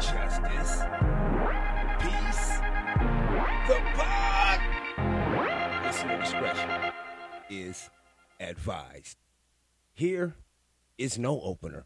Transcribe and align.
justice, 0.00 0.82
peace, 2.00 2.58
the 3.68 3.78
pod. 3.94 4.60
Listener 5.84 6.18
discretion 6.18 6.92
is 7.50 7.90
advised. 8.40 9.18
Here 9.92 10.34
is 10.96 11.18
no 11.18 11.38
opener. 11.42 11.84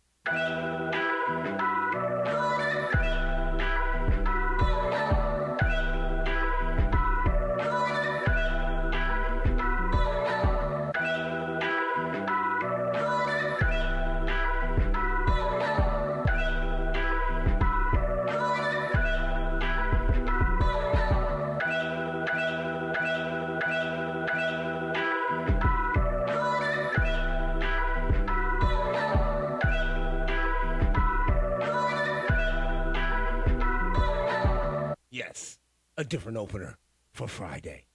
Different 36.04 36.38
opener 36.38 36.76
for 37.12 37.28
Friday. 37.28 37.86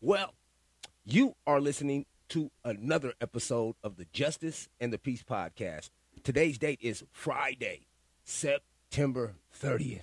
Well, 0.00 0.34
you 1.04 1.34
are 1.46 1.60
listening 1.60 2.06
to 2.30 2.50
another 2.64 3.14
episode 3.20 3.74
of 3.82 3.96
the 3.96 4.06
Justice 4.12 4.68
and 4.80 4.92
the 4.92 4.98
Peace 4.98 5.22
podcast. 5.22 5.90
Today's 6.22 6.58
date 6.58 6.78
is 6.80 7.04
Friday, 7.10 7.86
September 8.24 9.34
30th. 9.52 10.02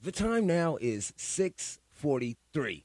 The 0.00 0.12
time 0.12 0.46
now 0.46 0.76
is 0.80 1.12
6:43. 1.16 2.84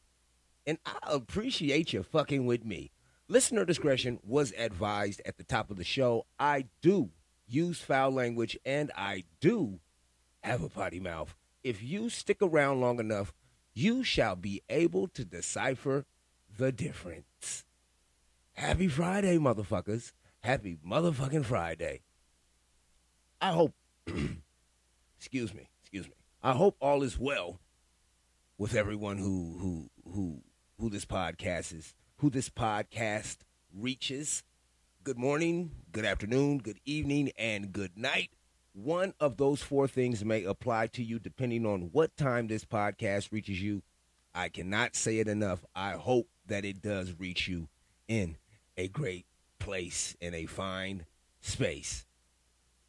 And 0.65 0.77
I 0.85 0.97
appreciate 1.03 1.93
you 1.93 2.03
fucking 2.03 2.45
with 2.45 2.65
me. 2.65 2.91
Listener 3.27 3.65
discretion 3.65 4.19
was 4.23 4.53
advised 4.57 5.21
at 5.25 5.37
the 5.37 5.43
top 5.43 5.69
of 5.71 5.77
the 5.77 5.83
show. 5.83 6.25
I 6.39 6.65
do 6.81 7.11
use 7.47 7.79
foul 7.79 8.11
language 8.11 8.57
and 8.65 8.91
I 8.95 9.23
do 9.39 9.79
have 10.43 10.63
a 10.63 10.69
potty 10.69 10.99
mouth. 10.99 11.35
If 11.63 11.81
you 11.81 12.09
stick 12.09 12.37
around 12.41 12.81
long 12.81 12.99
enough, 12.99 13.33
you 13.73 14.03
shall 14.03 14.35
be 14.35 14.61
able 14.69 15.07
to 15.09 15.25
decipher 15.25 16.05
the 16.57 16.71
difference. 16.71 17.65
Happy 18.53 18.87
Friday, 18.87 19.37
motherfuckers. 19.37 20.11
Happy 20.41 20.77
motherfucking 20.85 21.45
Friday. 21.45 22.01
I 23.41 23.51
hope, 23.51 23.73
excuse 25.17 25.53
me, 25.53 25.69
excuse 25.81 26.07
me. 26.07 26.13
I 26.43 26.53
hope 26.53 26.75
all 26.79 27.03
is 27.03 27.17
well 27.17 27.59
with 28.57 28.75
everyone 28.75 29.17
who 29.17 29.57
who 29.59 29.89
who 30.11 30.41
who 30.79 30.89
this 30.89 31.05
podcast 31.05 31.73
is, 31.73 31.95
who 32.17 32.29
this 32.29 32.49
podcast 32.49 33.37
reaches. 33.73 34.43
Good 35.03 35.17
morning, 35.17 35.71
good 35.91 36.05
afternoon, 36.05 36.59
good 36.59 36.79
evening, 36.85 37.31
and 37.37 37.73
good 37.73 37.97
night. 37.97 38.29
One 38.73 39.13
of 39.19 39.37
those 39.37 39.61
four 39.61 39.87
things 39.87 40.25
may 40.25 40.43
apply 40.43 40.87
to 40.87 41.03
you 41.03 41.19
depending 41.19 41.65
on 41.65 41.89
what 41.91 42.17
time 42.17 42.47
this 42.47 42.65
podcast 42.65 43.31
reaches 43.31 43.61
you. 43.61 43.83
I 44.33 44.49
cannot 44.49 44.95
say 44.95 45.19
it 45.19 45.27
enough. 45.27 45.63
I 45.75 45.91
hope 45.91 46.27
that 46.47 46.65
it 46.65 46.81
does 46.81 47.13
reach 47.19 47.47
you 47.47 47.69
in 48.07 48.37
a 48.75 48.87
great 48.87 49.27
place, 49.59 50.17
in 50.19 50.33
a 50.33 50.47
fine 50.47 51.05
space. 51.39 52.05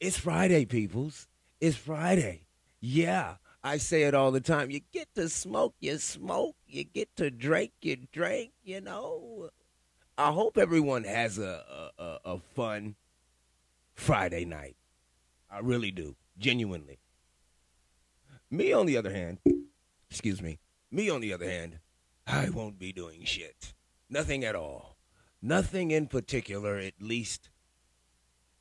It's 0.00 0.18
Friday, 0.18 0.64
peoples. 0.64 1.28
It's 1.60 1.76
Friday. 1.76 2.46
Yeah, 2.80 3.36
I 3.62 3.78
say 3.78 4.02
it 4.02 4.14
all 4.14 4.30
the 4.30 4.40
time. 4.40 4.70
You 4.70 4.80
get 4.92 5.08
to 5.14 5.28
smoke, 5.28 5.74
you 5.80 5.98
smoke. 5.98 6.56
You 6.66 6.84
get 6.84 7.14
to 7.16 7.30
drink, 7.30 7.72
you 7.82 7.96
drink, 8.10 8.52
you 8.62 8.80
know. 8.80 9.50
I 10.16 10.30
hope 10.32 10.58
everyone 10.58 11.04
has 11.04 11.38
a, 11.38 11.90
a, 11.98 12.18
a, 12.24 12.38
fun 12.54 12.94
Friday 13.94 14.44
night. 14.44 14.76
I 15.54 15.60
really 15.60 15.92
do, 15.92 16.16
genuinely. 16.36 16.98
Me, 18.50 18.72
on 18.72 18.86
the 18.86 18.96
other 18.96 19.12
hand, 19.12 19.38
excuse 20.10 20.42
me, 20.42 20.58
me, 20.90 21.08
on 21.08 21.20
the 21.20 21.32
other 21.32 21.48
hand, 21.48 21.78
I 22.26 22.50
won't 22.50 22.76
be 22.76 22.92
doing 22.92 23.24
shit. 23.24 23.72
Nothing 24.10 24.44
at 24.44 24.56
all. 24.56 24.96
Nothing 25.40 25.92
in 25.92 26.08
particular, 26.08 26.76
at 26.76 26.94
least 27.00 27.50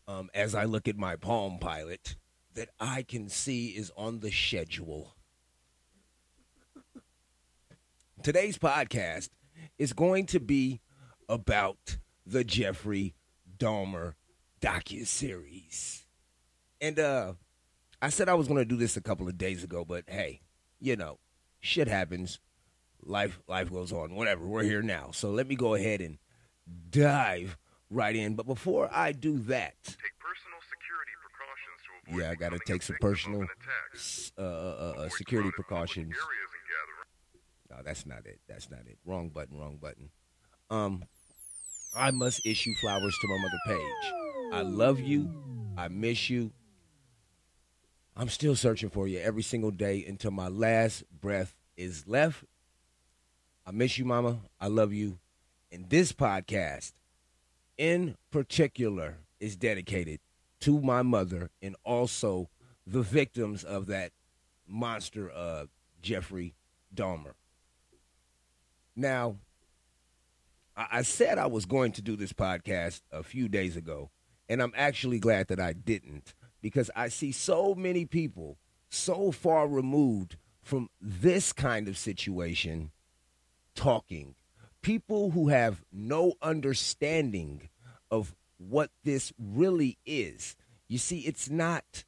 um, 0.07 0.29
as 0.35 0.53
I 0.53 0.65
look 0.65 0.87
at 0.87 0.95
my 0.95 1.15
Palm 1.15 1.57
Pilot, 1.57 2.15
that 2.53 2.69
I 2.79 3.01
can 3.01 3.27
see 3.27 3.69
is 3.69 3.91
on 3.97 4.19
the 4.19 4.31
schedule. 4.31 5.15
Today's 8.21 8.59
podcast 8.59 9.29
is 9.79 9.93
going 9.93 10.27
to 10.27 10.39
be 10.39 10.81
about 11.27 11.97
the 12.23 12.43
Jeffrey 12.43 13.15
Dahmer 13.57 14.13
docu-series. 14.61 16.02
And 16.83 16.99
uh 16.99 17.33
I 18.01 18.09
said 18.09 18.27
I 18.27 18.33
was 18.33 18.47
going 18.49 18.59
to 18.59 18.65
do 18.65 18.75
this 18.75 18.97
a 18.97 19.01
couple 19.01 19.29
of 19.29 19.37
days 19.37 19.63
ago, 19.63 19.85
but 19.85 20.03
hey, 20.07 20.41
you 20.81 20.97
know, 20.97 21.19
shit 21.61 21.87
happens. 21.87 22.39
Life 23.01 23.39
life 23.47 23.71
goes 23.71 23.93
on. 23.93 24.13
Whatever. 24.15 24.45
We're 24.45 24.63
here 24.63 24.81
now. 24.81 25.11
So 25.13 25.31
let 25.31 25.47
me 25.47 25.55
go 25.55 25.73
ahead 25.75 26.01
and 26.01 26.17
dive 26.89 27.57
right 27.89 28.15
in. 28.15 28.35
But 28.35 28.45
before 28.45 28.89
I 28.91 29.13
do 29.13 29.39
that, 29.39 29.75
Take 29.83 30.19
personal 30.19 30.59
security 30.69 31.11
precautions 31.23 31.79
to 31.85 32.11
avoid 32.11 32.21
yeah, 32.21 32.31
I 32.31 32.35
got 32.35 32.51
to 32.51 32.59
take 32.67 32.81
some 32.81 32.97
personal 32.99 33.45
s- 33.93 34.31
uh, 34.37 34.41
uh, 34.41 34.93
uh, 34.97 35.09
security 35.09 35.51
precautions. 35.51 36.11
areas 36.11 36.51
and 36.53 36.63
gatherings. 36.67 37.69
No, 37.69 37.77
that's 37.85 38.05
not 38.05 38.25
it. 38.25 38.39
That's 38.49 38.69
not 38.69 38.81
it. 38.87 38.97
Wrong 39.05 39.29
button. 39.29 39.57
Wrong 39.57 39.77
button. 39.81 40.09
Um, 40.69 41.03
I 41.95 42.11
must 42.11 42.45
issue 42.45 42.71
flowers 42.81 43.15
to 43.21 43.27
my 43.27 43.37
mother 43.37 43.59
Paige. 43.79 44.13
I 44.53 44.61
love 44.61 44.99
you. 44.99 45.29
I 45.77 45.87
miss 45.87 46.29
you. 46.29 46.51
I'm 48.15 48.29
still 48.29 48.55
searching 48.55 48.89
for 48.89 49.07
you 49.07 49.19
every 49.19 49.41
single 49.41 49.71
day 49.71 50.05
until 50.07 50.31
my 50.31 50.47
last 50.47 51.03
breath 51.19 51.55
is 51.75 52.07
left. 52.07 52.43
I 53.65 53.71
miss 53.71 53.97
you, 53.97 54.05
Mama. 54.05 54.39
I 54.61 54.67
love 54.67 54.93
you. 54.93 55.17
And 55.71 55.89
this 55.89 56.13
podcast, 56.13 56.93
in 57.77 58.15
particular, 58.29 59.17
is 59.39 59.55
dedicated 59.55 60.19
to 60.59 60.79
my 60.79 61.01
mother 61.01 61.49
and 61.61 61.75
also 61.83 62.49
the 62.85 63.01
victims 63.01 63.63
of 63.63 63.87
that 63.87 64.11
monster, 64.67 65.31
uh, 65.31 65.65
Jeffrey 66.01 66.53
Dahmer. 66.93 67.33
Now, 68.95 69.37
I 70.77 70.87
I 70.91 71.01
said 71.01 71.39
I 71.39 71.47
was 71.47 71.65
going 71.65 71.93
to 71.93 72.01
do 72.03 72.15
this 72.15 72.33
podcast 72.33 73.01
a 73.11 73.23
few 73.23 73.49
days 73.49 73.75
ago, 73.75 74.11
and 74.47 74.61
I'm 74.61 74.73
actually 74.75 75.19
glad 75.19 75.47
that 75.47 75.59
I 75.59 75.73
didn't 75.73 76.35
because 76.63 76.89
I 76.95 77.09
see 77.09 77.33
so 77.33 77.75
many 77.75 78.05
people 78.05 78.57
so 78.89 79.31
far 79.31 79.67
removed 79.67 80.37
from 80.63 80.89
this 81.01 81.51
kind 81.51 81.89
of 81.89 81.97
situation 81.97 82.89
talking. 83.75 84.33
People 84.81 85.31
who 85.31 85.49
have 85.49 85.83
no 85.91 86.33
understanding 86.41 87.69
of 88.09 88.33
what 88.57 88.91
this 89.03 89.33
really 89.37 89.97
is. 90.05 90.55
You 90.87 90.97
see, 90.97 91.19
it's 91.19 91.49
not 91.49 92.05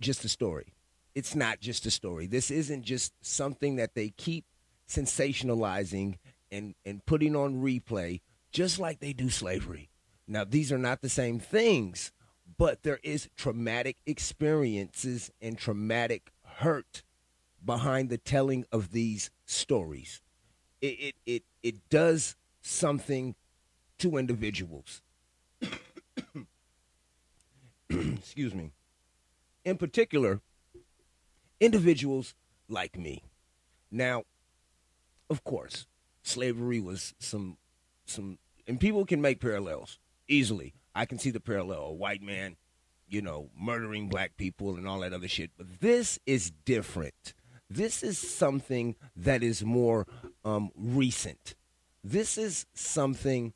just 0.00 0.24
a 0.24 0.28
story. 0.28 0.74
It's 1.14 1.34
not 1.34 1.60
just 1.60 1.84
a 1.84 1.90
story. 1.90 2.26
This 2.26 2.50
isn't 2.50 2.84
just 2.84 3.12
something 3.20 3.74
that 3.76 3.94
they 3.94 4.10
keep 4.10 4.44
sensationalizing 4.88 6.18
and, 6.52 6.74
and 6.84 7.04
putting 7.06 7.34
on 7.34 7.60
replay, 7.60 8.20
just 8.52 8.78
like 8.78 9.00
they 9.00 9.12
do 9.12 9.30
slavery. 9.30 9.90
Now, 10.28 10.44
these 10.44 10.70
are 10.70 10.78
not 10.78 11.02
the 11.02 11.08
same 11.08 11.40
things, 11.40 12.12
but 12.60 12.82
there 12.82 13.00
is 13.02 13.30
traumatic 13.38 13.96
experiences 14.04 15.30
and 15.40 15.56
traumatic 15.56 16.30
hurt 16.44 17.02
behind 17.64 18.10
the 18.10 18.18
telling 18.18 18.66
of 18.70 18.92
these 18.92 19.30
stories. 19.46 20.20
It, 20.82 20.86
it, 20.86 21.14
it, 21.24 21.42
it 21.62 21.88
does 21.88 22.36
something 22.60 23.34
to 23.96 24.18
individuals. 24.18 25.00
Excuse 27.88 28.54
me. 28.54 28.72
In 29.64 29.78
particular, 29.78 30.42
individuals 31.60 32.34
like 32.68 32.98
me. 32.98 33.22
Now, 33.90 34.24
of 35.30 35.44
course, 35.44 35.86
slavery 36.22 36.78
was 36.78 37.14
some 37.18 37.56
some 38.04 38.36
and 38.66 38.78
people 38.78 39.06
can 39.06 39.22
make 39.22 39.40
parallels 39.40 39.98
easily. 40.28 40.74
I 40.94 41.06
can 41.06 41.18
see 41.18 41.30
the 41.30 41.40
parallel. 41.40 41.80
A 41.82 41.92
white 41.92 42.22
man, 42.22 42.56
you 43.08 43.22
know, 43.22 43.50
murdering 43.58 44.08
black 44.08 44.36
people 44.36 44.76
and 44.76 44.86
all 44.86 45.00
that 45.00 45.12
other 45.12 45.28
shit. 45.28 45.50
But 45.56 45.80
this 45.80 46.18
is 46.26 46.50
different. 46.64 47.34
This 47.68 48.02
is 48.02 48.18
something 48.18 48.96
that 49.16 49.42
is 49.42 49.64
more 49.64 50.06
um, 50.44 50.70
recent. 50.76 51.54
This 52.02 52.36
is 52.36 52.66
something 52.74 53.52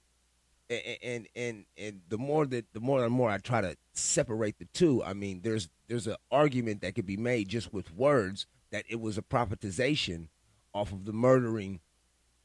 and 0.70 0.98
and 1.02 1.28
and 1.34 1.64
and 1.76 2.00
the 2.08 2.18
more 2.18 2.46
that 2.46 2.72
the 2.72 2.80
more 2.80 3.04
and 3.04 3.12
more 3.12 3.30
I 3.30 3.38
try 3.38 3.60
to 3.60 3.76
separate 3.92 4.58
the 4.58 4.66
two, 4.66 5.02
I 5.02 5.12
mean, 5.12 5.40
there's 5.42 5.68
there's 5.88 6.06
an 6.06 6.16
argument 6.30 6.80
that 6.82 6.94
could 6.94 7.06
be 7.06 7.16
made 7.16 7.48
just 7.48 7.72
with 7.72 7.92
words 7.94 8.46
that 8.70 8.84
it 8.88 9.00
was 9.00 9.18
a 9.18 9.22
prophetization 9.22 10.28
off 10.72 10.92
of 10.92 11.04
the 11.04 11.12
murdering 11.12 11.80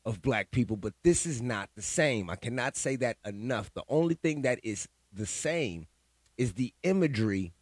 of 0.06 0.22
black 0.22 0.51
people, 0.51 0.78
but 0.78 0.94
this 1.04 1.25
is 1.25 1.42
not 1.42 1.69
the 1.75 1.81
same. 1.81 2.30
I 2.30 2.36
cannot 2.36 2.75
say 2.75 2.96
that 2.98 3.18
enough. 3.25 3.72
The 3.74 3.84
only 3.88 4.16
thing 4.16 4.42
that 4.44 4.60
is 4.63 4.88
the 5.12 5.25
same 5.25 5.88
is 6.38 6.54
the 6.54 6.74
imagery 6.84 7.54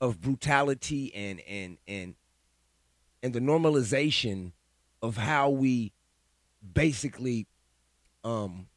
of 0.00 0.20
brutality 0.20 1.14
and 1.14 1.40
and 1.48 1.78
and 1.88 2.14
and 3.22 3.32
the 3.34 3.40
normalization 3.40 4.52
of 5.02 5.16
how 5.16 5.50
we 5.50 5.92
basically 6.72 7.46
um 8.22 8.68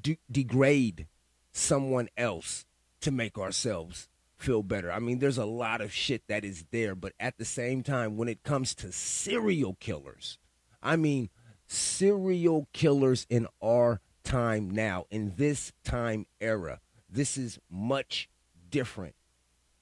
de- 0.00 0.18
degrade 0.30 1.06
someone 1.52 2.08
else 2.16 2.64
to 3.00 3.10
make 3.10 3.38
ourselves 3.38 4.08
feel 4.36 4.62
better. 4.62 4.90
I 4.90 4.98
mean, 4.98 5.20
there's 5.20 5.38
a 5.38 5.44
lot 5.44 5.80
of 5.80 5.92
shit 5.92 6.22
that 6.28 6.44
is 6.44 6.64
there, 6.70 6.94
but 6.94 7.12
at 7.18 7.38
the 7.38 7.44
same 7.44 7.82
time, 7.82 8.16
when 8.16 8.28
it 8.28 8.42
comes 8.42 8.74
to 8.76 8.92
serial 8.92 9.76
killers, 9.80 10.38
I 10.82 10.96
mean, 10.96 11.30
serial 11.66 12.68
killers 12.72 13.26
in 13.28 13.46
our 13.62 14.00
time 14.22 14.70
now, 14.70 15.06
in 15.10 15.34
this 15.36 15.72
time 15.84 16.26
era, 16.40 16.80
this 17.08 17.36
is 17.36 17.58
much 17.70 18.28
different. 18.70 19.14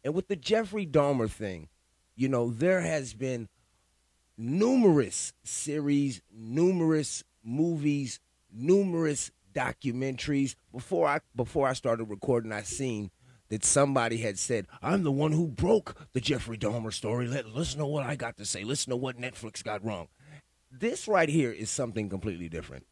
And 0.04 0.14
with 0.14 0.28
the 0.28 0.36
Jeffrey 0.36 0.86
Dahmer 0.86 1.30
thing, 1.30 1.68
you 2.14 2.28
know, 2.28 2.50
there 2.50 2.80
has 2.80 3.14
been 3.14 3.48
numerous 4.36 5.32
series, 5.44 6.20
numerous 6.30 7.24
movies, 7.42 8.20
numerous 8.52 9.30
documentaries. 9.54 10.54
Before 10.72 11.06
I 11.06 11.20
before 11.34 11.68
I 11.68 11.72
started 11.72 12.04
recording, 12.04 12.52
I 12.52 12.62
seen 12.62 13.10
that 13.48 13.64
somebody 13.64 14.18
had 14.18 14.38
said, 14.38 14.66
"I'm 14.80 15.02
the 15.02 15.12
one 15.12 15.32
who 15.32 15.46
broke 15.46 16.08
the 16.12 16.20
Jeffrey 16.20 16.58
Dahmer 16.58 16.92
story. 16.92 17.26
Let 17.26 17.46
listen 17.46 17.78
to 17.78 17.86
what 17.86 18.04
I 18.04 18.16
got 18.16 18.36
to 18.38 18.44
say. 18.44 18.64
Listen 18.64 18.90
to 18.90 18.96
what 18.96 19.18
Netflix 19.18 19.62
got 19.62 19.84
wrong." 19.84 20.08
This 20.74 21.06
right 21.06 21.28
here 21.28 21.52
is 21.52 21.68
something 21.68 22.08
completely 22.08 22.48
different. 22.48 22.86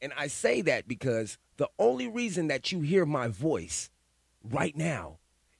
And 0.00 0.12
I 0.16 0.28
say 0.28 0.62
that 0.62 0.86
because 0.86 1.36
the 1.56 1.68
only 1.78 2.06
reason 2.06 2.46
that 2.46 2.70
you 2.70 2.80
hear 2.80 3.04
my 3.04 3.26
voice 3.26 3.90
right 4.42 4.76
now 4.76 5.18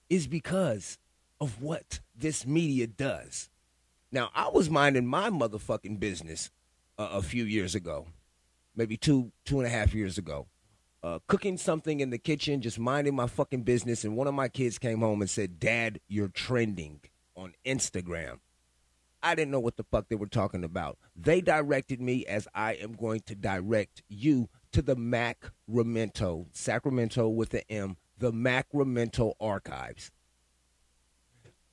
is 0.08 0.28
because 0.28 0.98
of 1.40 1.60
what 1.60 1.98
this 2.14 2.46
media 2.46 2.86
does. 2.86 3.50
Now, 4.12 4.30
I 4.34 4.48
was 4.50 4.70
minding 4.70 5.06
my 5.06 5.30
motherfucking 5.30 5.98
business 5.98 6.50
uh, 6.96 7.08
a 7.12 7.22
few 7.22 7.44
years 7.44 7.74
ago, 7.74 8.06
maybe 8.76 8.96
two, 8.96 9.32
two 9.44 9.58
and 9.58 9.66
a 9.66 9.70
half 9.70 9.94
years 9.94 10.18
ago, 10.18 10.46
uh, 11.02 11.18
cooking 11.26 11.56
something 11.56 11.98
in 11.98 12.10
the 12.10 12.18
kitchen, 12.18 12.60
just 12.60 12.78
minding 12.78 13.16
my 13.16 13.26
fucking 13.26 13.62
business. 13.62 14.04
And 14.04 14.16
one 14.16 14.28
of 14.28 14.34
my 14.34 14.48
kids 14.48 14.78
came 14.78 15.00
home 15.00 15.20
and 15.20 15.30
said, 15.30 15.58
Dad, 15.58 15.98
you're 16.06 16.28
trending 16.28 17.00
on 17.34 17.54
Instagram. 17.66 18.38
I 19.22 19.34
didn't 19.34 19.52
know 19.52 19.60
what 19.60 19.76
the 19.76 19.84
fuck 19.84 20.08
they 20.08 20.16
were 20.16 20.26
talking 20.26 20.64
about. 20.64 20.98
They 21.14 21.40
directed 21.40 22.00
me 22.00 22.26
as 22.26 22.48
I 22.54 22.74
am 22.74 22.92
going 22.92 23.20
to 23.26 23.34
direct 23.34 24.02
you 24.08 24.48
to 24.72 24.82
the 24.82 24.96
Macramento, 24.96 26.46
Sacramento 26.52 27.28
with 27.28 27.54
an 27.54 27.62
M, 27.68 27.96
the 28.18 28.32
Macramento 28.32 29.34
Archives. 29.40 30.10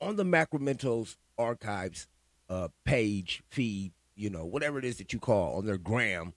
On 0.00 0.16
the 0.16 0.24
Macramento's 0.24 1.16
archives 1.36 2.06
uh, 2.48 2.68
page, 2.84 3.42
feed, 3.48 3.92
you 4.14 4.30
know, 4.30 4.44
whatever 4.44 4.78
it 4.78 4.84
is 4.84 4.98
that 4.98 5.12
you 5.12 5.18
call 5.18 5.56
on 5.56 5.66
their 5.66 5.78
gram, 5.78 6.34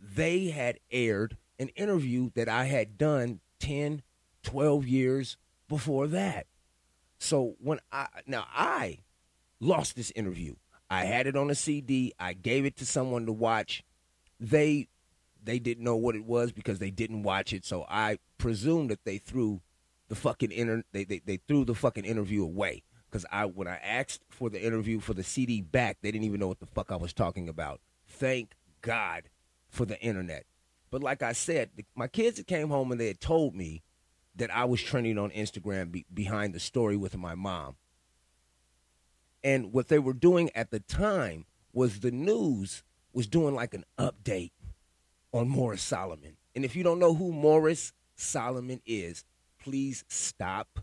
they 0.00 0.50
had 0.50 0.78
aired 0.90 1.36
an 1.58 1.68
interview 1.68 2.30
that 2.34 2.48
I 2.48 2.64
had 2.64 2.98
done 2.98 3.40
10, 3.60 4.02
12 4.42 4.86
years 4.86 5.36
before 5.68 6.06
that. 6.08 6.46
So 7.18 7.56
when 7.58 7.80
I, 7.90 8.06
now 8.26 8.46
I 8.54 9.00
lost 9.60 9.96
this 9.96 10.10
interview. 10.12 10.54
I 10.90 11.04
had 11.04 11.26
it 11.26 11.36
on 11.36 11.50
a 11.50 11.54
CD. 11.54 12.12
I 12.18 12.32
gave 12.32 12.64
it 12.64 12.76
to 12.76 12.86
someone 12.86 13.26
to 13.26 13.32
watch. 13.32 13.84
They 14.40 14.88
they 15.42 15.58
didn't 15.58 15.84
know 15.84 15.96
what 15.96 16.14
it 16.14 16.24
was 16.24 16.52
because 16.52 16.78
they 16.78 16.90
didn't 16.90 17.22
watch 17.22 17.52
it. 17.52 17.64
So 17.64 17.84
I 17.88 18.18
presume 18.38 18.88
that 18.88 19.04
they 19.04 19.18
threw 19.18 19.60
the 20.08 20.14
fucking 20.14 20.52
inter 20.52 20.82
they, 20.92 21.04
they, 21.04 21.20
they 21.24 21.38
threw 21.48 21.64
the 21.64 21.74
fucking 21.74 22.04
interview 22.04 22.42
away. 22.42 22.82
Because 23.10 23.24
I 23.30 23.46
when 23.46 23.68
I 23.68 23.76
asked 23.76 24.22
for 24.28 24.50
the 24.50 24.62
interview 24.62 25.00
for 25.00 25.14
the 25.14 25.22
CD 25.22 25.60
back, 25.60 25.98
they 26.02 26.10
didn't 26.10 26.24
even 26.24 26.40
know 26.40 26.48
what 26.48 26.60
the 26.60 26.66
fuck 26.66 26.90
I 26.90 26.96
was 26.96 27.12
talking 27.12 27.48
about. 27.48 27.80
Thank 28.06 28.52
God 28.82 29.24
for 29.68 29.84
the 29.84 30.00
internet. 30.00 30.44
But 30.90 31.02
like 31.02 31.22
I 31.22 31.32
said, 31.32 31.70
the, 31.76 31.84
my 31.94 32.08
kids 32.08 32.42
came 32.46 32.68
home 32.68 32.90
and 32.92 33.00
they 33.00 33.08
had 33.08 33.20
told 33.20 33.54
me 33.54 33.82
that 34.36 34.54
I 34.54 34.64
was 34.64 34.80
trending 34.80 35.18
on 35.18 35.30
Instagram 35.30 35.90
be, 35.90 36.06
behind 36.12 36.54
the 36.54 36.60
story 36.60 36.96
with 36.96 37.16
my 37.16 37.34
mom. 37.34 37.76
And 39.42 39.72
what 39.72 39.88
they 39.88 39.98
were 39.98 40.12
doing 40.12 40.50
at 40.54 40.70
the 40.70 40.80
time 40.80 41.46
was 41.72 42.00
the 42.00 42.10
news 42.10 42.82
was 43.12 43.26
doing 43.26 43.54
like 43.54 43.74
an 43.74 43.84
update 43.98 44.52
on 45.32 45.48
Morris 45.48 45.82
Solomon. 45.82 46.36
And 46.54 46.64
if 46.64 46.74
you 46.74 46.82
don't 46.82 46.98
know 46.98 47.14
who 47.14 47.32
Morris 47.32 47.92
Solomon 48.16 48.80
is, 48.84 49.24
please 49.60 50.04
stop 50.08 50.80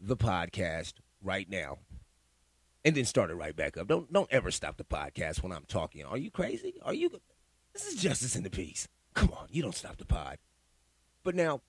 the 0.00 0.16
podcast 0.16 0.94
right 1.22 1.48
now. 1.48 1.78
And 2.84 2.96
then 2.96 3.04
start 3.04 3.30
it 3.30 3.34
right 3.34 3.54
back 3.54 3.76
up. 3.76 3.88
Don't 3.88 4.10
don't 4.12 4.32
ever 4.32 4.50
stop 4.50 4.76
the 4.76 4.84
podcast 4.84 5.42
when 5.42 5.52
I'm 5.52 5.64
talking. 5.66 6.04
Are 6.04 6.16
you 6.16 6.30
crazy? 6.30 6.74
Are 6.82 6.94
you 6.94 7.10
This 7.74 7.86
is 7.86 8.00
justice 8.00 8.36
in 8.36 8.44
the 8.44 8.50
peace. 8.50 8.88
Come 9.14 9.30
on, 9.36 9.48
you 9.50 9.62
don't 9.62 9.74
stop 9.74 9.98
the 9.98 10.06
pod. 10.06 10.38
But 11.24 11.34
now 11.34 11.60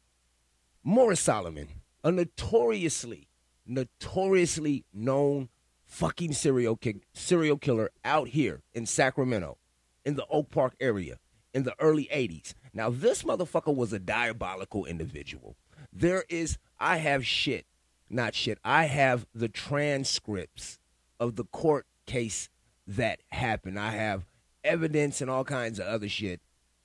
Morris 0.84 1.20
Solomon, 1.20 1.68
a 2.04 2.12
notoriously 2.12 3.28
notoriously 3.66 4.86
known 4.94 5.50
fucking 5.90 6.32
serial 6.32 6.80
serial 7.14 7.58
killer 7.58 7.90
out 8.06 8.30
here 8.30 8.62
in 8.74 8.86
Sacramento, 8.86 9.58
in 10.06 10.16
the 10.16 10.26
Oak 10.28 10.50
Park 10.52 10.76
area, 10.80 11.18
in 11.54 11.64
the 11.64 11.76
early 11.80 12.08
'80s. 12.14 12.54
Now 12.74 12.90
this 12.90 13.24
motherfucker 13.24 13.76
was 13.76 13.92
a 13.92 14.00
diabolical 14.00 14.86
individual. 14.86 15.58
There 15.92 16.24
is, 16.30 16.58
I 16.80 16.98
have 16.98 17.26
shit, 17.26 17.66
not 18.10 18.36
shit. 18.36 18.60
I 18.64 18.86
have 18.86 19.26
the 19.34 19.50
transcripts 19.50 20.80
of 21.20 21.36
the 21.36 21.46
court 21.46 21.88
case 22.06 22.50
that 22.88 23.20
happened. 23.30 23.80
I 23.80 23.92
have 23.92 24.26
evidence 24.64 25.22
and 25.22 25.30
all 25.30 25.44
kinds 25.44 25.80
of 25.80 25.88
other 25.88 26.08
shit. 26.10 26.42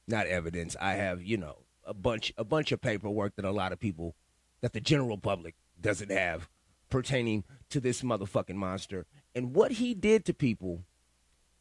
Not 0.06 0.27
evidence. 0.27 0.77
I 0.81 0.95
have, 0.95 1.23
you 1.23 1.37
know, 1.37 1.59
a 1.85 1.95
bunch, 1.95 2.33
a 2.37 2.45
bunch 2.45 2.73
of 2.73 2.81
paperwork 2.81 3.37
that 3.37 3.45
a 3.45 3.51
lot 3.51 3.73
of 3.73 3.81
people, 3.81 4.15
that 4.61 4.73
the 4.73 4.81
general 4.81 5.19
public 5.19 5.55
doesn't 5.81 6.11
have 6.11 6.49
pertaining 6.94 7.43
to 7.69 7.81
this 7.81 8.02
motherfucking 8.02 8.55
monster 8.55 9.05
and 9.35 9.52
what 9.52 9.73
he 9.73 9.94
did 9.94 10.25
to 10.25 10.32
people, 10.32 10.85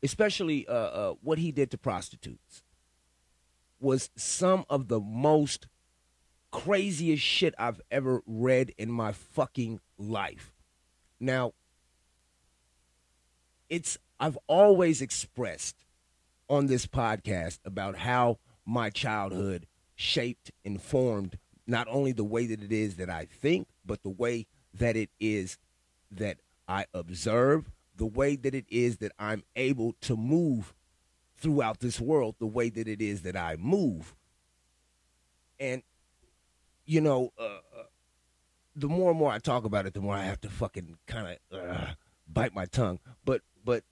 especially 0.04 0.68
uh, 0.68 0.74
uh, 0.74 1.14
what 1.24 1.40
he 1.40 1.52
did 1.52 1.72
to 1.72 1.78
prostitutes, 1.78 2.62
was 3.80 4.12
some 4.16 4.64
of 4.70 4.90
the 4.90 5.00
most 5.00 5.66
craziest 6.52 7.24
shit 7.24 7.56
I've 7.58 7.82
ever 7.90 8.22
read 8.28 8.76
in 8.78 8.92
my 8.92 9.12
fucking 9.12 9.80
life. 9.98 10.54
Now, 11.20 11.54
it's 13.72 13.98
I've 14.20 14.38
always 14.46 15.02
expressed 15.02 15.78
on 16.48 16.68
this 16.68 16.86
podcast 16.86 17.58
about 17.66 17.98
how 17.98 18.38
my 18.68 18.92
childhood 18.92 19.66
shaped 19.96 20.52
and 20.64 20.80
formed 20.80 21.40
not 21.66 21.88
only 21.90 22.12
the 22.12 22.24
way 22.24 22.46
that 22.46 22.62
it 22.62 22.72
is 22.72 22.98
that 22.98 23.10
I 23.10 23.26
think, 23.26 23.68
but 23.84 24.04
the 24.04 24.10
way 24.12 24.46
that 24.74 24.96
it 24.96 25.10
is 25.20 25.58
that 26.12 26.38
I 26.68 26.86
observe, 26.94 27.72
the 27.96 28.06
way 28.06 28.36
that 28.36 28.56
it 28.56 28.66
is 28.70 28.98
that 28.98 29.12
I'm 29.20 29.44
able 29.56 29.94
to 30.02 30.16
move 30.16 30.74
throughout 31.38 31.80
this 31.80 32.00
world, 32.00 32.36
the 32.40 32.48
way 32.48 32.70
that 32.70 32.88
it 32.88 33.02
is 33.02 33.22
that 33.24 33.36
I 33.36 33.56
move. 33.58 34.16
And, 35.60 35.84
you 36.86 37.02
know, 37.02 37.32
uh, 37.38 37.44
uh, 37.44 37.84
the 38.76 38.88
more 38.88 39.12
and 39.12 39.20
more 39.20 39.32
I 39.32 39.40
talk 39.40 39.66
about 39.66 39.86
it, 39.86 39.94
the 39.94 40.02
more 40.02 40.16
I 40.16 40.24
have 40.24 40.42
to 40.42 40.50
fucking 40.50 40.98
kind 41.06 41.38
of 41.52 41.60
uh, 41.60 41.88
bite 42.28 42.56
my 42.56 42.66
tongue. 42.66 43.00
But, 43.24 43.42
but 43.64 43.84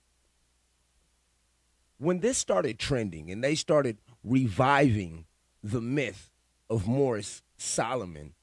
when 1.97 2.19
this 2.21 2.37
started 2.37 2.79
trending 2.79 3.29
and 3.29 3.43
they 3.43 3.55
started 3.55 3.99
reviving 4.23 5.25
the 5.63 5.81
myth 5.81 6.31
of 6.69 6.87
Morris 6.87 7.43
Solomon, 7.57 8.33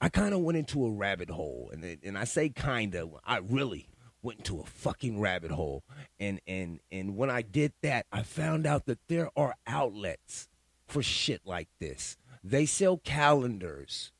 I 0.00 0.08
kind 0.08 0.32
of 0.32 0.40
went 0.40 0.58
into 0.58 0.86
a 0.86 0.90
rabbit 0.90 1.30
hole, 1.30 1.70
and 1.72 1.98
and 2.02 2.16
I 2.16 2.24
say 2.24 2.48
kind 2.50 2.94
of, 2.94 3.16
I 3.24 3.38
really 3.38 3.88
went 4.22 4.38
into 4.38 4.60
a 4.60 4.64
fucking 4.64 5.20
rabbit 5.20 5.50
hole, 5.50 5.82
and 6.20 6.40
and 6.46 6.80
and 6.92 7.16
when 7.16 7.30
I 7.30 7.42
did 7.42 7.72
that, 7.82 8.06
I 8.12 8.22
found 8.22 8.66
out 8.66 8.86
that 8.86 9.00
there 9.08 9.30
are 9.36 9.54
outlets 9.66 10.48
for 10.86 11.02
shit 11.02 11.42
like 11.44 11.68
this. 11.80 12.16
They 12.44 12.64
sell 12.64 12.98
calendars 12.98 14.12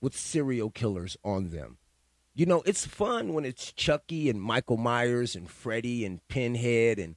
with 0.00 0.16
serial 0.16 0.70
killers 0.70 1.16
on 1.24 1.50
them. 1.50 1.78
You 2.34 2.46
know, 2.46 2.62
it's 2.64 2.86
fun 2.86 3.32
when 3.32 3.44
it's 3.44 3.72
Chucky 3.72 4.30
and 4.30 4.40
Michael 4.40 4.76
Myers 4.76 5.36
and 5.36 5.48
Freddy 5.50 6.04
and 6.04 6.26
Pinhead 6.28 6.98
and 6.98 7.16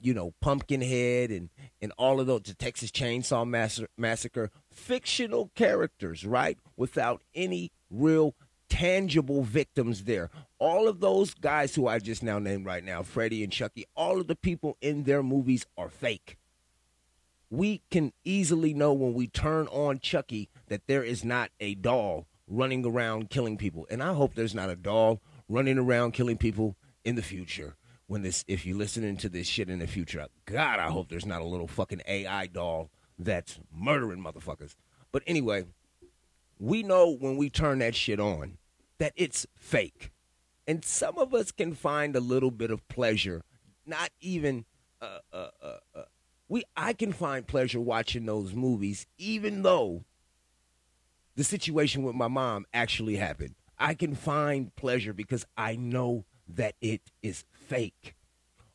you 0.00 0.12
know, 0.12 0.34
Pumpkinhead 0.40 1.30
and 1.30 1.48
and 1.80 1.92
all 1.96 2.20
of 2.20 2.26
those, 2.26 2.42
the 2.42 2.54
Texas 2.54 2.90
Chainsaw 2.90 3.48
Massacre, 3.48 3.88
Massacre, 3.96 4.50
fictional 4.74 5.50
characters, 5.54 6.24
right? 6.24 6.58
Without 6.76 7.22
any 7.34 7.72
real 7.90 8.34
tangible 8.68 9.42
victims 9.42 10.04
there. 10.04 10.30
All 10.58 10.88
of 10.88 11.00
those 11.00 11.34
guys 11.34 11.74
who 11.74 11.86
I 11.86 11.98
just 11.98 12.22
now 12.22 12.38
named 12.38 12.66
right 12.66 12.82
now, 12.82 13.02
Freddie 13.02 13.44
and 13.44 13.52
Chucky, 13.52 13.84
all 13.94 14.20
of 14.20 14.26
the 14.26 14.36
people 14.36 14.76
in 14.80 15.04
their 15.04 15.22
movies 15.22 15.66
are 15.76 15.88
fake. 15.88 16.38
We 17.50 17.82
can 17.90 18.12
easily 18.24 18.74
know 18.74 18.92
when 18.92 19.14
we 19.14 19.28
turn 19.28 19.68
on 19.68 20.00
Chucky 20.00 20.48
that 20.68 20.86
there 20.88 21.04
is 21.04 21.24
not 21.24 21.50
a 21.60 21.76
doll 21.76 22.26
running 22.48 22.84
around 22.84 23.30
killing 23.30 23.56
people. 23.56 23.86
And 23.90 24.02
I 24.02 24.12
hope 24.12 24.34
there's 24.34 24.54
not 24.54 24.70
a 24.70 24.76
doll 24.76 25.20
running 25.48 25.78
around 25.78 26.12
killing 26.12 26.36
people 26.36 26.76
in 27.04 27.14
the 27.14 27.22
future. 27.22 27.76
When 28.06 28.22
this, 28.22 28.44
if 28.48 28.66
you're 28.66 28.76
listening 28.76 29.16
to 29.18 29.28
this 29.28 29.46
shit 29.46 29.70
in 29.70 29.78
the 29.78 29.86
future, 29.86 30.26
God, 30.44 30.78
I 30.78 30.90
hope 30.90 31.08
there's 31.08 31.24
not 31.24 31.40
a 31.40 31.46
little 31.46 31.68
fucking 31.68 32.02
AI 32.06 32.48
doll 32.48 32.90
that's 33.18 33.58
murdering 33.72 34.22
motherfuckers. 34.22 34.74
But 35.12 35.22
anyway, 35.26 35.66
we 36.58 36.82
know 36.82 37.10
when 37.10 37.36
we 37.36 37.50
turn 37.50 37.78
that 37.80 37.94
shit 37.94 38.20
on 38.20 38.58
that 38.98 39.12
it's 39.16 39.46
fake. 39.56 40.10
And 40.66 40.84
some 40.84 41.18
of 41.18 41.34
us 41.34 41.52
can 41.52 41.74
find 41.74 42.16
a 42.16 42.20
little 42.20 42.50
bit 42.50 42.70
of 42.70 42.86
pleasure, 42.88 43.42
not 43.84 44.10
even 44.20 44.64
uh, 45.02 45.18
uh, 45.32 45.48
uh, 45.62 45.76
uh, 45.94 46.02
we 46.48 46.64
I 46.76 46.92
can 46.92 47.12
find 47.12 47.46
pleasure 47.46 47.80
watching 47.80 48.26
those 48.26 48.54
movies 48.54 49.06
even 49.18 49.62
though 49.62 50.04
the 51.36 51.44
situation 51.44 52.02
with 52.02 52.14
my 52.14 52.28
mom 52.28 52.64
actually 52.72 53.16
happened. 53.16 53.54
I 53.78 53.94
can 53.94 54.14
find 54.14 54.74
pleasure 54.76 55.12
because 55.12 55.44
I 55.56 55.76
know 55.76 56.24
that 56.48 56.76
it 56.80 57.02
is 57.22 57.44
fake. 57.52 58.14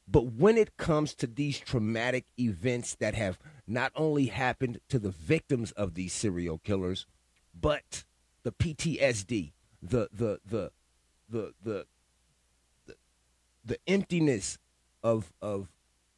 But 0.07 0.33
when 0.33 0.57
it 0.57 0.75
comes 0.77 1.13
to 1.15 1.27
these 1.27 1.59
traumatic 1.59 2.25
events 2.37 2.95
that 2.99 3.15
have 3.15 3.39
not 3.69 3.91
only 3.95 4.25
happened 4.25 4.79
to 4.89 4.97
the 4.97 5.11
victims 5.11 5.71
of 5.73 5.93
these 5.93 6.11
serial 6.11 6.57
killers, 6.57 7.05
but 7.53 8.03
the 8.43 8.51
PTSD, 8.51 9.51
the 9.81 10.09
the 10.11 10.39
the 10.45 10.71
the 11.29 11.53
the 11.61 11.85
the, 12.87 12.95
the 13.63 13.77
emptiness 13.87 14.57
of 15.03 15.31
of 15.41 15.69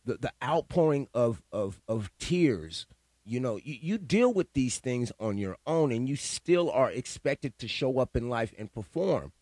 the, 0.05 0.17
the 0.17 0.33
outpouring 0.43 1.07
of, 1.13 1.43
of 1.51 1.81
of 1.87 2.09
tears. 2.19 2.87
You 3.25 3.39
know 3.39 3.57
you, 3.57 3.77
you 3.79 3.97
deal 3.97 4.33
with 4.33 4.53
these 4.53 4.79
things 4.79 5.11
on 5.19 5.37
your 5.37 5.57
own 5.67 5.91
and 5.91 6.07
you 6.07 6.15
still 6.15 6.71
are 6.71 6.89
expected 6.89 7.57
to 7.59 7.67
show 7.67 7.99
up 7.99 8.15
in 8.15 8.29
life 8.29 8.53
and 8.57 8.71
perform. 8.71 9.33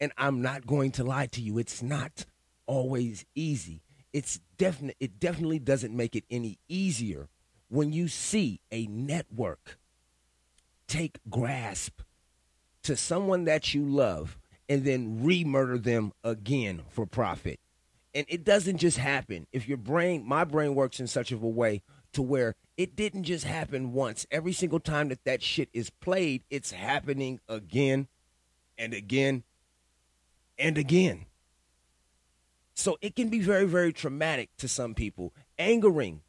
And 0.00 0.12
i'm 0.18 0.42
not 0.42 0.66
going 0.66 0.90
to 0.92 1.04
lie 1.04 1.26
to 1.26 1.40
you 1.40 1.58
it's 1.58 1.80
not 1.80 2.26
always 2.66 3.24
easy 3.36 3.81
it's 4.12 4.40
definite 4.58 4.96
it 5.00 5.18
definitely 5.18 5.58
doesn't 5.58 5.94
make 5.94 6.14
it 6.14 6.24
any 6.30 6.58
easier 6.68 7.28
when 7.68 7.92
you 7.92 8.08
see 8.08 8.60
a 8.70 8.86
network 8.86 9.78
take 10.86 11.18
grasp 11.30 12.00
to 12.82 12.96
someone 12.96 13.44
that 13.44 13.72
you 13.72 13.84
love 13.84 14.38
and 14.68 14.84
then 14.84 15.22
re-murder 15.22 15.78
them 15.78 16.12
again 16.22 16.82
for 16.88 17.06
profit. 17.06 17.60
And 18.14 18.26
it 18.28 18.44
doesn't 18.44 18.78
just 18.78 18.98
happen. 18.98 19.46
If 19.52 19.68
your 19.68 19.78
brain, 19.78 20.26
my 20.26 20.44
brain 20.44 20.74
works 20.74 21.00
in 21.00 21.06
such 21.06 21.32
of 21.32 21.42
a 21.42 21.48
way 21.48 21.82
to 22.12 22.20
where 22.20 22.54
it 22.76 22.94
didn't 22.94 23.24
just 23.24 23.44
happen 23.44 23.92
once. 23.92 24.26
Every 24.30 24.52
single 24.52 24.80
time 24.80 25.08
that 25.08 25.24
that 25.24 25.42
shit 25.42 25.70
is 25.72 25.88
played, 25.88 26.42
it's 26.50 26.72
happening 26.72 27.40
again 27.48 28.08
and 28.76 28.92
again 28.92 29.44
and 30.58 30.76
again. 30.76 31.26
So 32.74 32.98
it 33.00 33.14
can 33.14 33.28
be 33.28 33.40
very, 33.40 33.66
very 33.66 33.92
traumatic 33.92 34.50
to 34.58 34.68
some 34.68 34.94
people, 34.94 35.32
angering 35.58 36.22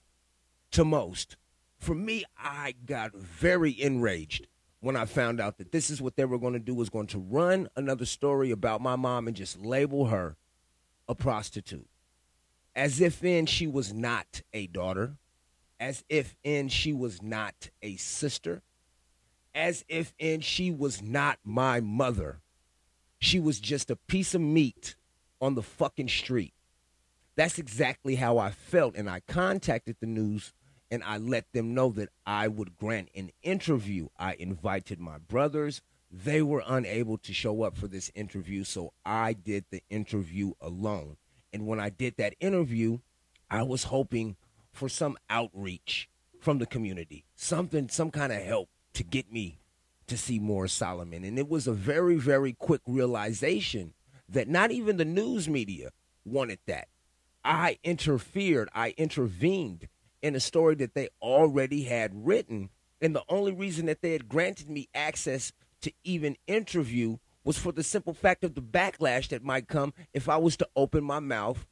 to 0.71 0.83
most. 0.83 1.37
For 1.79 1.95
me, 1.95 2.23
I 2.37 2.75
got 2.85 3.13
very 3.13 3.79
enraged 3.81 4.47
when 4.79 4.97
I 4.97 5.05
found 5.05 5.39
out 5.39 5.57
that 5.57 5.71
this 5.71 5.89
is 5.89 6.01
what 6.01 6.17
they 6.17 6.25
were 6.25 6.37
going 6.37 6.53
to 6.53 6.59
do 6.59 6.75
was 6.75 6.89
going 6.89 7.07
to 7.07 7.19
run 7.19 7.69
another 7.75 8.05
story 8.05 8.51
about 8.51 8.81
my 8.81 8.95
mom 8.95 9.27
and 9.27 9.35
just 9.35 9.59
label 9.59 10.07
her 10.07 10.35
a 11.07 11.15
prostitute. 11.15 11.87
As 12.75 12.99
if 12.99 13.23
in 13.23 13.45
she 13.45 13.67
was 13.67 13.93
not 13.93 14.41
a 14.51 14.67
daughter, 14.67 15.17
as 15.79 16.03
if 16.09 16.35
in 16.43 16.67
she 16.69 16.91
was 16.91 17.21
not 17.21 17.69
a 17.81 17.95
sister, 17.97 18.61
as 19.55 19.85
if 19.87 20.13
in 20.17 20.41
she 20.41 20.71
was 20.71 21.01
not 21.01 21.39
my 21.43 21.79
mother. 21.79 22.41
She 23.19 23.39
was 23.39 23.59
just 23.59 23.91
a 23.91 23.95
piece 23.95 24.33
of 24.33 24.41
meat 24.41 24.95
on 25.43 25.55
the 25.55 25.61
fucking 25.61 26.07
street. 26.07 26.53
That's 27.35 27.59
exactly 27.59 28.15
how 28.15 28.37
I 28.37 28.51
felt. 28.51 28.95
And 28.95 29.09
I 29.09 29.19
contacted 29.27 29.97
the 29.99 30.07
news 30.07 30.53
and 30.89 31.03
I 31.03 31.17
let 31.17 31.51
them 31.51 31.73
know 31.73 31.89
that 31.91 32.09
I 32.25 32.47
would 32.47 32.77
grant 32.77 33.09
an 33.15 33.31
interview. 33.41 34.07
I 34.17 34.35
invited 34.35 34.99
my 34.99 35.17
brothers. 35.17 35.81
They 36.09 36.41
were 36.41 36.63
unable 36.65 37.17
to 37.17 37.33
show 37.33 37.63
up 37.63 37.75
for 37.75 37.87
this 37.87 38.11
interview, 38.13 38.63
so 38.63 38.93
I 39.03 39.33
did 39.33 39.65
the 39.71 39.81
interview 39.89 40.53
alone. 40.61 41.17
And 41.51 41.65
when 41.65 41.79
I 41.79 41.89
did 41.89 42.17
that 42.17 42.35
interview, 42.39 42.99
I 43.49 43.63
was 43.63 43.85
hoping 43.85 44.35
for 44.71 44.87
some 44.87 45.17
outreach 45.29 46.09
from 46.39 46.59
the 46.59 46.67
community, 46.67 47.25
something, 47.35 47.89
some 47.89 48.11
kind 48.11 48.31
of 48.31 48.41
help 48.43 48.69
to 48.93 49.03
get 49.03 49.31
me 49.31 49.57
to 50.05 50.15
see 50.15 50.37
Morris 50.37 50.73
Solomon. 50.73 51.23
And 51.23 51.39
it 51.39 51.49
was 51.49 51.65
a 51.65 51.73
very, 51.73 52.17
very 52.17 52.53
quick 52.53 52.81
realization 52.85 53.93
that 54.33 54.47
not 54.47 54.71
even 54.71 54.97
the 54.97 55.05
news 55.05 55.47
media 55.47 55.91
wanted 56.25 56.59
that. 56.67 56.87
I 57.43 57.77
interfered, 57.83 58.69
I 58.73 58.93
intervened 58.97 59.87
in 60.21 60.35
a 60.35 60.39
story 60.39 60.75
that 60.75 60.93
they 60.93 61.09
already 61.21 61.83
had 61.83 62.25
written. 62.25 62.69
And 63.01 63.15
the 63.15 63.23
only 63.27 63.51
reason 63.51 63.85
that 63.87 64.01
they 64.01 64.13
had 64.13 64.29
granted 64.29 64.69
me 64.69 64.87
access 64.95 65.51
to 65.81 65.91
even 66.03 66.37
interview 66.47 67.17
was 67.43 67.57
for 67.57 67.73
the 67.73 67.83
simple 67.83 68.13
fact 68.13 68.43
of 68.45 68.55
the 68.55 68.61
backlash 68.61 69.27
that 69.29 69.43
might 69.43 69.67
come 69.67 69.93
if 70.13 70.29
I 70.29 70.37
was 70.37 70.55
to 70.57 70.67
open 70.75 71.03
my 71.03 71.19
mouth 71.19 71.65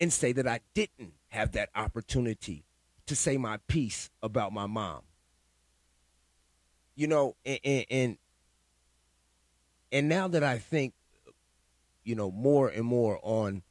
and 0.00 0.12
say 0.12 0.32
that 0.32 0.46
I 0.46 0.60
didn't 0.74 1.12
have 1.28 1.52
that 1.52 1.68
opportunity 1.74 2.64
to 3.06 3.14
say 3.14 3.36
my 3.36 3.58
piece 3.68 4.10
about 4.22 4.52
my 4.52 4.66
mom. 4.66 5.02
You 6.94 7.08
know, 7.08 7.36
and 7.44 7.84
and 7.90 8.18
and 9.92 10.08
now 10.08 10.28
that 10.28 10.42
I 10.42 10.58
think, 10.58 10.94
you 12.06 12.14
know, 12.14 12.30
more 12.30 12.68
and 12.68 12.84
more 12.84 13.18
on 13.22 13.62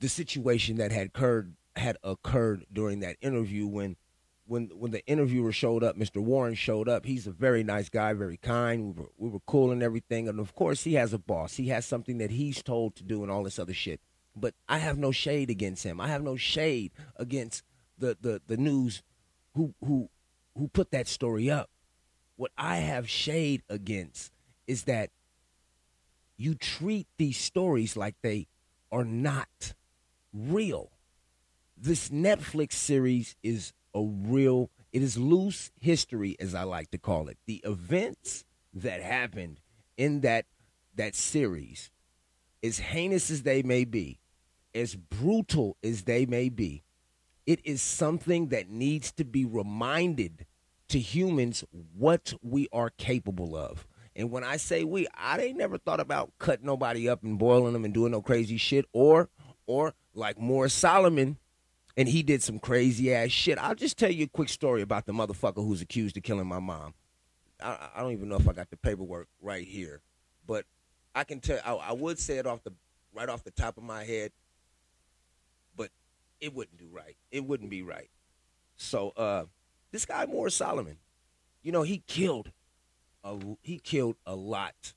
the 0.00 0.08
situation 0.08 0.76
that 0.76 0.90
had 0.90 1.06
occurred 1.08 1.54
had 1.76 1.96
occurred 2.02 2.66
during 2.72 3.00
that 3.00 3.16
interview 3.22 3.66
when 3.66 3.96
when 4.46 4.64
when 4.74 4.90
the 4.90 5.06
interviewer 5.06 5.52
showed 5.52 5.84
up, 5.84 5.96
Mr. 5.96 6.20
Warren 6.20 6.54
showed 6.54 6.88
up. 6.88 7.06
He's 7.06 7.28
a 7.28 7.30
very 7.30 7.62
nice 7.62 7.88
guy, 7.88 8.12
very 8.14 8.36
kind. 8.36 8.96
We 8.96 9.02
were 9.02 9.10
we 9.16 9.28
were 9.28 9.40
cool 9.46 9.70
and 9.70 9.80
everything. 9.80 10.28
And 10.28 10.40
of 10.40 10.56
course, 10.56 10.82
he 10.82 10.94
has 10.94 11.12
a 11.12 11.18
boss. 11.18 11.54
He 11.54 11.68
has 11.68 11.86
something 11.86 12.18
that 12.18 12.32
he's 12.32 12.62
told 12.62 12.96
to 12.96 13.04
do 13.04 13.22
and 13.22 13.30
all 13.30 13.44
this 13.44 13.60
other 13.60 13.72
shit. 13.72 14.00
But 14.34 14.54
I 14.68 14.78
have 14.78 14.98
no 14.98 15.12
shade 15.12 15.50
against 15.50 15.84
him. 15.84 16.00
I 16.00 16.08
have 16.08 16.22
no 16.22 16.34
shade 16.34 16.90
against 17.14 17.62
the 17.96 18.16
the 18.20 18.42
the 18.44 18.56
news 18.56 19.04
who 19.54 19.74
who 19.84 20.10
who 20.58 20.66
put 20.66 20.90
that 20.90 21.06
story 21.06 21.48
up. 21.48 21.70
What 22.34 22.50
I 22.58 22.78
have 22.78 23.08
shade 23.08 23.62
against 23.68 24.32
is 24.66 24.84
that 24.84 25.10
you 26.40 26.54
treat 26.54 27.06
these 27.18 27.36
stories 27.36 27.96
like 27.96 28.16
they 28.22 28.46
are 28.90 29.04
not 29.04 29.74
real 30.32 30.90
this 31.80 32.10
Netflix 32.10 32.74
series 32.74 33.36
is 33.42 33.72
a 33.94 34.02
real, 34.02 34.70
it 34.92 35.02
is 35.02 35.16
loose 35.16 35.70
history, 35.80 36.36
as 36.38 36.54
I 36.54 36.64
like 36.64 36.90
to 36.90 36.98
call 36.98 37.28
it. 37.28 37.38
The 37.46 37.62
events 37.64 38.44
that 38.74 39.02
happened 39.02 39.60
in 39.96 40.20
that 40.20 40.46
that 40.94 41.14
series, 41.14 41.90
as 42.62 42.78
heinous 42.78 43.30
as 43.30 43.42
they 43.42 43.62
may 43.62 43.84
be, 43.84 44.18
as 44.74 44.94
brutal 44.96 45.76
as 45.82 46.02
they 46.02 46.26
may 46.26 46.48
be, 46.48 46.82
it 47.46 47.60
is 47.64 47.80
something 47.80 48.48
that 48.48 48.68
needs 48.68 49.10
to 49.12 49.24
be 49.24 49.44
reminded 49.44 50.46
to 50.88 50.98
humans 50.98 51.64
what 51.96 52.34
we 52.42 52.68
are 52.72 52.90
capable 52.90 53.56
of. 53.56 53.86
And 54.16 54.30
when 54.30 54.44
I 54.44 54.56
say 54.56 54.84
we, 54.84 55.06
I 55.14 55.38
ain't 55.40 55.58
never 55.58 55.78
thought 55.78 56.00
about 56.00 56.32
cutting 56.38 56.66
nobody 56.66 57.08
up 57.08 57.22
and 57.22 57.38
boiling 57.38 57.72
them 57.72 57.84
and 57.84 57.94
doing 57.94 58.12
no 58.12 58.20
crazy 58.20 58.56
shit, 58.56 58.86
or 58.92 59.28
or 59.66 59.94
like 60.14 60.38
Morris 60.38 60.74
Solomon 60.74 61.38
and 61.96 62.08
he 62.08 62.22
did 62.22 62.42
some 62.42 62.58
crazy 62.58 63.14
ass 63.14 63.30
shit. 63.30 63.58
I'll 63.58 63.74
just 63.74 63.98
tell 63.98 64.10
you 64.10 64.24
a 64.24 64.28
quick 64.28 64.48
story 64.48 64.82
about 64.82 65.06
the 65.06 65.12
motherfucker 65.12 65.56
who's 65.56 65.82
accused 65.82 66.16
of 66.16 66.22
killing 66.22 66.46
my 66.46 66.58
mom. 66.58 66.94
I, 67.62 67.90
I 67.94 68.00
don't 68.00 68.12
even 68.12 68.28
know 68.28 68.36
if 68.36 68.48
I 68.48 68.52
got 68.52 68.70
the 68.70 68.76
paperwork 68.76 69.28
right 69.40 69.66
here, 69.66 70.00
but 70.46 70.64
I 71.14 71.24
can 71.24 71.40
tell. 71.40 71.58
I, 71.64 71.72
I 71.74 71.92
would 71.92 72.18
say 72.18 72.38
it 72.38 72.46
off 72.46 72.62
the 72.64 72.72
right 73.12 73.28
off 73.28 73.44
the 73.44 73.50
top 73.50 73.76
of 73.76 73.82
my 73.82 74.04
head, 74.04 74.32
but 75.76 75.90
it 76.40 76.54
wouldn't 76.54 76.78
do 76.78 76.88
right. 76.90 77.16
It 77.30 77.44
wouldn't 77.44 77.70
be 77.70 77.82
right. 77.82 78.08
So 78.76 79.10
uh, 79.16 79.44
this 79.92 80.06
guy 80.06 80.24
Morris 80.26 80.54
Solomon, 80.54 80.96
you 81.62 81.70
know, 81.70 81.82
he 81.82 82.02
killed 82.06 82.50
a 83.24 83.38
he 83.62 83.78
killed 83.78 84.16
a 84.26 84.34
lot 84.34 84.94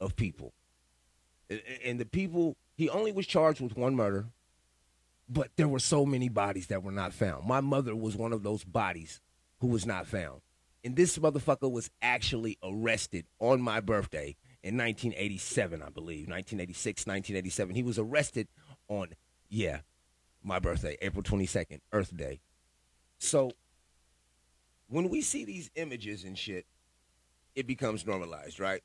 of 0.00 0.16
people, 0.16 0.52
and, 1.50 1.60
and 1.84 2.00
the 2.00 2.06
people 2.06 2.56
he 2.76 2.88
only 2.88 3.12
was 3.12 3.26
charged 3.26 3.60
with 3.60 3.76
one 3.76 3.96
murder 3.96 4.26
but 5.28 5.50
there 5.56 5.68
were 5.68 5.78
so 5.78 6.06
many 6.06 6.28
bodies 6.28 6.68
that 6.68 6.82
were 6.82 6.92
not 6.92 7.12
found. 7.12 7.46
My 7.46 7.60
mother 7.60 7.96
was 7.96 8.16
one 8.16 8.32
of 8.32 8.42
those 8.42 8.64
bodies 8.64 9.20
who 9.60 9.68
was 9.68 9.86
not 9.86 10.06
found. 10.06 10.40
And 10.84 10.94
this 10.94 11.18
motherfucker 11.18 11.70
was 11.70 11.90
actually 12.00 12.58
arrested 12.62 13.26
on 13.40 13.60
my 13.60 13.80
birthday 13.80 14.36
in 14.62 14.76
1987, 14.76 15.82
I 15.82 15.88
believe. 15.88 16.28
1986, 16.28 17.06
1987. 17.06 17.74
He 17.74 17.82
was 17.82 17.98
arrested 17.98 18.46
on, 18.88 19.08
yeah, 19.48 19.80
my 20.44 20.60
birthday, 20.60 20.96
April 21.02 21.24
22nd, 21.24 21.80
Earth 21.92 22.16
Day. 22.16 22.40
So 23.18 23.50
when 24.88 25.08
we 25.08 25.22
see 25.22 25.44
these 25.44 25.70
images 25.74 26.22
and 26.22 26.38
shit, 26.38 26.66
it 27.56 27.66
becomes 27.66 28.06
normalized, 28.06 28.60
right? 28.60 28.82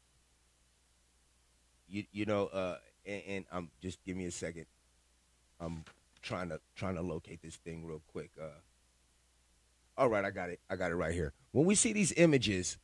You 1.88 2.06
you 2.12 2.26
know, 2.26 2.48
uh, 2.48 2.78
and, 3.06 3.22
and 3.28 3.46
I'm 3.52 3.70
just 3.82 4.04
give 4.04 4.18
me 4.18 4.26
a 4.26 4.32
second. 4.32 4.66
I'm 5.60 5.84
trying 6.22 6.50
to 6.50 6.60
trying 6.76 6.96
to 6.96 7.02
locate 7.02 7.42
this 7.44 7.58
thing 7.58 7.86
real 7.86 8.02
quick. 8.12 8.32
Uh, 8.42 8.48
all 9.98 10.08
right, 10.10 10.24
I 10.24 10.32
got 10.32 10.50
it. 10.50 10.60
I 10.70 10.78
got 10.78 10.92
it 10.92 10.96
right 10.96 11.14
here. 11.14 11.34
When 11.52 11.66
we 11.66 11.76
see 11.76 11.94
these 11.94 12.14
images 12.14 12.78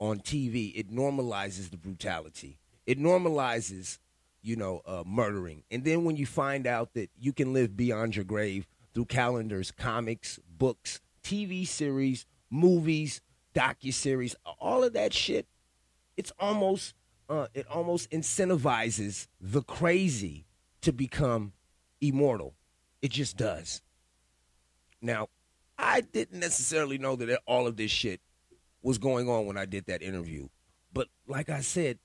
on 0.00 0.18
TV, 0.18 0.72
it 0.74 0.90
normalizes 0.90 1.70
the 1.70 1.76
brutality. 1.76 2.58
It 2.86 2.98
normalizes, 2.98 3.98
you 4.42 4.56
know, 4.56 4.80
uh, 4.86 5.04
murdering. 5.06 5.62
And 5.70 5.84
then 5.84 6.04
when 6.04 6.16
you 6.16 6.26
find 6.26 6.66
out 6.66 6.94
that 6.94 7.10
you 7.18 7.32
can 7.32 7.52
live 7.52 7.76
beyond 7.76 8.16
your 8.16 8.24
grave 8.24 8.66
through 8.94 9.06
calendars, 9.06 9.70
comics, 9.70 10.38
books, 10.58 11.00
TV 11.22 11.66
series, 11.66 12.26
movies, 12.50 13.20
docu-series, 13.54 14.36
all 14.60 14.84
of 14.84 14.92
that 14.92 15.12
shit, 15.12 15.46
it's 16.16 16.32
almost 16.38 16.94
uh, 17.28 17.46
it 17.54 17.66
almost 17.68 18.10
incentivizes 18.10 19.28
the 19.40 19.62
crazy 19.62 20.46
to 20.82 20.92
become 20.92 21.52
immortal. 22.00 22.54
It 23.00 23.12
just 23.12 23.36
does. 23.36 23.80
Now, 25.00 25.28
I 25.78 26.02
didn't 26.02 26.40
necessarily 26.40 26.98
know 26.98 27.16
that 27.16 27.40
all 27.46 27.66
of 27.66 27.76
this 27.76 27.90
shit 27.90 28.20
was 28.82 28.98
going 28.98 29.28
on 29.28 29.46
when 29.46 29.56
I 29.56 29.64
did 29.64 29.86
that 29.86 30.02
interview. 30.02 30.48
But 30.92 31.08
like 31.26 31.48
I 31.48 31.60
said, 31.60 31.98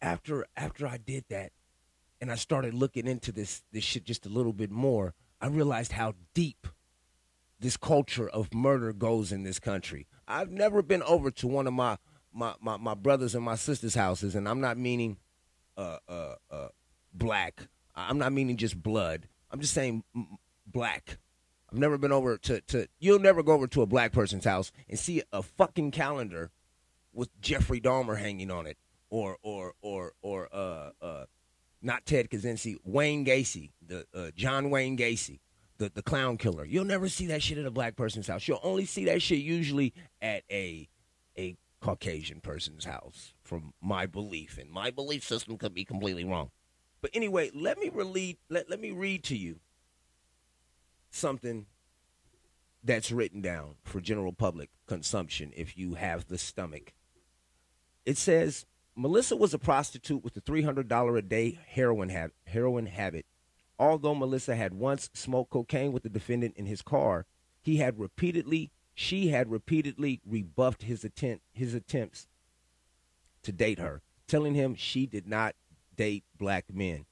after 0.00 0.46
after 0.56 0.86
I 0.86 0.98
did 0.98 1.24
that 1.30 1.52
and 2.20 2.30
I 2.30 2.34
started 2.34 2.74
looking 2.74 3.06
into 3.06 3.32
this 3.32 3.62
this 3.72 3.84
shit 3.84 4.04
just 4.04 4.26
a 4.26 4.28
little 4.28 4.52
bit 4.52 4.70
more, 4.70 5.14
I 5.40 5.46
realized 5.46 5.92
how 5.92 6.14
deep 6.34 6.66
this 7.58 7.76
culture 7.76 8.28
of 8.28 8.52
murder 8.52 8.92
goes 8.92 9.32
in 9.32 9.44
this 9.44 9.60
country. 9.60 10.06
I've 10.26 10.50
never 10.50 10.82
been 10.82 11.02
over 11.02 11.30
to 11.30 11.48
one 11.48 11.66
of 11.66 11.72
my 11.72 11.98
my, 12.34 12.54
my, 12.60 12.78
my 12.78 12.94
brothers 12.94 13.34
and 13.34 13.44
my 13.44 13.56
sisters' 13.56 13.94
houses, 13.94 14.34
and 14.34 14.48
I'm 14.48 14.60
not 14.60 14.78
meaning 14.78 15.18
uh, 15.76 15.98
uh, 16.08 16.34
uh, 16.50 16.68
black. 17.12 17.68
I'm 17.94 18.18
not 18.18 18.32
meaning 18.32 18.56
just 18.56 18.82
blood. 18.82 19.28
I'm 19.50 19.60
just 19.60 19.74
saying 19.74 20.02
black. 20.66 21.18
I've 21.70 21.78
never 21.78 21.98
been 21.98 22.12
over 22.12 22.38
to, 22.38 22.60
to 22.60 22.86
you'll 22.98 23.18
never 23.18 23.42
go 23.42 23.52
over 23.52 23.66
to 23.66 23.82
a 23.82 23.86
black 23.86 24.12
person's 24.12 24.44
house 24.44 24.72
and 24.88 24.98
see 24.98 25.22
a 25.32 25.42
fucking 25.42 25.90
calendar 25.90 26.50
with 27.12 27.28
Jeffrey 27.40 27.80
Dahmer 27.80 28.18
hanging 28.18 28.50
on 28.50 28.66
it 28.66 28.78
or 29.10 29.36
or 29.42 29.74
or 29.82 30.12
or 30.22 30.48
uh 30.52 30.90
uh 31.00 31.24
not 31.82 32.06
Ted 32.06 32.30
Kaczynski, 32.30 32.76
Wayne 32.84 33.24
Gacy, 33.24 33.70
the 33.84 34.06
uh, 34.14 34.30
John 34.36 34.70
Wayne 34.70 34.96
Gacy, 34.96 35.40
the 35.82 35.90
the 35.94 36.02
clown 36.02 36.36
killer. 36.36 36.64
You'll 36.64 36.84
never 36.84 37.08
see 37.08 37.26
that 37.26 37.42
shit 37.42 37.58
at 37.58 37.66
a 37.66 37.70
black 37.70 37.96
person's 37.96 38.28
house. 38.28 38.46
You'll 38.46 38.60
only 38.62 38.84
see 38.84 39.04
that 39.06 39.20
shit 39.20 39.40
usually 39.40 39.92
at 40.20 40.44
a 40.50 40.88
a 41.36 41.56
Caucasian 41.80 42.40
person's 42.40 42.84
house, 42.84 43.34
from 43.42 43.74
my 43.82 44.06
belief. 44.06 44.58
And 44.58 44.70
my 44.70 44.90
belief 44.90 45.24
system 45.24 45.58
could 45.58 45.74
be 45.74 45.84
completely 45.84 46.24
wrong. 46.24 46.50
But 47.00 47.10
anyway, 47.14 47.50
let 47.54 47.78
me 47.78 47.90
read 47.92 48.36
let, 48.48 48.70
let 48.70 48.80
me 48.80 48.92
read 48.92 49.24
to 49.24 49.36
you 49.36 49.58
something 51.10 51.66
that's 52.84 53.10
written 53.10 53.40
down 53.40 53.74
for 53.84 54.00
general 54.00 54.32
public 54.32 54.70
consumption 54.86 55.52
if 55.56 55.76
you 55.76 55.94
have 55.94 56.28
the 56.28 56.38
stomach. 56.38 56.92
It 58.04 58.16
says 58.16 58.66
Melissa 58.96 59.36
was 59.36 59.54
a 59.54 59.58
prostitute 59.58 60.22
with 60.22 60.36
a 60.36 60.40
$300 60.40 61.18
a 61.18 61.22
day 61.22 61.58
heroin, 61.66 62.10
ha- 62.10 62.28
heroin 62.46 62.86
habit. 62.86 63.26
Although 63.82 64.14
Melissa 64.14 64.54
had 64.54 64.74
once 64.74 65.10
smoked 65.12 65.50
cocaine 65.50 65.90
with 65.90 66.04
the 66.04 66.08
defendant 66.08 66.56
in 66.56 66.66
his 66.66 66.82
car, 66.82 67.26
he 67.60 67.78
had 67.78 67.98
repeatedly 67.98 68.70
she 68.94 69.30
had 69.30 69.50
repeatedly 69.50 70.20
rebuffed 70.24 70.84
his 70.84 71.02
attempt 71.02 71.42
his 71.52 71.74
attempts 71.74 72.28
to 73.42 73.50
date 73.50 73.80
her, 73.80 74.00
telling 74.28 74.54
him 74.54 74.76
she 74.76 75.04
did 75.04 75.26
not 75.26 75.56
date 75.96 76.22
black 76.38 76.72
men. 76.72 77.06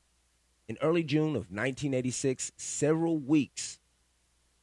In 0.68 0.78
early 0.80 1.02
June 1.02 1.30
of 1.30 1.50
1986, 1.50 2.52
several 2.56 3.18
weeks 3.18 3.80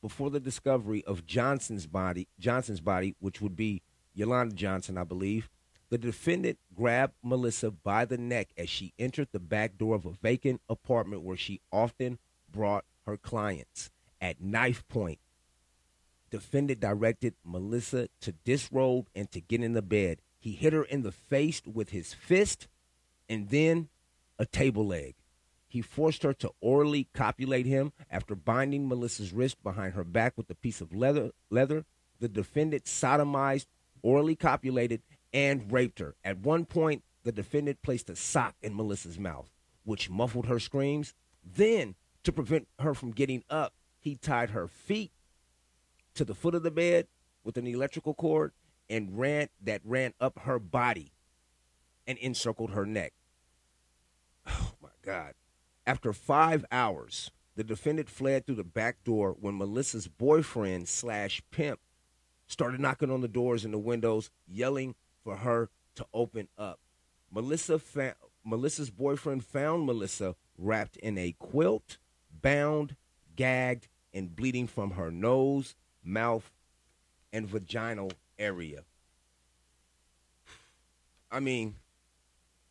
before 0.01 0.29
the 0.29 0.39
discovery 0.39 1.03
of 1.03 1.25
Johnson's 1.25 1.87
body, 1.87 2.29
Johnson's 2.39 2.79
body, 2.79 3.15
which 3.19 3.41
would 3.41 3.57
be 3.57 3.81
Yolanda 4.13 4.55
Johnson, 4.55 4.97
I 4.97 5.03
believe, 5.03 5.49
the 5.89 5.97
defendant 5.97 6.59
grabbed 6.75 7.13
Melissa 7.23 7.71
by 7.71 8.05
the 8.05 8.17
neck 8.17 8.49
as 8.57 8.69
she 8.69 8.93
entered 8.99 9.29
the 9.31 9.39
back 9.39 9.77
door 9.77 9.95
of 9.95 10.05
a 10.05 10.11
vacant 10.11 10.61
apartment 10.69 11.21
where 11.21 11.37
she 11.37 11.61
often 11.71 12.19
brought 12.51 12.85
her 13.05 13.17
clients. 13.17 13.89
At 14.19 14.41
knife 14.41 14.85
point, 14.87 15.19
defendant 16.29 16.79
directed 16.79 17.35
Melissa 17.45 18.09
to 18.21 18.31
disrobe 18.31 19.09
and 19.15 19.31
to 19.31 19.39
get 19.39 19.61
in 19.61 19.73
the 19.73 19.81
bed. 19.81 20.19
He 20.39 20.51
hit 20.53 20.73
her 20.73 20.83
in 20.83 21.03
the 21.03 21.11
face 21.11 21.61
with 21.65 21.89
his 21.89 22.13
fist 22.13 22.67
and 23.29 23.49
then 23.49 23.89
a 24.39 24.45
table 24.45 24.85
leg. 24.85 25.15
He 25.67 25.81
forced 25.81 26.23
her 26.23 26.33
to 26.33 26.51
orally 26.61 27.09
copulate 27.13 27.65
him 27.65 27.91
after 28.09 28.35
binding 28.35 28.87
Melissa's 28.87 29.33
wrist 29.33 29.61
behind 29.63 29.93
her 29.93 30.03
back 30.03 30.33
with 30.37 30.49
a 30.49 30.55
piece 30.55 30.81
of 30.81 30.95
leather. 30.95 31.31
Leather. 31.49 31.85
The 32.19 32.27
defendant 32.27 32.85
sodomized, 32.85 33.67
orally 34.01 34.35
copulated, 34.35 35.01
and 35.33 35.71
raped 35.71 35.99
her. 35.99 36.15
At 36.23 36.39
one 36.39 36.65
point, 36.65 37.03
the 37.23 37.31
defendant 37.31 37.81
placed 37.81 38.09
a 38.09 38.15
sock 38.15 38.55
in 38.61 38.75
Melissa's 38.75 39.19
mouth, 39.19 39.51
which 39.83 40.09
muffled 40.09 40.47
her 40.47 40.59
screams. 40.59 41.13
Then, 41.43 41.95
to 42.23 42.31
prevent 42.31 42.67
her 42.79 42.93
from 42.93 43.11
getting 43.11 43.43
up, 43.49 43.73
he 43.99 44.15
tied 44.15 44.51
her 44.51 44.67
feet 44.67 45.11
to 46.13 46.25
the 46.25 46.35
foot 46.35 46.55
of 46.55 46.63
the 46.63 46.71
bed 46.71 47.07
with 47.43 47.57
an 47.57 47.67
electrical 47.67 48.13
cord 48.13 48.51
and 48.89 49.17
ran 49.17 49.49
that 49.61 49.81
ran 49.83 50.13
up 50.19 50.39
her 50.39 50.59
body 50.59 51.11
and 52.05 52.17
encircled 52.19 52.71
her 52.71 52.85
neck. 52.85 53.13
Oh 54.47 54.71
my 54.81 54.89
God. 55.03 55.33
After 55.85 56.13
five 56.13 56.65
hours, 56.71 57.31
the 57.55 57.63
defendant 57.63 58.09
fled 58.09 58.45
through 58.45 58.55
the 58.55 58.63
back 58.63 59.03
door 59.03 59.35
when 59.39 59.57
Melissa's 59.57 60.07
boyfriend 60.07 60.87
slash 60.87 61.41
pimp 61.51 61.79
started 62.45 62.79
knocking 62.79 63.11
on 63.11 63.21
the 63.21 63.27
doors 63.27 63.65
and 63.65 63.73
the 63.73 63.77
windows, 63.79 64.29
yelling 64.47 64.95
for 65.27 65.35
her 65.35 65.69
to 65.93 66.05
open 66.13 66.47
up. 66.57 66.79
Melissa 67.29 67.81
Melissa's 68.45 68.89
boyfriend 68.89 69.43
found 69.43 69.85
Melissa 69.85 70.37
wrapped 70.57 70.95
in 70.95 71.17
a 71.17 71.35
quilt, 71.37 71.97
bound, 72.41 72.95
gagged, 73.35 73.89
and 74.13 74.33
bleeding 74.33 74.67
from 74.67 74.91
her 74.91 75.11
nose, 75.11 75.75
mouth, 76.01 76.49
and 77.33 77.45
vaginal 77.45 78.13
area. 78.39 78.83
I 81.29 81.41
mean, 81.41 81.75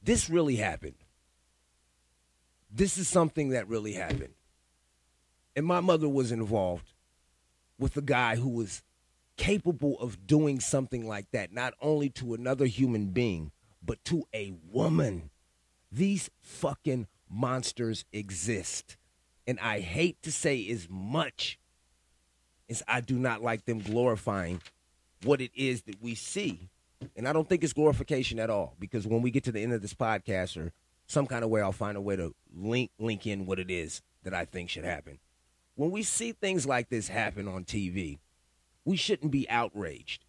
this 0.03 0.31
really 0.31 0.57
happened. 0.57 0.97
This 2.71 2.97
is 2.97 3.07
something 3.07 3.51
that 3.51 3.69
really 3.69 3.93
happened. 3.93 4.33
And 5.55 5.67
my 5.67 5.81
mother 5.81 6.09
was 6.09 6.33
involved 6.33 6.95
with 7.79 7.93
the 7.93 8.01
guy 8.01 8.37
who 8.37 8.49
was 8.49 8.83
capable 9.37 9.99
of 10.01 10.27
doing 10.27 10.61
something 10.61 11.07
like 11.07 11.31
that, 11.33 11.53
not 11.53 11.75
only 11.81 12.09
to 12.11 12.35
another 12.35 12.67
human 12.67 13.07
being, 13.07 13.53
but 13.83 14.05
to 14.05 14.27
a 14.35 14.55
woman. 14.71 15.31
These 15.91 16.31
fucking 16.43 17.07
monsters 17.29 18.05
exist. 18.13 18.97
And 19.47 19.59
I 19.61 19.81
hate 19.81 20.23
to 20.23 20.33
say 20.33 20.69
as 20.69 20.89
much 20.91 21.59
as 22.69 22.83
I 22.89 23.01
do 23.01 23.17
not 23.17 23.43
like 23.43 23.65
them 23.65 23.79
glorifying 23.79 24.61
what 25.23 25.41
it 25.41 25.53
is 25.55 25.83
that 25.83 26.03
we 26.03 26.15
see. 26.15 26.69
And 27.17 27.29
I 27.29 27.33
don't 27.33 27.49
think 27.49 27.63
it's 27.63 27.73
glorification 27.73 28.39
at 28.41 28.51
all 28.51 28.75
because 28.79 29.07
when 29.07 29.23
we 29.23 29.31
get 29.31 29.45
to 29.45 29.53
the 29.53 29.63
end 29.63 29.73
of 29.73 29.83
this 29.83 29.95
podcast 29.95 30.57
or 30.57 30.73
some 31.07 31.27
kind 31.27 31.45
of 31.45 31.51
way, 31.51 31.61
I'll 31.61 31.73
find 31.73 31.97
a 31.97 32.01
way 32.01 32.17
to 32.17 32.35
link 32.55 32.91
link 32.99 33.27
in 33.27 33.47
what 33.47 33.59
it 33.59 33.71
is 33.71 34.03
that 34.25 34.35
I 34.35 34.45
think 34.45 34.71
should 34.71 34.85
happen. 34.85 35.19
When 35.75 35.91
we 35.91 36.03
see 36.03 36.33
things 36.33 36.67
like 36.67 36.89
this 36.89 37.09
happen 37.09 37.47
on 37.47 37.65
TV, 37.65 38.19
we 38.87 38.97
shouldn't 38.97 39.33
be 39.33 39.51
outraged. 39.51 40.25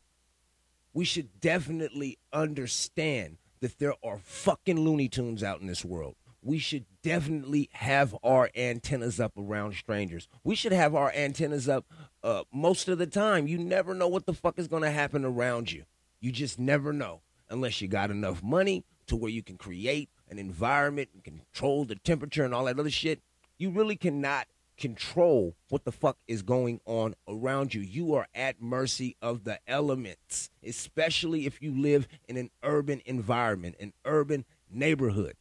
We 0.91 1.05
should 1.05 1.39
definitely 1.39 2.17
understand 2.33 3.37
that 3.61 3.77
there 3.79 3.93
are 4.03 4.17
fucking 4.17 4.79
Looney 4.79 5.07
Tunes 5.07 5.43
out 5.43 5.61
in 5.61 5.67
this 5.67 5.85
world. 5.85 6.15
We 6.41 6.57
should 6.57 6.85
definitely 7.03 7.69
have 7.73 8.15
our 8.23 8.49
antennas 8.55 9.19
up 9.19 9.33
around 9.37 9.75
strangers. 9.75 10.27
We 10.43 10.55
should 10.55 10.71
have 10.71 10.95
our 10.95 11.11
antennas 11.11 11.69
up 11.69 11.85
uh, 12.23 12.43
most 12.51 12.87
of 12.89 12.97
the 12.97 13.07
time. 13.07 13.47
You 13.47 13.59
never 13.59 13.93
know 13.93 14.07
what 14.07 14.25
the 14.25 14.33
fuck 14.33 14.57
is 14.57 14.67
going 14.67 14.83
to 14.83 14.91
happen 14.91 15.23
around 15.23 15.71
you. 15.71 15.83
You 16.19 16.31
just 16.31 16.57
never 16.57 16.91
know 16.91 17.21
unless 17.49 17.79
you 17.79 17.87
got 17.87 18.11
enough 18.11 18.41
money 18.41 18.83
to 19.05 19.15
where 19.15 19.31
you 19.31 19.43
can 19.43 19.57
create 19.57 20.09
an 20.29 20.39
environment 20.39 21.09
and 21.13 21.23
control 21.23 21.85
the 21.85 21.95
temperature 21.95 22.43
and 22.43 22.53
all 22.53 22.65
that 22.65 22.79
other 22.79 22.89
shit. 22.89 23.21
You 23.57 23.69
really 23.69 23.95
cannot 23.95 24.47
control 24.77 25.55
what 25.69 25.83
the 25.83 25.91
fuck 25.91 26.17
is 26.27 26.41
going 26.41 26.79
on 26.85 27.15
around 27.27 27.73
you. 27.73 27.81
You 27.81 28.13
are 28.13 28.27
at 28.33 28.61
mercy 28.61 29.15
of 29.21 29.43
the 29.43 29.59
elements, 29.67 30.49
especially 30.63 31.45
if 31.45 31.61
you 31.61 31.79
live 31.79 32.07
in 32.27 32.37
an 32.37 32.51
urban 32.63 33.01
environment, 33.05 33.75
an 33.79 33.93
urban 34.05 34.45
neighborhood. 34.69 35.35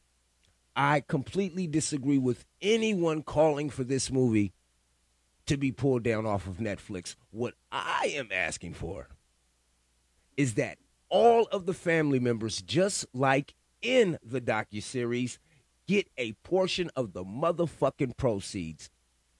I 0.74 1.00
completely 1.00 1.66
disagree 1.66 2.18
with 2.18 2.44
anyone 2.60 3.22
calling 3.22 3.70
for 3.70 3.84
this 3.84 4.10
movie 4.10 4.52
to 5.46 5.56
be 5.56 5.72
pulled 5.72 6.02
down 6.02 6.26
off 6.26 6.46
of 6.46 6.56
Netflix. 6.56 7.14
What 7.30 7.54
I 7.72 8.12
am 8.14 8.28
asking 8.32 8.74
for 8.74 9.08
is 10.36 10.54
that 10.54 10.78
all 11.08 11.44
of 11.52 11.66
the 11.66 11.74
family 11.74 12.18
members, 12.18 12.60
just 12.60 13.06
like 13.14 13.54
in 13.80 14.18
the 14.22 14.40
docuseries, 14.40 15.38
get 15.86 16.08
a 16.18 16.32
portion 16.42 16.90
of 16.96 17.12
the 17.12 17.24
motherfucking 17.24 18.16
proceeds. 18.16 18.90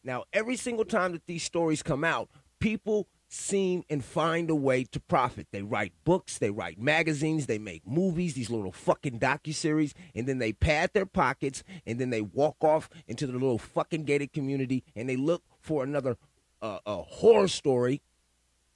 Now, 0.07 0.23
every 0.33 0.55
single 0.55 0.85
time 0.85 1.11
that 1.13 1.27
these 1.27 1.43
stories 1.43 1.83
come 1.83 2.05
out, 2.05 2.31
people 2.61 3.09
seem 3.29 3.83
and 3.91 4.05
find 4.05 4.49
a 4.49 4.55
way 4.55 4.85
to 4.85 5.01
profit. 5.01 5.49
They 5.51 5.63
write 5.63 5.93
books, 6.05 6.39
they 6.39 6.51
write 6.51 6.81
magazines, 6.81 7.47
they 7.47 7.59
make 7.59 7.85
movies, 7.85 8.35
these 8.35 8.49
little 8.49 8.71
fucking 8.71 9.19
docuseries, 9.19 9.95
and 10.15 10.29
then 10.29 10.39
they 10.39 10.53
pad 10.53 10.93
their 10.95 11.07
pockets, 11.07 11.65
and 11.85 11.99
then 11.99 12.11
they 12.11 12.21
walk 12.21 12.63
off 12.63 12.89
into 13.09 13.27
the 13.27 13.33
little 13.33 13.59
fucking 13.59 14.05
gated 14.05 14.33
community, 14.33 14.85
and 14.95 15.09
they 15.09 15.17
look 15.17 15.43
for 15.59 15.83
another 15.83 16.17
uh, 16.63 16.79
a 16.87 17.03
horror 17.03 17.49
story 17.49 18.01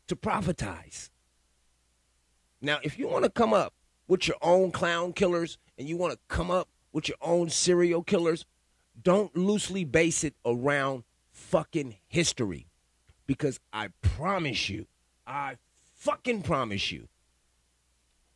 to 0.09 0.16
profitize. 0.16 1.11
Now, 2.61 2.81
if 2.83 2.99
you 2.99 3.07
want 3.07 3.23
to 3.23 3.31
come 3.31 3.55
up 3.55 3.73
with 4.09 4.27
your 4.27 4.37
own 4.43 4.73
clown 4.73 5.12
killers 5.12 5.59
and 5.79 5.88
you 5.88 5.97
want 5.97 6.12
to 6.12 6.19
come 6.27 6.51
up 6.51 6.69
with 6.93 7.09
your 7.09 7.19
own 7.23 7.51
serial 7.51 8.03
killers, 8.03 8.47
don't 9.01 9.35
loosely 9.37 9.85
base 9.85 10.25
it 10.25 10.35
around 10.45 11.05
fucking 11.40 11.96
history. 12.07 12.68
Because 13.26 13.61
I 13.72 13.88
promise 14.03 14.68
you, 14.68 14.87
I 15.26 15.57
fucking 15.96 16.42
promise 16.42 16.90
you, 16.90 17.09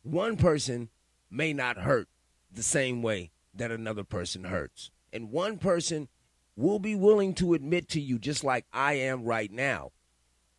one 0.03 0.37
person 0.37 0.89
may 1.29 1.53
not 1.53 1.77
hurt 1.77 2.07
the 2.51 2.63
same 2.63 3.01
way 3.01 3.31
that 3.53 3.71
another 3.71 4.03
person 4.03 4.45
hurts. 4.45 4.91
And 5.11 5.31
one 5.31 5.57
person 5.57 6.07
will 6.55 6.79
be 6.79 6.95
willing 6.95 7.33
to 7.35 7.53
admit 7.53 7.89
to 7.89 8.01
you, 8.01 8.19
just 8.19 8.43
like 8.43 8.65
I 8.71 8.93
am 8.93 9.23
right 9.23 9.51
now, 9.51 9.91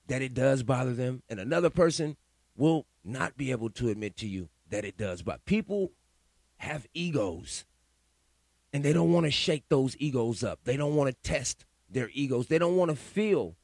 that 0.08 0.22
it 0.22 0.34
does 0.34 0.62
bother 0.62 0.94
them. 0.94 1.22
And 1.28 1.40
another 1.40 1.70
person 1.70 2.16
will 2.56 2.86
not 3.04 3.36
be 3.36 3.50
able 3.50 3.70
to 3.70 3.88
admit 3.88 4.16
to 4.18 4.26
you 4.26 4.48
that 4.70 4.84
it 4.84 4.96
does. 4.96 5.22
But 5.22 5.44
people 5.44 5.92
have 6.58 6.86
egos 6.94 7.64
and 8.72 8.84
they 8.84 8.92
don't 8.92 9.12
want 9.12 9.24
to 9.24 9.30
shake 9.30 9.64
those 9.68 9.96
egos 9.98 10.42
up. 10.42 10.60
They 10.64 10.76
don't 10.76 10.96
want 10.96 11.08
to 11.08 11.28
test 11.28 11.65
their 11.88 12.10
egos. 12.12 12.46
They 12.46 12.58
don't 12.58 12.76
want 12.76 12.90
to 12.90 12.96
feel 12.96 13.56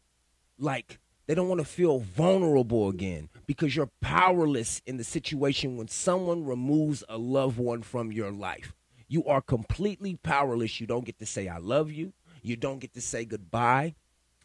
like 0.59 0.99
they 1.27 1.35
don't 1.35 1.49
want 1.49 1.61
to 1.61 1.67
feel 1.67 2.01
vulnerable 2.01 2.89
again 2.89 3.29
because 3.47 3.77
you're 3.77 3.91
powerless 4.01 4.83
in 4.87 4.97
the 4.97 5.05
situation 5.05 5.77
when 5.77 5.89
someone 5.89 6.45
removes 6.45 7.05
a 7.09 7.17
loved 7.17 7.59
one 7.59 7.83
from 7.83 8.13
your 8.13 8.31
life. 8.31 8.75
You 9.09 9.25
are 9.27 9.41
completely 9.41 10.17
powerless. 10.17 10.81
You 10.81 10.87
don't 10.87 11.05
get 11.05 11.19
to 11.19 11.27
say, 11.27 11.49
I 11.49 11.59
love 11.59 11.91
you. 11.93 12.13
You 12.43 12.57
don't 12.57 12.81
get 12.81 12.95
to 12.95 13.01
say 13.01 13.25
goodbye. 13.25 13.95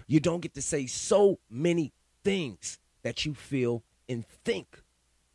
You 0.08 0.20
don't 0.20 0.42
get 0.42 0.54
to 0.54 0.62
say 0.62 0.86
so 0.86 1.40
many 1.50 1.94
things 2.24 2.80
that 3.02 3.26
you 3.26 3.34
feel 3.34 3.84
and 4.08 4.26
think 4.26 4.84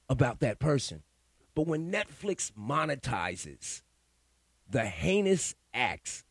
about 0.09 0.40
that 0.40 0.59
person. 0.59 1.02
But 1.55 1.66
when 1.66 1.92
Netflix 1.92 2.52
monetizes 2.52 3.83
the 4.68 4.85
heinous 4.85 5.55
acts 5.74 6.24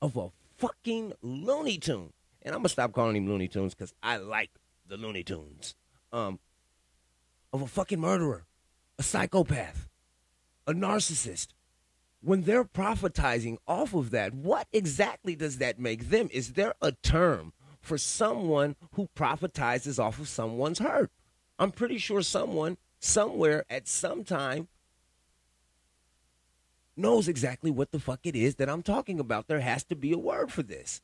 of 0.00 0.16
a 0.16 0.30
fucking 0.58 1.12
Looney 1.22 1.78
Tune, 1.78 2.12
and 2.42 2.54
I'm 2.54 2.60
gonna 2.60 2.68
stop 2.68 2.92
calling 2.92 3.16
him 3.16 3.28
Looney 3.28 3.48
Tunes 3.48 3.74
because 3.74 3.94
I 4.02 4.16
like 4.16 4.50
the 4.86 4.96
Looney 4.96 5.22
Tunes, 5.22 5.74
um, 6.12 6.38
of 7.52 7.62
a 7.62 7.66
fucking 7.66 8.00
murderer, 8.00 8.44
a 8.98 9.02
psychopath, 9.02 9.88
a 10.66 10.72
narcissist. 10.72 11.48
When 12.20 12.42
they're 12.42 12.64
profitizing 12.64 13.58
off 13.68 13.92
of 13.94 14.10
that, 14.10 14.32
what 14.32 14.66
exactly 14.72 15.36
does 15.36 15.58
that 15.58 15.78
make 15.78 16.08
them? 16.08 16.28
Is 16.32 16.54
there 16.54 16.74
a 16.80 16.92
term 16.92 17.52
for 17.80 17.98
someone 17.98 18.76
who 18.94 19.10
profitizes 19.14 20.02
off 20.02 20.18
of 20.18 20.28
someone's 20.28 20.78
hurt? 20.78 21.10
I'm 21.58 21.70
pretty 21.70 21.98
sure 21.98 22.22
someone 22.22 22.78
somewhere 22.98 23.66
at 23.68 23.86
some 23.86 24.24
time 24.24 24.68
knows 26.96 27.28
exactly 27.28 27.70
what 27.70 27.92
the 27.92 27.98
fuck 27.98 28.20
it 28.24 28.36
is 28.36 28.56
that 28.56 28.68
I'm 28.68 28.82
talking 28.82 29.18
about. 29.20 29.48
There 29.48 29.60
has 29.60 29.84
to 29.84 29.96
be 29.96 30.12
a 30.12 30.18
word 30.18 30.52
for 30.52 30.62
this. 30.62 31.00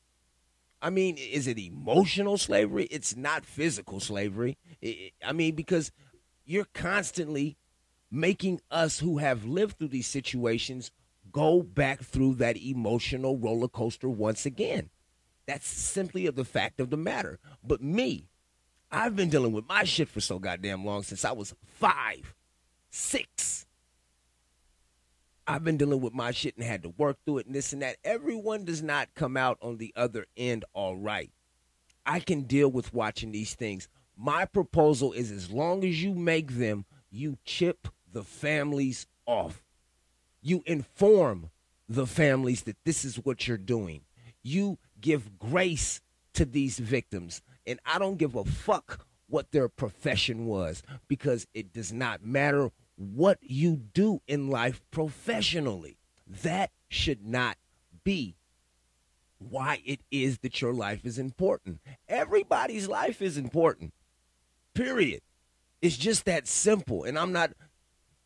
I 0.81 0.89
mean, 0.89 1.17
is 1.17 1.47
it 1.47 1.59
emotional 1.59 2.37
slavery? 2.37 2.85
It's 2.85 3.15
not 3.15 3.45
physical 3.45 3.99
slavery. 3.99 4.57
I 5.23 5.31
mean, 5.31 5.55
because 5.55 5.91
you're 6.45 6.67
constantly 6.73 7.57
making 8.09 8.61
us 8.71 8.99
who 8.99 9.19
have 9.19 9.45
lived 9.45 9.77
through 9.77 9.89
these 9.89 10.07
situations 10.07 10.91
go 11.31 11.61
back 11.61 12.01
through 12.01 12.35
that 12.35 12.57
emotional 12.57 13.37
roller 13.37 13.67
coaster 13.67 14.09
once 14.09 14.45
again. 14.45 14.89
That's 15.45 15.67
simply 15.67 16.27
the 16.29 16.45
fact 16.45 16.79
of 16.79 16.89
the 16.89 16.97
matter. 16.97 17.39
But 17.63 17.81
me, 17.81 18.29
I've 18.91 19.15
been 19.15 19.29
dealing 19.29 19.53
with 19.53 19.67
my 19.67 19.83
shit 19.83 20.09
for 20.09 20.19
so 20.19 20.39
goddamn 20.39 20.83
long 20.83 21.03
since 21.03 21.23
I 21.23 21.31
was 21.31 21.55
five, 21.63 22.33
six. 22.89 23.65
I've 25.47 25.63
been 25.63 25.77
dealing 25.77 26.01
with 26.01 26.13
my 26.13 26.31
shit 26.31 26.55
and 26.55 26.65
had 26.65 26.83
to 26.83 26.89
work 26.89 27.17
through 27.25 27.39
it 27.39 27.45
and 27.45 27.55
this 27.55 27.73
and 27.73 27.81
that. 27.81 27.97
Everyone 28.03 28.65
does 28.65 28.81
not 28.81 29.13
come 29.15 29.35
out 29.35 29.57
on 29.61 29.77
the 29.77 29.93
other 29.95 30.25
end 30.37 30.65
all 30.73 30.95
right. 30.95 31.31
I 32.05 32.19
can 32.19 32.43
deal 32.43 32.69
with 32.69 32.93
watching 32.93 33.31
these 33.31 33.55
things. 33.55 33.87
My 34.17 34.45
proposal 34.45 35.13
is 35.13 35.31
as 35.31 35.49
long 35.51 35.83
as 35.83 36.03
you 36.03 36.13
make 36.13 36.57
them, 36.57 36.85
you 37.09 37.37
chip 37.43 37.87
the 38.11 38.23
families 38.23 39.07
off. 39.25 39.63
You 40.41 40.63
inform 40.65 41.49
the 41.87 42.07
families 42.07 42.63
that 42.63 42.77
this 42.85 43.03
is 43.03 43.17
what 43.17 43.47
you're 43.47 43.57
doing. 43.57 44.01
You 44.43 44.77
give 44.99 45.37
grace 45.37 46.01
to 46.33 46.45
these 46.45 46.79
victims. 46.79 47.41
And 47.65 47.79
I 47.85 47.99
don't 47.99 48.17
give 48.17 48.35
a 48.35 48.43
fuck 48.43 49.05
what 49.27 49.51
their 49.51 49.69
profession 49.69 50.45
was 50.45 50.83
because 51.07 51.47
it 51.53 51.73
does 51.73 51.91
not 51.91 52.23
matter 52.25 52.71
what 53.01 53.39
you 53.41 53.75
do 53.75 54.21
in 54.27 54.49
life 54.49 54.81
professionally. 54.91 55.97
That 56.27 56.71
should 56.87 57.25
not 57.25 57.57
be 58.03 58.35
why 59.39 59.81
it 59.85 60.01
is 60.11 60.39
that 60.39 60.61
your 60.61 60.73
life 60.73 61.03
is 61.03 61.17
important. 61.17 61.79
Everybody's 62.07 62.87
life 62.87 63.21
is 63.21 63.37
important. 63.37 63.93
Period. 64.75 65.21
It's 65.81 65.97
just 65.97 66.25
that 66.25 66.47
simple. 66.47 67.03
And 67.03 67.17
I'm 67.17 67.31
not 67.31 67.53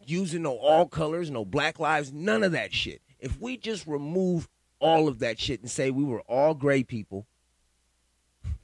using 0.06 0.42
no 0.42 0.58
all 0.58 0.88
colors, 0.88 1.32
no 1.32 1.46
black 1.46 1.80
lives, 1.80 2.12
none 2.12 2.44
of 2.44 2.52
that 2.52 2.74
shit. 2.74 3.02
If 3.20 3.40
we 3.40 3.58
just 3.58 3.88
remove 3.88 4.50
all 4.80 5.08
of 5.08 5.20
that 5.20 5.40
shit 5.40 5.62
and 5.62 5.72
say 5.72 5.90
we 5.90 6.04
were 6.04 6.22
all 6.22 6.54
gray 6.54 6.84
people, 6.84 7.28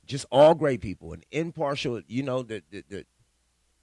just 0.06 0.26
all 0.30 0.56
gray 0.56 0.78
people, 0.78 1.14
and 1.14 1.26
impartial, 1.32 2.02
you 2.06 2.22
know, 2.22 2.44
the, 2.44 2.62
the, 2.70 2.84
the 2.90 3.06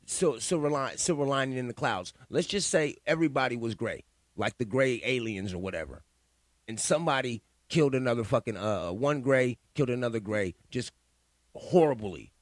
silver, 0.09 0.71
line, 0.71 0.97
silver 0.97 1.25
lining 1.25 1.59
in 1.59 1.69
the 1.69 1.75
clouds. 1.75 2.13
Let's 2.31 2.47
just 2.47 2.71
say 2.71 2.97
everybody 3.07 3.57
was 3.57 3.75
gray, 3.75 4.05
like 4.37 4.59
the 4.59 4.65
gray 4.65 5.01
aliens 5.05 5.53
or 5.53 5.59
whatever, 5.59 6.03
and 6.67 6.81
somebody 6.81 7.43
killed 7.69 7.95
another 7.95 8.25
fucking 8.25 8.57
uh, 8.57 8.89
uh 8.89 8.93
one 8.93 9.21
gray 9.21 9.59
killed 9.75 9.91
another 9.91 10.21
gray 10.21 10.55
just 10.71 10.93
horribly. 11.55 12.33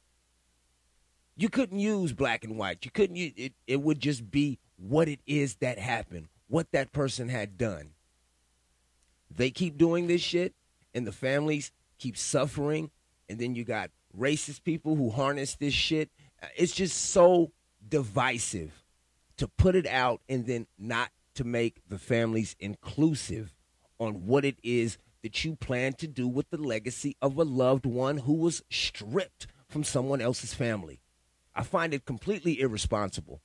You 1.36 1.48
couldn't 1.48 1.80
use 1.80 2.12
black 2.12 2.44
and 2.44 2.56
white. 2.56 2.84
You 2.84 2.90
couldn't 2.90 3.16
use 3.16 3.32
it. 3.36 3.52
It 3.66 3.82
would 3.82 4.00
just 4.00 4.30
be 4.30 4.58
what 4.76 5.08
it 5.08 5.20
is 5.26 5.56
that 5.56 5.78
happened, 5.78 6.28
what 6.48 6.70
that 6.72 6.92
person 6.92 7.28
had 7.28 7.58
done. 7.58 7.90
They 9.30 9.50
keep 9.50 9.76
doing 9.76 10.06
this 10.06 10.22
shit, 10.22 10.54
and 10.94 11.06
the 11.06 11.12
families 11.12 11.72
keep 11.98 12.16
suffering, 12.16 12.90
and 13.28 13.38
then 13.38 13.54
you 13.54 13.64
got 13.64 13.90
racist 14.18 14.64
people 14.64 14.96
who 14.96 15.10
harness 15.10 15.56
this 15.56 15.74
shit. 15.74 16.10
It's 16.56 16.72
just 16.72 16.96
so 17.10 17.52
divisive 17.86 18.84
to 19.36 19.48
put 19.48 19.74
it 19.74 19.86
out 19.86 20.20
and 20.28 20.46
then 20.46 20.66
not 20.78 21.10
to 21.34 21.44
make 21.44 21.82
the 21.88 21.98
families 21.98 22.56
inclusive 22.58 23.54
on 23.98 24.26
what 24.26 24.44
it 24.44 24.58
is 24.62 24.98
that 25.22 25.44
you 25.44 25.56
plan 25.56 25.92
to 25.94 26.06
do 26.06 26.28
with 26.28 26.48
the 26.50 26.56
legacy 26.56 27.16
of 27.20 27.36
a 27.36 27.42
loved 27.42 27.86
one 27.86 28.18
who 28.18 28.34
was 28.34 28.62
stripped 28.70 29.46
from 29.68 29.84
someone 29.84 30.20
else's 30.20 30.54
family. 30.54 31.00
I 31.54 31.62
find 31.62 31.92
it 31.94 32.04
completely 32.04 32.60
irresponsible. 32.60 33.40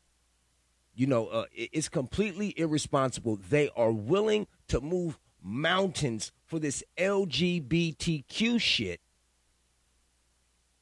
You 0.93 1.07
know, 1.07 1.27
uh, 1.27 1.45
it's 1.53 1.89
completely 1.89 2.53
irresponsible. 2.57 3.37
They 3.37 3.69
are 3.75 3.91
willing 3.91 4.47
to 4.67 4.81
move 4.81 5.17
mountains 5.41 6.31
for 6.45 6.59
this 6.59 6.83
LGBTQ 6.97 8.59
shit, 8.59 8.99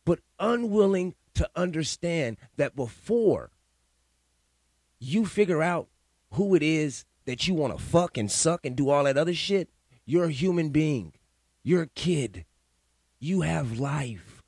but 0.04 0.20
unwilling 0.40 1.16
to 1.40 1.50
understand 1.56 2.36
that 2.58 2.76
before 2.76 3.50
you 5.00 5.26
figure 5.26 5.64
out 5.64 5.88
who 6.32 6.54
it 6.54 6.62
is 6.62 7.06
that 7.24 7.48
you 7.48 7.54
want 7.54 7.78
to 7.78 7.82
fuck 7.82 8.18
and 8.18 8.30
suck 8.30 8.66
and 8.66 8.76
do 8.76 8.90
all 8.90 9.06
that 9.06 9.18
other 9.18 9.34
shit, 9.34 9.70
you're 10.06 10.26
a 10.26 10.32
human 10.32 10.68
being. 10.68 11.14
You're 11.64 11.84
a 11.84 11.88
kid. 11.88 12.44
You 13.22 13.40
have 13.42 13.80
life. 13.80 14.44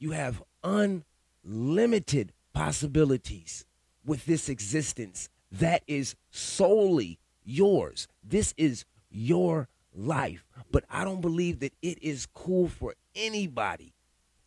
You 0.00 0.10
have 0.10 0.42
unlimited 0.64 2.32
possibilities 2.52 3.64
with 4.04 4.26
this 4.26 4.48
existence 4.48 5.28
that 5.52 5.84
is 5.86 6.16
solely 6.32 7.20
yours. 7.44 8.08
This 8.24 8.52
is 8.56 8.84
your 9.12 9.68
life. 9.94 10.44
But 10.72 10.86
I 10.90 11.04
don't 11.04 11.20
believe 11.20 11.60
that 11.60 11.74
it 11.82 12.02
is 12.02 12.26
cool 12.34 12.66
for 12.66 12.96
anybody 13.14 13.91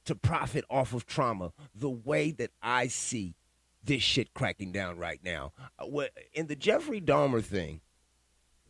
to 0.06 0.16
profit 0.16 0.66
off 0.70 0.94
of 0.94 1.06
trauma 1.06 1.52
the 1.74 1.90
way 1.90 2.32
that 2.32 2.52
I 2.62 2.88
see 2.88 3.36
this 3.84 4.02
shit 4.02 4.34
cracking 4.34 4.72
down 4.72 4.98
right 4.98 5.20
now. 5.24 5.54
Uh, 5.78 6.06
in 6.34 6.48
the 6.48 6.56
Jeffrey 6.56 7.02
Dahmer 7.02 7.44
thing, 7.44 7.82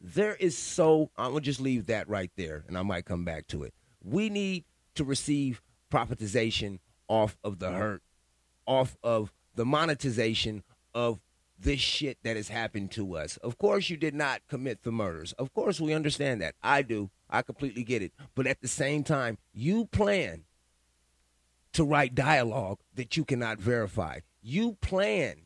there 0.01 0.35
is 0.35 0.57
so, 0.57 1.09
I'm 1.17 1.31
going 1.31 1.43
to 1.43 1.45
just 1.45 1.61
leave 1.61 1.87
that 1.87 2.07
right 2.09 2.31
there 2.35 2.65
and 2.67 2.77
I 2.77 2.83
might 2.83 3.05
come 3.05 3.23
back 3.23 3.47
to 3.47 3.63
it. 3.63 3.73
We 4.03 4.29
need 4.29 4.65
to 4.95 5.03
receive 5.03 5.61
profitization 5.91 6.79
off 7.07 7.37
of 7.43 7.59
the 7.59 7.71
hurt, 7.71 8.03
off 8.65 8.97
of 9.03 9.31
the 9.55 9.65
monetization 9.65 10.63
of 10.93 11.19
this 11.57 11.79
shit 11.79 12.17
that 12.23 12.35
has 12.35 12.49
happened 12.49 12.91
to 12.91 13.15
us. 13.15 13.37
Of 13.37 13.57
course, 13.57 13.89
you 13.89 13.97
did 13.97 14.13
not 14.13 14.41
commit 14.49 14.83
the 14.83 14.91
murders. 14.91 15.31
Of 15.33 15.53
course, 15.53 15.79
we 15.79 15.93
understand 15.93 16.41
that. 16.41 16.55
I 16.61 16.81
do. 16.81 17.09
I 17.29 17.41
completely 17.41 17.83
get 17.83 18.01
it. 18.01 18.11
But 18.35 18.47
at 18.47 18.61
the 18.61 18.67
same 18.67 19.03
time, 19.03 19.37
you 19.53 19.85
plan 19.85 20.43
to 21.75 21.83
write 21.83 22.15
dialogue 22.15 22.79
that 22.95 23.17
you 23.17 23.25
cannot 23.25 23.59
verify. 23.59 24.19
You 24.41 24.77
plan 24.79 25.41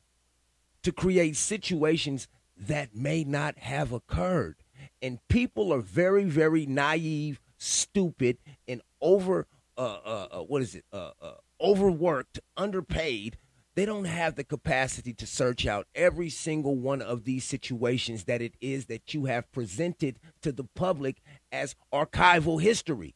to 0.83 0.91
create 0.91 1.35
situations 1.35 2.27
that 2.55 2.95
may 2.95 3.23
not 3.23 3.57
have 3.57 3.91
occurred. 3.91 4.57
And 5.01 5.19
people 5.27 5.73
are 5.73 5.81
very, 5.81 6.25
very 6.25 6.67
naive, 6.67 7.41
stupid, 7.57 8.37
and 8.67 8.81
over, 9.01 9.47
uh, 9.75 9.97
uh, 10.05 10.27
uh 10.31 10.39
what 10.43 10.61
is 10.61 10.75
it, 10.75 10.85
uh, 10.93 11.11
uh, 11.19 11.33
overworked, 11.59 12.39
underpaid 12.55 13.37
they 13.75 13.85
don't 13.85 14.05
have 14.05 14.35
the 14.35 14.43
capacity 14.43 15.13
to 15.13 15.25
search 15.25 15.65
out 15.65 15.87
every 15.95 16.29
single 16.29 16.75
one 16.75 17.01
of 17.01 17.23
these 17.23 17.45
situations 17.45 18.25
that 18.25 18.41
it 18.41 18.55
is 18.59 18.87
that 18.87 19.13
you 19.13 19.25
have 19.25 19.49
presented 19.53 20.19
to 20.41 20.51
the 20.51 20.65
public 20.75 21.21
as 21.51 21.75
archival 21.93 22.61
history. 22.61 23.15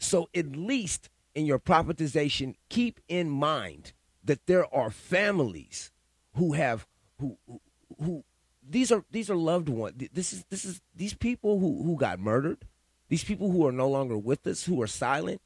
So, 0.00 0.28
at 0.34 0.56
least 0.56 1.10
in 1.34 1.46
your 1.46 1.58
privatization, 1.58 2.54
keep 2.68 3.00
in 3.08 3.30
mind 3.30 3.92
that 4.24 4.46
there 4.46 4.72
are 4.74 4.90
families 4.90 5.90
who 6.34 6.52
have 6.52 6.86
who 7.18 7.38
who, 7.46 7.60
who 8.00 8.24
these 8.66 8.92
are 8.92 9.04
these 9.10 9.30
are 9.30 9.36
loved 9.36 9.68
ones. 9.68 10.08
This 10.12 10.32
is 10.32 10.44
this 10.50 10.64
is 10.64 10.80
these 10.94 11.14
people 11.14 11.58
who 11.58 11.82
who 11.82 11.96
got 11.96 12.20
murdered, 12.20 12.66
these 13.08 13.24
people 13.24 13.50
who 13.50 13.66
are 13.66 13.72
no 13.72 13.88
longer 13.88 14.16
with 14.16 14.46
us, 14.46 14.64
who 14.64 14.80
are 14.82 14.86
silent. 14.86 15.40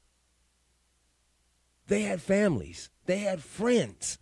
They 1.89 2.03
had 2.03 2.21
families. 2.21 2.91
They 3.07 3.19
had 3.19 3.43
friends. 3.43 4.19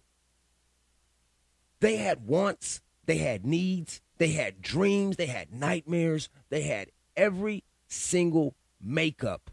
They 1.81 1.97
had 1.97 2.27
wants. 2.27 2.83
They 3.07 3.19
had 3.19 3.45
needs. 3.45 4.01
They 4.19 4.33
had 4.33 4.63
dreams. 4.63 5.17
They 5.17 5.27
had 5.27 5.53
nightmares. 5.53 6.29
They 6.51 6.63
had 6.63 6.91
every 7.17 7.65
single 7.89 8.55
makeup 8.81 9.51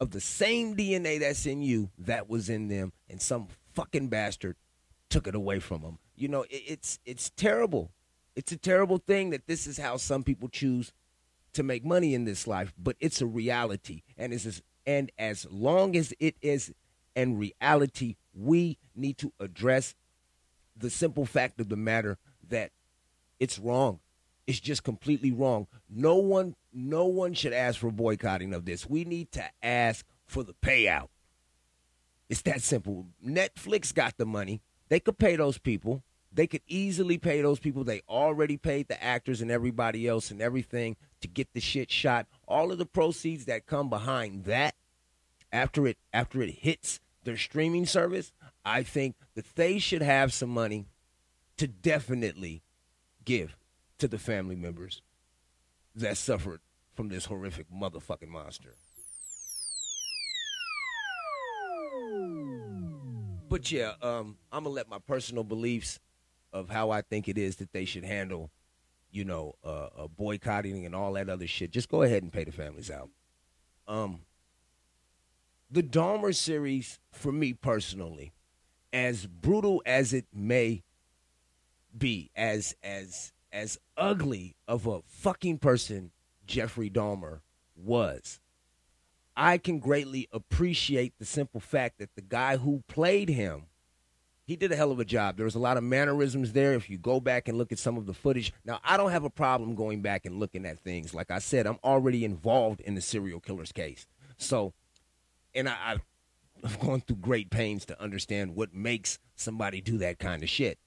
of 0.00 0.10
the 0.10 0.20
same 0.20 0.76
DNA 0.76 1.20
that's 1.20 1.46
in 1.46 1.62
you 1.62 1.90
that 1.98 2.28
was 2.28 2.48
in 2.48 2.68
them, 2.68 2.92
and 3.08 3.20
some 3.20 3.48
fucking 3.74 4.08
bastard 4.08 4.56
took 5.08 5.26
it 5.26 5.34
away 5.34 5.58
from 5.58 5.82
them. 5.82 5.98
You 6.16 6.28
know, 6.28 6.42
it, 6.44 6.62
it's 6.66 6.98
it's 7.04 7.30
terrible. 7.30 7.90
It's 8.34 8.52
a 8.52 8.56
terrible 8.56 8.98
thing 8.98 9.30
that 9.30 9.46
this 9.46 9.66
is 9.66 9.78
how 9.78 9.96
some 9.96 10.22
people 10.22 10.48
choose 10.48 10.92
to 11.52 11.62
make 11.62 11.84
money 11.84 12.14
in 12.14 12.24
this 12.24 12.46
life, 12.46 12.72
but 12.78 12.96
it's 13.00 13.20
a 13.20 13.26
reality, 13.26 14.02
and 14.16 14.32
it's 14.32 14.62
and 14.86 15.12
as 15.18 15.46
long 15.50 15.96
as 15.96 16.14
it 16.18 16.36
is 16.40 16.72
and 17.14 17.38
reality, 17.38 18.16
we 18.34 18.78
need 18.94 19.18
to 19.18 19.32
address 19.40 19.94
the 20.76 20.88
simple 20.90 21.26
fact 21.26 21.60
of 21.60 21.68
the 21.68 21.76
matter 21.76 22.16
that 22.48 22.70
it's 23.38 23.58
wrong. 23.58 24.00
It's 24.50 24.58
just 24.58 24.82
completely 24.82 25.30
wrong. 25.30 25.68
No 25.88 26.16
one 26.16 26.56
no 26.72 27.04
one 27.04 27.34
should 27.34 27.52
ask 27.52 27.78
for 27.78 27.92
boycotting 27.92 28.52
of 28.52 28.64
this. 28.64 28.84
We 28.84 29.04
need 29.04 29.30
to 29.32 29.44
ask 29.62 30.04
for 30.26 30.42
the 30.42 30.54
payout. 30.54 31.06
It's 32.28 32.42
that 32.42 32.60
simple. 32.60 33.06
Netflix 33.24 33.94
got 33.94 34.16
the 34.16 34.26
money. 34.26 34.60
They 34.88 34.98
could 34.98 35.18
pay 35.18 35.36
those 35.36 35.58
people. 35.58 36.02
They 36.32 36.48
could 36.48 36.62
easily 36.66 37.16
pay 37.16 37.42
those 37.42 37.60
people. 37.60 37.84
They 37.84 38.02
already 38.08 38.56
paid 38.56 38.88
the 38.88 39.00
actors 39.00 39.40
and 39.40 39.52
everybody 39.52 40.08
else 40.08 40.32
and 40.32 40.42
everything 40.42 40.96
to 41.20 41.28
get 41.28 41.52
the 41.52 41.60
shit 41.60 41.92
shot. 41.92 42.26
All 42.48 42.72
of 42.72 42.78
the 42.78 42.86
proceeds 42.86 43.44
that 43.44 43.66
come 43.66 43.88
behind 43.88 44.46
that 44.46 44.74
after 45.52 45.86
it 45.86 45.96
after 46.12 46.42
it 46.42 46.50
hits 46.50 46.98
their 47.22 47.36
streaming 47.36 47.86
service, 47.86 48.32
I 48.64 48.82
think 48.82 49.14
that 49.36 49.54
they 49.54 49.78
should 49.78 50.02
have 50.02 50.32
some 50.32 50.50
money 50.50 50.86
to 51.56 51.68
definitely 51.68 52.62
give 53.24 53.56
to 54.00 54.08
the 54.08 54.18
family 54.18 54.56
members 54.56 55.02
that 55.94 56.16
suffered 56.16 56.60
from 56.94 57.08
this 57.08 57.26
horrific 57.26 57.66
motherfucking 57.70 58.28
monster. 58.28 58.74
But 63.48 63.70
yeah, 63.72 63.94
um, 64.00 64.36
I'm 64.52 64.64
gonna 64.64 64.74
let 64.74 64.88
my 64.88 64.98
personal 64.98 65.44
beliefs 65.44 65.98
of 66.52 66.70
how 66.70 66.90
I 66.90 67.02
think 67.02 67.28
it 67.28 67.36
is 67.36 67.56
that 67.56 67.72
they 67.72 67.84
should 67.84 68.04
handle, 68.04 68.50
you 69.10 69.24
know, 69.24 69.56
uh, 69.64 69.88
uh, 69.96 70.08
boycotting 70.08 70.86
and 70.86 70.94
all 70.94 71.12
that 71.14 71.28
other 71.28 71.46
shit. 71.46 71.72
Just 71.72 71.88
go 71.88 72.02
ahead 72.02 72.22
and 72.22 72.32
pay 72.32 72.44
the 72.44 72.52
families 72.52 72.90
out. 72.90 73.10
Um, 73.88 74.20
the 75.70 75.82
Dahmer 75.82 76.34
series, 76.34 77.00
for 77.12 77.32
me 77.32 77.52
personally, 77.52 78.32
as 78.92 79.26
brutal 79.26 79.82
as 79.84 80.12
it 80.12 80.26
may 80.32 80.82
be, 81.96 82.30
as 82.36 82.74
as 82.82 83.32
as 83.52 83.78
ugly 83.96 84.56
of 84.68 84.86
a 84.86 85.02
fucking 85.06 85.58
person 85.58 86.10
Jeffrey 86.46 86.90
Dahmer 86.90 87.40
was, 87.76 88.40
I 89.36 89.58
can 89.58 89.78
greatly 89.78 90.28
appreciate 90.32 91.14
the 91.18 91.24
simple 91.24 91.60
fact 91.60 91.98
that 91.98 92.14
the 92.14 92.22
guy 92.22 92.56
who 92.56 92.82
played 92.88 93.28
him, 93.28 93.66
he 94.44 94.56
did 94.56 94.72
a 94.72 94.76
hell 94.76 94.90
of 94.90 94.98
a 94.98 95.04
job. 95.04 95.36
There 95.36 95.44
was 95.44 95.54
a 95.54 95.60
lot 95.60 95.76
of 95.76 95.84
mannerisms 95.84 96.52
there. 96.52 96.74
If 96.74 96.90
you 96.90 96.98
go 96.98 97.20
back 97.20 97.46
and 97.46 97.56
look 97.56 97.70
at 97.70 97.78
some 97.78 97.96
of 97.96 98.06
the 98.06 98.14
footage, 98.14 98.52
now 98.64 98.80
I 98.84 98.96
don't 98.96 99.12
have 99.12 99.24
a 99.24 99.30
problem 99.30 99.74
going 99.76 100.02
back 100.02 100.26
and 100.26 100.40
looking 100.40 100.66
at 100.66 100.80
things. 100.80 101.14
Like 101.14 101.30
I 101.30 101.38
said, 101.38 101.66
I'm 101.66 101.78
already 101.84 102.24
involved 102.24 102.80
in 102.80 102.96
the 102.96 103.00
serial 103.00 103.40
killer's 103.40 103.72
case, 103.72 104.06
so 104.36 104.72
and 105.54 105.68
I, 105.68 106.00
I've 106.64 106.80
gone 106.80 107.00
through 107.00 107.16
great 107.16 107.50
pains 107.50 107.84
to 107.86 108.02
understand 108.02 108.54
what 108.54 108.74
makes 108.74 109.18
somebody 109.34 109.80
do 109.80 109.98
that 109.98 110.18
kind 110.18 110.42
of 110.42 110.48
shit. 110.48 110.78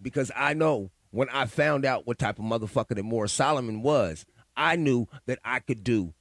Because 0.00 0.30
I 0.36 0.54
know 0.54 0.90
when 1.10 1.28
I 1.30 1.46
found 1.46 1.84
out 1.84 2.06
what 2.06 2.18
type 2.18 2.38
of 2.38 2.44
motherfucker 2.44 2.94
that 2.94 3.02
Morris 3.02 3.32
Solomon 3.32 3.82
was, 3.82 4.24
I 4.56 4.76
knew 4.76 5.06
that 5.26 5.38
I 5.44 5.60
could 5.60 5.84
do 5.84 6.14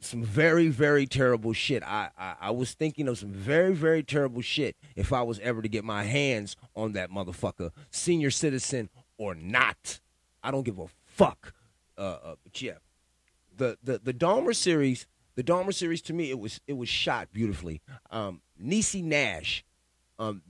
some 0.00 0.22
very, 0.22 0.68
very 0.68 1.06
terrible 1.06 1.52
shit. 1.52 1.82
I, 1.82 2.10
I, 2.18 2.34
I 2.40 2.50
was 2.50 2.74
thinking 2.74 3.08
of 3.08 3.18
some 3.18 3.30
very, 3.32 3.74
very 3.74 4.02
terrible 4.02 4.42
shit 4.42 4.76
if 4.94 5.12
I 5.12 5.22
was 5.22 5.38
ever 5.40 5.62
to 5.62 5.68
get 5.68 5.84
my 5.84 6.04
hands 6.04 6.56
on 6.74 6.92
that 6.92 7.10
motherfucker, 7.10 7.70
senior 7.90 8.30
citizen 8.30 8.90
or 9.18 9.34
not. 9.34 10.00
I 10.42 10.50
don't 10.50 10.64
give 10.64 10.78
a 10.78 10.86
fuck. 11.04 11.54
Uh, 11.98 12.18
uh, 12.22 12.34
but 12.44 12.60
yeah, 12.60 12.74
the 13.56 13.78
the 13.82 13.98
the 13.98 14.12
Dahmer 14.12 14.54
series 14.54 15.06
the 15.34 15.42
Dahmer 15.42 15.72
series 15.72 16.02
to 16.02 16.12
me 16.12 16.30
it 16.30 16.38
was 16.38 16.60
it 16.66 16.74
was 16.74 16.88
shot 16.88 17.28
beautifully. 17.32 17.80
Um, 18.10 18.40
Niecy 18.62 19.02
Nash, 19.02 19.64
um, 20.18 20.42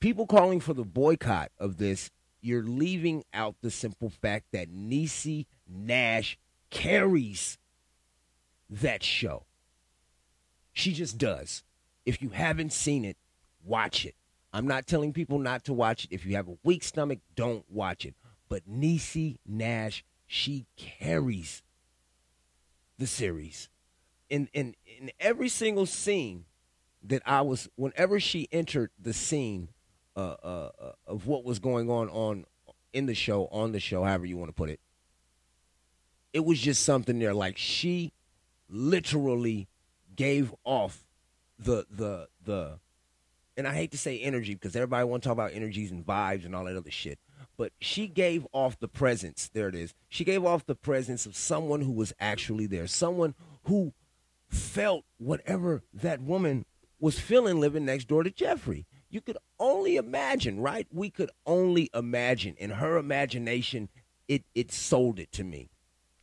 people 0.00 0.26
calling 0.26 0.60
for 0.60 0.74
the 0.74 0.84
boycott 0.84 1.50
of 1.58 1.78
this, 1.78 2.10
you're 2.46 2.62
leaving 2.62 3.24
out 3.34 3.56
the 3.60 3.70
simple 3.70 4.08
fact 4.08 4.46
that 4.52 4.72
Niecy 4.72 5.46
Nash 5.68 6.38
carries 6.70 7.58
that 8.70 9.02
show. 9.02 9.44
She 10.72 10.92
just 10.92 11.18
does. 11.18 11.64
If 12.04 12.22
you 12.22 12.30
haven't 12.30 12.72
seen 12.72 13.04
it, 13.04 13.16
watch 13.64 14.04
it. 14.04 14.14
I'm 14.52 14.66
not 14.66 14.86
telling 14.86 15.12
people 15.12 15.38
not 15.38 15.64
to 15.64 15.72
watch 15.72 16.04
it. 16.04 16.12
If 16.12 16.24
you 16.24 16.36
have 16.36 16.48
a 16.48 16.56
weak 16.62 16.84
stomach, 16.84 17.18
don't 17.34 17.64
watch 17.68 18.04
it. 18.06 18.14
But 18.48 18.68
Niecy 18.70 19.38
Nash, 19.44 20.04
she 20.26 20.66
carries 20.76 21.62
the 22.98 23.06
series 23.06 23.68
in 24.28 24.48
in 24.52 24.74
in 24.86 25.10
every 25.20 25.48
single 25.48 25.86
scene 25.86 26.44
that 27.02 27.22
I 27.26 27.42
was, 27.42 27.68
whenever 27.76 28.18
she 28.18 28.48
entered 28.50 28.90
the 28.98 29.12
scene 29.12 29.68
uh, 30.16 30.36
uh, 30.42 30.70
uh, 30.80 30.92
of 31.06 31.26
what 31.26 31.44
was 31.44 31.58
going 31.58 31.90
on 31.90 32.08
on 32.08 32.46
in 32.92 33.06
the 33.06 33.14
show, 33.14 33.46
on 33.52 33.72
the 33.72 33.80
show, 33.80 34.02
however 34.02 34.24
you 34.24 34.36
want 34.36 34.48
to 34.48 34.54
put 34.54 34.70
it, 34.70 34.80
it 36.32 36.44
was 36.44 36.58
just 36.58 36.84
something 36.84 37.18
there. 37.18 37.34
Like 37.34 37.58
she 37.58 38.12
literally 38.68 39.68
gave 40.14 40.54
off 40.64 41.04
the 41.58 41.86
the 41.90 42.28
the, 42.42 42.78
and 43.56 43.68
I 43.68 43.74
hate 43.74 43.90
to 43.92 43.98
say 43.98 44.18
energy 44.18 44.54
because 44.54 44.74
everybody 44.74 45.04
want 45.04 45.22
to 45.22 45.28
talk 45.28 45.34
about 45.34 45.52
energies 45.52 45.90
and 45.90 46.04
vibes 46.06 46.44
and 46.44 46.54
all 46.54 46.64
that 46.64 46.76
other 46.76 46.90
shit. 46.90 47.18
But 47.58 47.72
she 47.80 48.06
gave 48.06 48.46
off 48.52 48.78
the 48.78 48.88
presence. 48.88 49.50
There 49.52 49.68
it 49.68 49.74
is. 49.74 49.94
She 50.08 50.24
gave 50.24 50.44
off 50.44 50.66
the 50.66 50.74
presence 50.74 51.26
of 51.26 51.36
someone 51.36 51.80
who 51.80 51.92
was 51.92 52.12
actually 52.20 52.66
there, 52.66 52.86
someone 52.86 53.34
who 53.64 53.92
felt 54.48 55.04
whatever 55.18 55.82
that 55.92 56.20
woman 56.20 56.64
was 57.00 57.18
feeling 57.18 57.60
living 57.60 57.84
next 57.84 58.08
door 58.08 58.22
to 58.22 58.30
Jeffrey. 58.30 58.86
You 59.16 59.22
could 59.22 59.38
only 59.58 59.96
imagine, 59.96 60.60
right? 60.60 60.86
We 60.92 61.08
could 61.08 61.30
only 61.46 61.88
imagine. 61.94 62.54
In 62.58 62.68
her 62.68 62.98
imagination, 62.98 63.88
it 64.28 64.44
it 64.54 64.70
sold 64.70 65.18
it 65.18 65.32
to 65.32 65.42
me. 65.42 65.70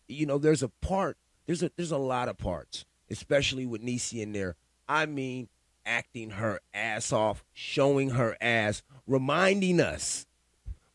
You 0.08 0.28
know, 0.28 0.38
there's 0.38 0.62
a 0.62 0.70
part, 0.70 1.18
there's 1.48 1.64
a 1.64 1.72
there's 1.76 1.90
a 1.90 1.98
lot 1.98 2.30
of 2.30 2.38
parts, 2.38 2.86
especially 3.10 3.66
with 3.66 3.82
Niecy 3.82 4.22
in 4.22 4.32
there. 4.32 4.58
I 4.88 5.08
mean, 5.08 5.50
acting 5.88 6.30
her 6.30 6.60
ass 6.72 7.12
off, 7.12 7.44
showing 7.52 8.12
her 8.12 8.38
ass, 8.40 8.84
reminding 9.08 9.80
us, 9.80 10.28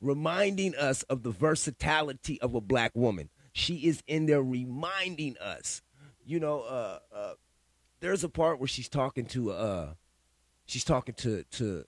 reminding 0.00 0.76
us 0.76 1.02
of 1.02 1.24
the 1.24 1.32
versatility 1.32 2.40
of 2.40 2.54
a 2.54 2.60
black 2.60 2.92
woman. 2.94 3.28
She 3.52 3.88
is 3.88 4.04
in 4.06 4.26
there 4.26 4.40
reminding 4.40 5.36
us. 5.38 5.82
You 6.24 6.38
know, 6.38 6.60
uh, 6.60 7.00
uh, 7.12 7.32
there's 7.98 8.22
a 8.22 8.28
part 8.28 8.60
where 8.60 8.68
she's 8.68 8.88
talking 8.88 9.26
to 9.26 9.50
uh, 9.50 9.94
she's 10.68 10.84
talking 10.84 11.14
to 11.16 11.42
to 11.52 11.84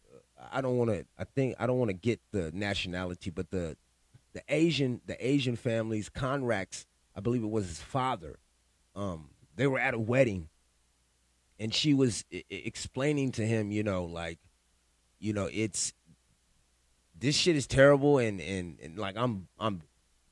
I 0.52 0.60
don't 0.60 0.76
want 0.76 0.90
to 0.90 1.04
I 1.16 1.24
think 1.24 1.54
I 1.60 1.66
don't 1.66 1.78
want 1.78 1.90
to 1.90 1.96
get 1.96 2.20
the 2.32 2.50
nationality, 2.52 3.30
but 3.30 3.50
the 3.50 3.76
the 4.32 4.42
Asian 4.48 5.00
the 5.06 5.24
Asian 5.24 5.54
families 5.54 6.08
Konerak's, 6.08 6.86
I 7.14 7.20
believe 7.20 7.44
it 7.44 7.50
was 7.50 7.68
his 7.68 7.80
father. 7.80 8.38
Um, 8.96 9.30
they 9.54 9.66
were 9.66 9.78
at 9.78 9.94
a 9.94 9.98
wedding, 9.98 10.48
and 11.58 11.72
she 11.72 11.94
was 11.94 12.24
I- 12.32 12.44
explaining 12.50 13.32
to 13.32 13.46
him, 13.46 13.70
you 13.70 13.82
know, 13.82 14.04
like, 14.04 14.38
you 15.18 15.32
know, 15.32 15.48
it's 15.52 15.92
this 17.16 17.36
shit 17.36 17.54
is 17.56 17.66
terrible, 17.66 18.18
and 18.18 18.40
and 18.40 18.78
and 18.82 18.98
like 18.98 19.16
I'm 19.16 19.48
I'm 19.58 19.82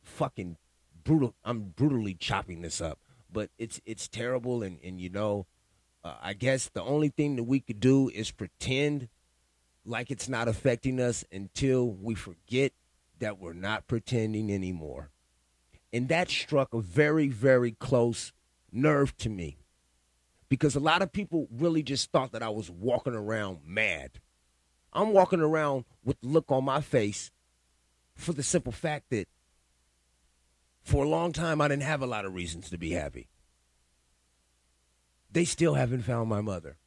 fucking 0.03 0.57
brutal. 1.05 1.35
I'm 1.45 1.75
brutally 1.77 2.15
chopping 2.15 2.63
this 2.63 2.81
up, 2.81 2.99
but 3.31 3.51
it's 3.59 3.81
it's 3.85 4.09
terrible, 4.09 4.63
and 4.63 4.79
and 4.83 5.01
you 5.01 5.11
know, 5.11 5.47
uh, 6.05 6.15
I 6.21 6.33
guess 6.33 6.69
the 6.69 6.83
only 6.83 7.09
thing 7.09 7.37
that 7.37 7.45
we 7.45 7.61
could 7.61 7.81
do 7.81 8.09
is 8.09 8.31
pretend 8.31 9.09
like 9.85 10.11
it's 10.11 10.29
not 10.29 10.49
affecting 10.49 11.01
us 11.01 11.25
until 11.33 11.91
we 11.91 12.15
forget 12.15 12.73
that 13.19 13.39
we're 13.39 13.53
not 13.53 13.87
pretending 13.87 14.53
anymore. 14.53 15.11
And 15.93 16.09
that 16.09 16.29
struck 16.29 16.75
a 16.75 16.81
very, 16.81 17.29
very 17.29 17.73
close 17.73 18.33
nerve 18.71 19.17
to 19.19 19.29
me 19.29 19.57
because 20.49 20.77
a 20.77 20.81
lot 20.81 21.03
of 21.03 21.13
people 21.13 21.49
really 21.51 21.83
just 21.83 22.13
thought 22.13 22.33
that 22.33 22.43
I 22.43 22.51
was 22.51 22.71
walking 22.71 23.15
around 23.15 23.61
mad. 23.65 24.13
I'm 24.93 25.13
walking 25.13 25.41
around 25.41 25.85
with 26.05 26.21
the 26.21 26.29
look 26.29 26.51
on 26.51 26.65
my 26.65 26.81
face 26.81 27.31
for 28.15 28.33
the 28.33 28.43
simple 28.43 28.73
fact 28.73 29.11
that 29.11 29.29
for 30.83 31.05
a 31.05 31.09
long 31.09 31.33
time 31.33 31.61
I 31.61 31.69
didn't 31.69 31.83
have 31.83 32.03
a 32.03 32.07
lot 32.07 32.25
of 32.25 32.35
reasons 32.35 32.71
to 32.71 32.79
be 32.79 32.91
happy. 32.91 33.29
They 35.31 35.45
still 35.45 35.75
haven't 35.75 36.03
found 36.03 36.29
my 36.29 36.41
mother 36.41 36.79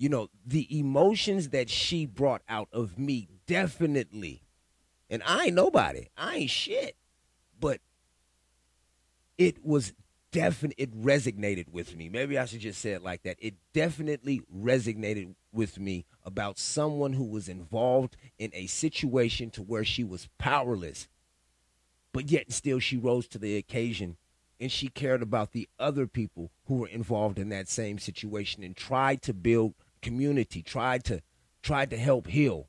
you 0.00 0.08
know, 0.08 0.30
the 0.46 0.66
emotions 0.78 1.50
that 1.50 1.68
she 1.68 2.06
brought 2.06 2.40
out 2.48 2.70
of 2.72 2.98
me 2.98 3.28
definitely, 3.46 4.42
and 5.10 5.22
I 5.26 5.44
ain't 5.44 5.54
nobody, 5.54 6.08
I 6.16 6.36
ain't 6.36 6.50
shit, 6.50 6.96
but 7.60 7.80
it 9.36 9.62
was 9.62 9.92
definite, 10.32 10.76
it 10.78 10.98
resonated 10.98 11.68
with 11.68 11.94
me. 11.94 12.08
Maybe 12.08 12.38
I 12.38 12.46
should 12.46 12.60
just 12.60 12.80
say 12.80 12.92
it 12.92 13.02
like 13.02 13.24
that. 13.24 13.36
It 13.40 13.56
definitely 13.74 14.40
resonated 14.50 15.34
with 15.52 15.78
me 15.78 16.06
about 16.24 16.58
someone 16.58 17.12
who 17.12 17.24
was 17.24 17.46
involved 17.46 18.16
in 18.38 18.50
a 18.54 18.68
situation 18.68 19.50
to 19.50 19.62
where 19.62 19.84
she 19.84 20.02
was 20.02 20.30
powerless, 20.38 21.08
but 22.14 22.30
yet 22.30 22.52
still 22.52 22.78
she 22.78 22.96
rose 22.96 23.28
to 23.28 23.38
the 23.38 23.58
occasion 23.58 24.16
and 24.60 24.70
she 24.70 24.88
cared 24.88 25.22
about 25.22 25.52
the 25.52 25.68
other 25.78 26.06
people 26.06 26.52
who 26.66 26.76
were 26.76 26.88
involved 26.88 27.38
in 27.38 27.48
that 27.48 27.68
same 27.68 27.98
situation 27.98 28.62
and 28.62 28.76
tried 28.76 29.22
to 29.22 29.32
build 29.32 29.74
community, 30.02 30.62
tried 30.62 31.02
to 31.04 31.22
tried 31.62 31.90
to 31.90 31.96
help 31.96 32.26
heal. 32.26 32.68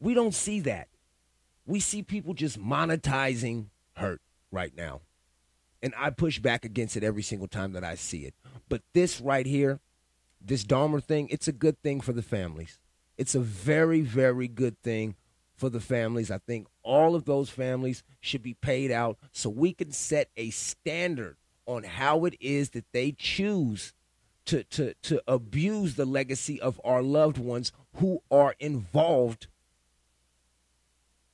We 0.00 0.12
don't 0.14 0.34
see 0.34 0.60
that. 0.60 0.88
We 1.66 1.80
see 1.80 2.02
people 2.02 2.34
just 2.34 2.60
monetizing 2.60 3.66
hurt 3.96 4.20
right 4.50 4.76
now. 4.76 5.02
And 5.82 5.94
I 5.96 6.10
push 6.10 6.38
back 6.38 6.64
against 6.64 6.96
it 6.96 7.04
every 7.04 7.22
single 7.22 7.48
time 7.48 7.72
that 7.72 7.84
I 7.84 7.94
see 7.94 8.24
it. 8.24 8.34
But 8.68 8.82
this 8.92 9.20
right 9.20 9.46
here, 9.46 9.80
this 10.40 10.64
Dahmer 10.64 11.02
thing, 11.02 11.28
it's 11.30 11.48
a 11.48 11.52
good 11.52 11.80
thing 11.82 12.00
for 12.00 12.12
the 12.12 12.22
families. 12.22 12.78
It's 13.16 13.34
a 13.34 13.40
very, 13.40 14.00
very 14.00 14.48
good 14.48 14.80
thing 14.82 15.16
for 15.54 15.70
the 15.70 15.80
families. 15.80 16.30
I 16.30 16.38
think 16.38 16.66
all 16.82 17.14
of 17.14 17.24
those 17.24 17.50
families 17.50 18.02
should 18.20 18.42
be 18.42 18.54
paid 18.54 18.90
out 18.90 19.18
so 19.32 19.48
we 19.48 19.72
can 19.72 19.92
set 19.92 20.28
a 20.36 20.50
standard 20.50 21.36
on 21.66 21.84
how 21.84 22.24
it 22.24 22.36
is 22.40 22.70
that 22.70 22.84
they 22.92 23.12
choose 23.12 23.92
to, 24.46 24.64
to, 24.64 24.94
to 25.02 25.22
abuse 25.26 25.94
the 25.94 26.04
legacy 26.04 26.60
of 26.60 26.80
our 26.84 27.02
loved 27.02 27.38
ones 27.38 27.72
who 27.96 28.22
are 28.30 28.54
involved 28.58 29.46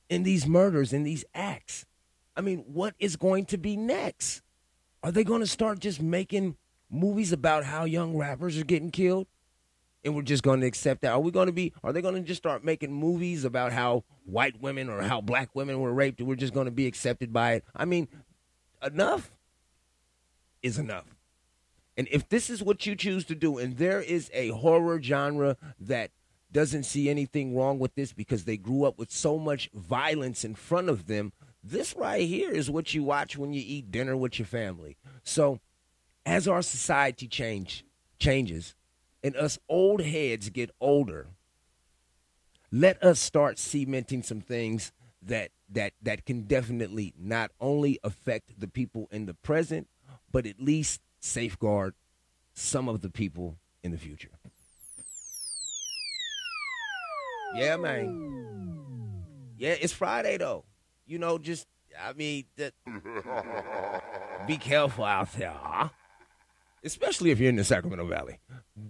in 0.09 0.23
these 0.23 0.45
murders, 0.45 0.93
in 0.93 1.03
these 1.03 1.25
acts. 1.33 1.85
I 2.35 2.41
mean, 2.41 2.59
what 2.67 2.95
is 2.99 3.15
going 3.15 3.45
to 3.45 3.57
be 3.57 3.75
next? 3.75 4.41
Are 5.03 5.11
they 5.11 5.23
going 5.23 5.41
to 5.41 5.47
start 5.47 5.79
just 5.79 6.01
making 6.01 6.55
movies 6.89 7.31
about 7.31 7.65
how 7.65 7.85
young 7.85 8.15
rappers 8.15 8.57
are 8.57 8.65
getting 8.65 8.91
killed? 8.91 9.27
And 10.03 10.15
we're 10.15 10.23
just 10.23 10.43
going 10.43 10.61
to 10.61 10.67
accept 10.67 11.01
that. 11.01 11.11
Are 11.11 11.19
we 11.19 11.31
going 11.31 11.45
to 11.45 11.53
be, 11.53 11.73
are 11.83 11.93
they 11.93 12.01
going 12.01 12.15
to 12.15 12.21
just 12.21 12.41
start 12.41 12.63
making 12.63 12.91
movies 12.91 13.45
about 13.45 13.71
how 13.71 14.03
white 14.25 14.59
women 14.61 14.89
or 14.89 15.01
how 15.01 15.21
black 15.21 15.49
women 15.53 15.79
were 15.79 15.93
raped 15.93 16.19
and 16.19 16.27
we're 16.27 16.35
just 16.35 16.53
going 16.53 16.65
to 16.65 16.71
be 16.71 16.87
accepted 16.87 17.31
by 17.31 17.53
it? 17.53 17.65
I 17.75 17.85
mean, 17.85 18.07
enough 18.83 19.31
is 20.63 20.79
enough. 20.79 21.15
And 21.97 22.07
if 22.11 22.27
this 22.29 22.49
is 22.49 22.63
what 22.63 22.85
you 22.85 22.95
choose 22.95 23.25
to 23.25 23.35
do, 23.35 23.57
and 23.57 23.77
there 23.77 24.01
is 24.01 24.31
a 24.33 24.49
horror 24.49 25.01
genre 25.01 25.57
that 25.79 26.11
doesn't 26.51 26.83
see 26.83 27.09
anything 27.09 27.55
wrong 27.55 27.79
with 27.79 27.95
this 27.95 28.13
because 28.13 28.45
they 28.45 28.57
grew 28.57 28.85
up 28.85 28.97
with 28.97 29.11
so 29.11 29.37
much 29.37 29.69
violence 29.73 30.43
in 30.43 30.55
front 30.55 30.89
of 30.89 31.07
them, 31.07 31.31
this 31.63 31.95
right 31.95 32.27
here 32.27 32.51
is 32.51 32.69
what 32.69 32.93
you 32.93 33.03
watch 33.03 33.37
when 33.37 33.53
you 33.53 33.61
eat 33.63 33.91
dinner 33.91 34.17
with 34.17 34.39
your 34.39 34.47
family. 34.47 34.97
So, 35.23 35.59
as 36.25 36.47
our 36.47 36.61
society 36.61 37.27
change 37.27 37.85
changes 38.19 38.75
and 39.23 39.35
us 39.35 39.57
old 39.69 40.01
heads 40.01 40.49
get 40.49 40.71
older, 40.79 41.27
let 42.71 43.01
us 43.03 43.19
start 43.19 43.59
cementing 43.59 44.23
some 44.23 44.41
things 44.41 44.91
that 45.21 45.51
that 45.69 45.93
that 46.01 46.25
can 46.25 46.43
definitely 46.43 47.13
not 47.17 47.51
only 47.59 47.99
affect 48.03 48.59
the 48.59 48.67
people 48.67 49.07
in 49.11 49.25
the 49.25 49.33
present, 49.33 49.87
but 50.31 50.45
at 50.45 50.59
least 50.59 51.01
safeguard 51.19 51.93
some 52.53 52.89
of 52.89 53.01
the 53.01 53.09
people 53.09 53.57
in 53.83 53.91
the 53.91 53.97
future. 53.97 54.31
Yeah, 57.55 57.77
man. 57.77 59.23
Yeah, 59.57 59.75
it's 59.79 59.93
Friday 59.93 60.37
though. 60.37 60.63
You 61.05 61.19
know, 61.19 61.37
just 61.37 61.67
I 62.01 62.13
mean, 62.13 62.45
be 64.47 64.57
careful 64.57 65.03
out 65.03 65.31
there, 65.33 65.53
huh? 65.53 65.89
Especially 66.83 67.31
if 67.31 67.39
you're 67.39 67.49
in 67.49 67.55
the 67.55 67.63
Sacramento 67.63 68.07
Valley. 68.07 68.39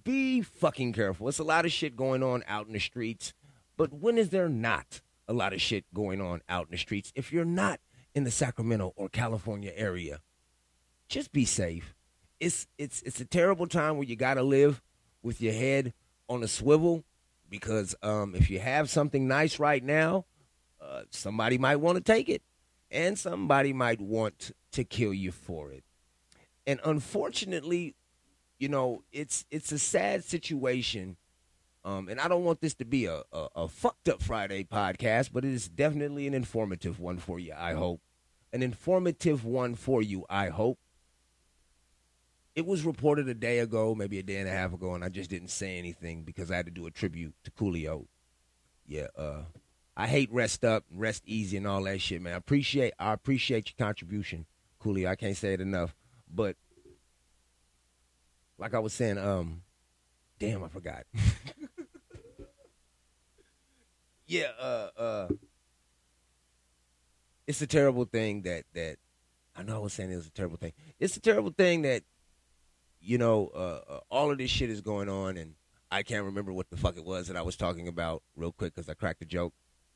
Be 0.03 0.41
fucking 0.41 0.93
careful. 0.93 1.27
It's 1.27 1.39
a 1.39 1.43
lot 1.43 1.65
of 1.65 1.71
shit 1.71 1.95
going 1.95 2.23
on 2.23 2.43
out 2.47 2.67
in 2.67 2.73
the 2.73 2.79
streets. 2.79 3.33
But 3.77 3.93
when 3.93 4.17
is 4.17 4.29
there 4.29 4.47
not 4.47 5.01
a 5.27 5.33
lot 5.33 5.53
of 5.53 5.61
shit 5.61 5.85
going 5.93 6.21
on 6.21 6.41
out 6.47 6.67
in 6.67 6.71
the 6.71 6.77
streets? 6.77 7.11
If 7.15 7.33
you're 7.33 7.45
not 7.45 7.79
in 8.13 8.23
the 8.23 8.31
Sacramento 8.31 8.93
or 8.95 9.09
California 9.09 9.71
area, 9.75 10.21
just 11.09 11.31
be 11.31 11.45
safe. 11.45 11.93
It's 12.39 12.67
it's 12.77 13.01
it's 13.03 13.19
a 13.19 13.25
terrible 13.25 13.67
time 13.67 13.97
where 13.97 14.07
you 14.07 14.15
got 14.15 14.35
to 14.35 14.43
live 14.43 14.81
with 15.21 15.41
your 15.41 15.53
head 15.53 15.93
on 16.27 16.43
a 16.43 16.47
swivel 16.47 17.03
because 17.49 17.93
um, 18.01 18.33
if 18.33 18.49
you 18.49 18.59
have 18.59 18.89
something 18.89 19.27
nice 19.27 19.59
right 19.59 19.83
now, 19.83 20.25
uh, 20.81 21.03
somebody 21.11 21.57
might 21.57 21.75
want 21.75 21.97
to 21.97 22.03
take 22.03 22.29
it, 22.29 22.41
and 22.89 23.19
somebody 23.19 23.73
might 23.73 24.01
want 24.01 24.51
to 24.71 24.83
kill 24.83 25.13
you 25.13 25.31
for 25.31 25.71
it. 25.71 25.83
And 26.65 26.79
unfortunately, 26.83 27.95
you 28.59 28.69
know, 28.69 29.03
it's 29.11 29.45
it's 29.49 29.71
a 29.71 29.79
sad 29.79 30.23
situation. 30.23 31.17
Um, 31.83 32.09
and 32.09 32.19
I 32.19 32.27
don't 32.27 32.43
want 32.43 32.61
this 32.61 32.75
to 32.75 32.85
be 32.85 33.05
a, 33.05 33.23
a, 33.33 33.47
a 33.55 33.67
fucked 33.67 34.07
up 34.07 34.21
Friday 34.21 34.63
podcast, 34.63 35.31
but 35.33 35.43
it 35.43 35.51
is 35.51 35.67
definitely 35.67 36.27
an 36.27 36.35
informative 36.35 36.99
one 36.99 37.17
for 37.17 37.39
you, 37.39 37.53
I 37.57 37.73
hope. 37.73 38.01
An 38.53 38.61
informative 38.61 39.45
one 39.45 39.73
for 39.73 40.03
you, 40.03 40.23
I 40.29 40.49
hope. 40.49 40.77
It 42.53 42.67
was 42.67 42.83
reported 42.83 43.27
a 43.29 43.33
day 43.33 43.59
ago, 43.59 43.95
maybe 43.95 44.19
a 44.19 44.23
day 44.23 44.37
and 44.37 44.47
a 44.47 44.51
half 44.51 44.73
ago, 44.73 44.93
and 44.93 45.03
I 45.03 45.09
just 45.09 45.31
didn't 45.31 45.49
say 45.49 45.79
anything 45.79 46.23
because 46.23 46.51
I 46.51 46.57
had 46.57 46.65
to 46.67 46.71
do 46.71 46.85
a 46.85 46.91
tribute 46.91 47.33
to 47.45 47.51
Coolio. 47.51 48.05
Yeah, 48.85 49.07
uh, 49.17 49.43
I 49.95 50.05
hate 50.05 50.31
rest 50.31 50.63
up, 50.63 50.83
rest 50.93 51.23
easy, 51.25 51.57
and 51.57 51.65
all 51.65 51.83
that 51.83 52.01
shit, 52.01 52.21
man. 52.21 52.33
I 52.33 52.37
appreciate 52.37 52.93
I 52.99 53.13
appreciate 53.13 53.69
your 53.69 53.85
contribution, 53.85 54.45
Coolio. 54.83 55.07
I 55.07 55.15
can't 55.15 55.37
say 55.37 55.53
it 55.53 55.61
enough. 55.61 55.95
But 56.33 56.55
like 58.57 58.73
I 58.73 58.79
was 58.79 58.93
saying, 58.93 59.17
um, 59.17 59.63
damn, 60.39 60.63
I 60.63 60.69
forgot. 60.69 61.03
yeah, 64.27 64.47
uh, 64.59 64.89
uh, 64.97 65.27
it's 67.47 67.61
a 67.61 67.67
terrible 67.67 68.05
thing 68.05 68.43
that 68.43 68.63
that 68.73 68.97
I 69.55 69.63
know 69.63 69.75
I 69.75 69.79
was 69.79 69.93
saying 69.93 70.11
it 70.11 70.15
was 70.15 70.27
a 70.27 70.31
terrible 70.31 70.57
thing. 70.57 70.73
It's 70.99 71.17
a 71.17 71.21
terrible 71.21 71.51
thing 71.51 71.81
that 71.81 72.03
you 73.01 73.17
know, 73.17 73.51
uh, 73.53 73.93
uh, 73.93 73.99
all 74.09 74.31
of 74.31 74.37
this 74.37 74.51
shit 74.51 74.69
is 74.69 74.81
going 74.81 75.09
on, 75.09 75.37
and 75.37 75.55
I 75.91 76.03
can't 76.03 76.25
remember 76.25 76.53
what 76.53 76.69
the 76.69 76.77
fuck 76.77 76.97
it 76.97 77.03
was 77.03 77.27
that 77.27 77.35
I 77.35 77.41
was 77.41 77.57
talking 77.57 77.87
about 77.87 78.23
real 78.35 78.51
quick 78.51 78.75
because 78.75 78.87
I 78.87 78.93
cracked 78.93 79.21
a 79.23 79.25
joke, 79.25 79.53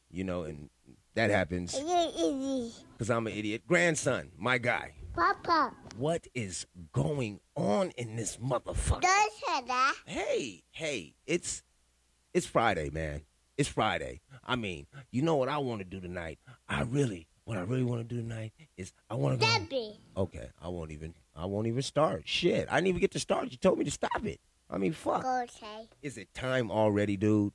you 0.09 0.23
know, 0.23 0.43
and 0.43 0.69
that 1.13 1.29
happens 1.29 1.77
because 1.77 3.09
I'm 3.09 3.27
an 3.27 3.33
idiot. 3.33 3.63
Grandson, 3.67 4.31
my 4.37 4.57
guy. 4.57 4.93
Papa, 5.15 5.73
What 5.97 6.27
is 6.33 6.65
going 6.91 7.39
on 7.55 7.91
in 7.97 8.15
this 8.17 8.37
motherfucker? 8.37 9.01
don't 9.01 9.33
say 9.33 9.61
that. 9.67 9.95
hey, 10.05 10.63
hey, 10.71 11.15
it's 11.25 11.63
it's 12.33 12.45
Friday, 12.45 12.89
man. 12.89 13.21
It's 13.57 13.69
Friday. 13.69 14.19
I 14.45 14.57
mean, 14.57 14.87
you 15.11 15.21
know 15.21 15.35
what 15.37 15.47
I 15.47 15.57
want 15.59 15.79
to 15.79 15.85
do 15.85 16.01
tonight? 16.01 16.39
I 16.67 16.81
really, 16.81 17.27
what 17.45 17.57
I 17.57 17.61
really 17.61 17.83
want 17.85 18.07
to 18.07 18.15
do 18.15 18.21
tonight 18.21 18.51
is 18.75 18.91
I 19.09 19.15
want 19.15 19.39
to 19.39 19.45
go. 19.45 19.51
Debbie, 19.53 19.97
Okay, 20.17 20.49
I 20.61 20.67
won't 20.67 20.91
even. 20.91 21.13
I 21.33 21.45
won't 21.45 21.67
even 21.67 21.81
start. 21.81 22.23
Shit, 22.25 22.67
I 22.69 22.75
didn't 22.75 22.87
even 22.87 23.01
get 23.01 23.11
to 23.11 23.19
start. 23.19 23.51
You 23.51 23.57
told 23.57 23.77
me 23.79 23.85
to 23.85 23.91
stop 23.91 24.25
it. 24.25 24.39
I 24.69 24.77
mean, 24.77 24.91
fuck. 24.93 25.23
Okay. 25.25 25.87
Is 26.01 26.17
it 26.17 26.33
time 26.33 26.69
already, 26.71 27.15
dude? 27.15 27.53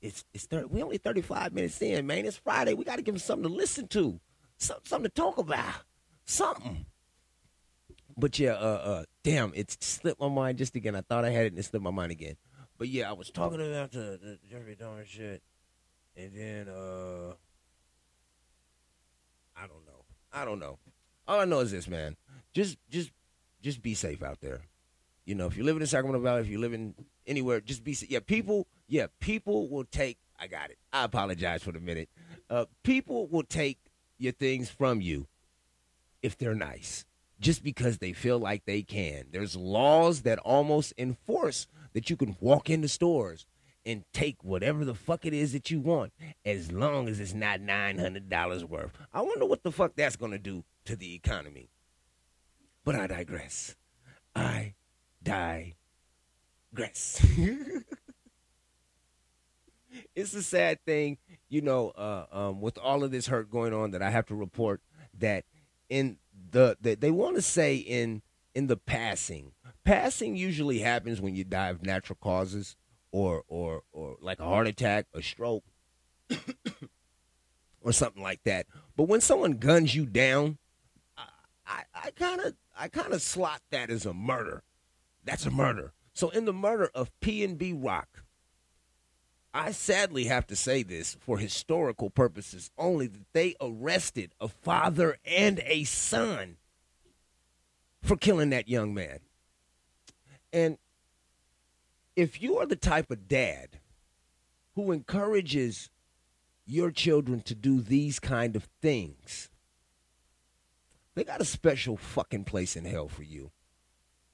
It's 0.00 0.24
it's 0.32 0.46
thir- 0.46 0.66
we 0.68 0.82
only 0.84 0.98
thirty 0.98 1.22
five 1.22 1.52
minutes 1.52 1.82
in, 1.82 2.06
man. 2.06 2.26
It's 2.26 2.36
Friday. 2.36 2.74
We 2.74 2.84
got 2.84 2.96
to 2.96 3.02
give 3.02 3.14
them 3.14 3.20
something 3.20 3.48
to 3.50 3.54
listen 3.56 3.88
to, 3.88 4.20
some, 4.58 4.76
something 4.84 5.10
to 5.10 5.14
talk 5.14 5.38
about, 5.38 5.74
something. 6.28 6.86
But 8.16 8.38
yeah, 8.38 8.52
uh, 8.52 8.54
uh, 8.84 9.04
damn, 9.22 9.52
it 9.54 9.76
slipped 9.82 10.20
my 10.20 10.28
mind 10.28 10.58
just 10.58 10.74
again. 10.74 10.94
I 10.96 11.02
thought 11.02 11.24
I 11.24 11.30
had 11.30 11.44
it, 11.46 11.52
and 11.52 11.58
it 11.58 11.64
slipped 11.64 11.84
my 11.84 11.90
mind 11.90 12.10
again. 12.12 12.36
But 12.76 12.88
yeah, 12.88 13.08
I 13.08 13.12
was 13.12 13.30
talking 13.30 13.60
about 13.60 13.92
the, 13.92 14.18
the 14.22 14.38
Jeffrey 14.50 14.76
Dahmer 14.80 15.06
shit, 15.06 15.42
and 16.16 16.32
then 16.34 16.68
uh, 16.68 17.32
I 19.56 19.66
don't 19.66 19.86
know. 19.86 20.04
I 20.32 20.44
don't 20.44 20.58
know. 20.58 20.78
All 21.26 21.40
I 21.40 21.44
know 21.44 21.60
is 21.60 21.70
this, 21.70 21.88
man. 21.88 22.16
Just, 22.52 22.76
just, 22.90 23.10
just 23.62 23.82
be 23.82 23.94
safe 23.94 24.22
out 24.22 24.40
there. 24.40 24.60
You 25.24 25.34
know, 25.34 25.46
if 25.46 25.56
you're 25.56 25.66
living 25.66 25.82
in 25.82 25.86
Sacramento 25.86 26.20
Valley, 26.22 26.40
if 26.40 26.48
you're 26.48 26.60
living 26.60 26.94
anywhere, 27.26 27.60
just 27.60 27.84
be. 27.84 27.94
sa- 27.94 28.06
Yeah, 28.08 28.20
people. 28.20 28.66
Yeah, 28.86 29.06
people 29.20 29.68
will 29.68 29.84
take. 29.84 30.18
I 30.40 30.46
got 30.46 30.70
it. 30.70 30.78
I 30.92 31.04
apologize 31.04 31.62
for 31.62 31.72
the 31.72 31.80
minute. 31.80 32.08
Uh, 32.48 32.64
people 32.82 33.26
will 33.26 33.42
take 33.42 33.78
your 34.18 34.32
things 34.32 34.70
from 34.70 35.00
you 35.00 35.26
if 36.22 36.36
they're 36.36 36.54
nice, 36.54 37.04
just 37.40 37.62
because 37.62 37.98
they 37.98 38.12
feel 38.12 38.38
like 38.38 38.64
they 38.64 38.82
can. 38.82 39.26
There's 39.30 39.56
laws 39.56 40.22
that 40.22 40.38
almost 40.40 40.92
enforce 40.98 41.66
that 41.92 42.10
you 42.10 42.16
can 42.16 42.36
walk 42.40 42.70
into 42.70 42.88
stores 42.88 43.46
and 43.86 44.04
take 44.12 44.42
whatever 44.44 44.84
the 44.84 44.94
fuck 44.94 45.24
it 45.24 45.32
is 45.32 45.52
that 45.52 45.70
you 45.70 45.80
want, 45.80 46.12
as 46.44 46.70
long 46.70 47.08
as 47.08 47.20
it's 47.20 47.32
not 47.34 47.60
nine 47.60 47.98
hundred 47.98 48.28
dollars 48.28 48.64
worth. 48.64 48.92
I 49.12 49.22
wonder 49.22 49.46
what 49.46 49.62
the 49.62 49.72
fuck 49.72 49.92
that's 49.96 50.16
gonna 50.16 50.38
do 50.38 50.64
to 50.84 50.96
the 50.96 51.14
economy. 51.14 51.70
But 52.84 52.96
I 52.96 53.06
digress. 53.06 53.76
I 54.34 54.74
digress. 55.22 55.74
it's 60.14 60.34
a 60.34 60.42
sad 60.42 60.84
thing, 60.84 61.18
you 61.48 61.60
know, 61.60 61.90
uh, 61.90 62.26
um, 62.30 62.60
with 62.60 62.78
all 62.78 63.04
of 63.04 63.10
this 63.10 63.26
hurt 63.26 63.50
going 63.50 63.72
on 63.72 63.92
that 63.92 64.02
I 64.02 64.10
have 64.10 64.26
to 64.26 64.34
report 64.34 64.80
that 65.18 65.44
in 65.88 66.18
the, 66.50 66.76
the 66.80 66.94
they 66.94 67.10
want 67.10 67.36
to 67.36 67.42
say 67.42 67.76
in 67.76 68.22
in 68.54 68.66
the 68.66 68.76
passing. 68.76 69.52
Passing 69.84 70.36
usually 70.36 70.80
happens 70.80 71.20
when 71.20 71.34
you 71.34 71.44
die 71.44 71.68
of 71.68 71.82
natural 71.82 72.18
causes 72.20 72.76
or 73.12 73.44
or 73.48 73.82
or 73.92 74.16
like 74.20 74.40
a 74.40 74.44
heart 74.44 74.66
attack, 74.66 75.06
a 75.14 75.22
stroke, 75.22 75.64
or 77.80 77.92
something 77.92 78.22
like 78.22 78.42
that. 78.44 78.66
But 78.96 79.04
when 79.04 79.20
someone 79.20 79.54
guns 79.54 79.94
you 79.94 80.06
down, 80.06 80.58
I 81.66 81.82
I 81.94 82.10
kind 82.12 82.40
of 82.40 82.54
I 82.76 82.88
kind 82.88 83.12
of 83.12 83.22
slot 83.22 83.62
that 83.70 83.90
as 83.90 84.06
a 84.06 84.14
murder. 84.14 84.62
That's 85.24 85.46
a 85.46 85.50
murder. 85.50 85.92
So 86.12 86.30
in 86.30 86.46
the 86.46 86.52
murder 86.52 86.90
of 86.94 87.10
PnB 87.20 87.84
Rock, 87.84 88.24
I 89.54 89.72
sadly 89.72 90.24
have 90.24 90.46
to 90.48 90.56
say 90.56 90.82
this 90.82 91.16
for 91.20 91.38
historical 91.38 92.10
purposes 92.10 92.70
only 92.76 93.06
that 93.06 93.32
they 93.32 93.54
arrested 93.60 94.32
a 94.40 94.48
father 94.48 95.18
and 95.24 95.60
a 95.64 95.84
son 95.84 96.56
for 98.02 98.16
killing 98.16 98.50
that 98.50 98.68
young 98.68 98.94
man. 98.94 99.20
And 100.52 100.78
if 102.14 102.42
you 102.42 102.58
are 102.58 102.66
the 102.66 102.76
type 102.76 103.10
of 103.10 103.28
dad 103.28 103.78
who 104.74 104.92
encourages 104.92 105.90
your 106.66 106.90
children 106.90 107.40
to 107.42 107.54
do 107.54 107.80
these 107.80 108.18
kind 108.18 108.54
of 108.54 108.68
things, 108.82 109.48
they 111.14 111.24
got 111.24 111.40
a 111.40 111.46
special 111.46 111.96
fucking 111.96 112.44
place 112.44 112.76
in 112.76 112.84
hell 112.84 113.08
for 113.08 113.22
you. 113.22 113.50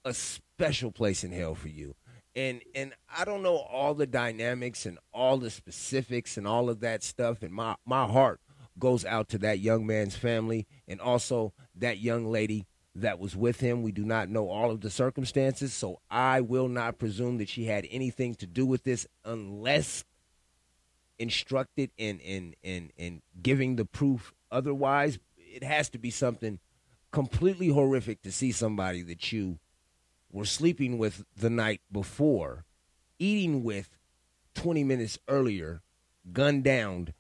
A 0.05 0.13
special 0.13 0.91
place 0.91 1.25
in 1.25 1.33
hell 1.33 1.55
for 1.55 1.69
you. 1.69 1.95
And 2.37 2.63
and 2.75 2.95
I 3.17 3.25
don't 3.25 3.43
know 3.43 3.57
all 3.57 3.95
the 3.95 4.07
dynamics 4.07 4.87
and 4.87 4.99
all 5.13 5.39
the 5.39 5.51
specifics 5.51 6.37
and 6.37 6.49
all 6.49 6.69
of 6.69 6.81
that 6.81 7.03
stuff. 7.03 7.43
And 7.43 7.53
my, 7.53 7.77
my 7.87 8.07
heart 8.07 8.41
goes 8.79 9.05
out 9.05 9.29
to 9.31 9.39
that 9.39 9.61
young 9.61 9.87
man's 9.87 10.17
family 10.17 10.67
and 10.89 11.01
also 11.01 11.53
that 11.77 11.99
young 11.99 12.27
lady 12.27 12.67
that 12.97 13.19
was 13.19 13.37
with 13.37 13.61
him. 13.61 13.83
We 13.83 13.93
do 13.93 14.05
not 14.05 14.29
know 14.29 14.49
all 14.49 14.71
of 14.71 14.81
the 14.81 14.91
circumstances, 14.91 15.73
so 15.73 16.01
I 16.11 16.41
will 16.41 16.69
not 16.69 16.99
presume 16.99 17.39
that 17.39 17.49
she 17.49 17.67
had 17.67 17.87
anything 17.91 18.35
to 18.37 18.47
do 18.47 18.67
with 18.67 18.85
this 18.85 19.07
unless 19.25 20.05
instructed 21.19 21.91
in 21.97 22.19
in 22.21 22.55
in 22.63 22.91
in 22.97 23.23
giving 23.41 23.77
the 23.77 23.85
proof 23.85 24.35
otherwise. 24.51 25.19
It 25.37 25.63
has 25.63 25.89
to 25.91 25.99
be 25.99 26.11
something 26.11 26.59
completely 27.13 27.69
horrific 27.69 28.23
to 28.23 28.33
see 28.33 28.51
somebody 28.51 29.03
that 29.03 29.33
you 29.33 29.59
were 30.35 30.45
sleeping 30.45 30.99
with 30.99 31.25
the 31.37 31.49
night 31.49 31.81
before, 31.93 32.65
eating 33.21 33.63
with 33.63 33.97
20 34.57 34.83
minutes 34.83 35.17
earlier, 35.29 35.81
gunned 36.33 36.65
down, 36.65 37.15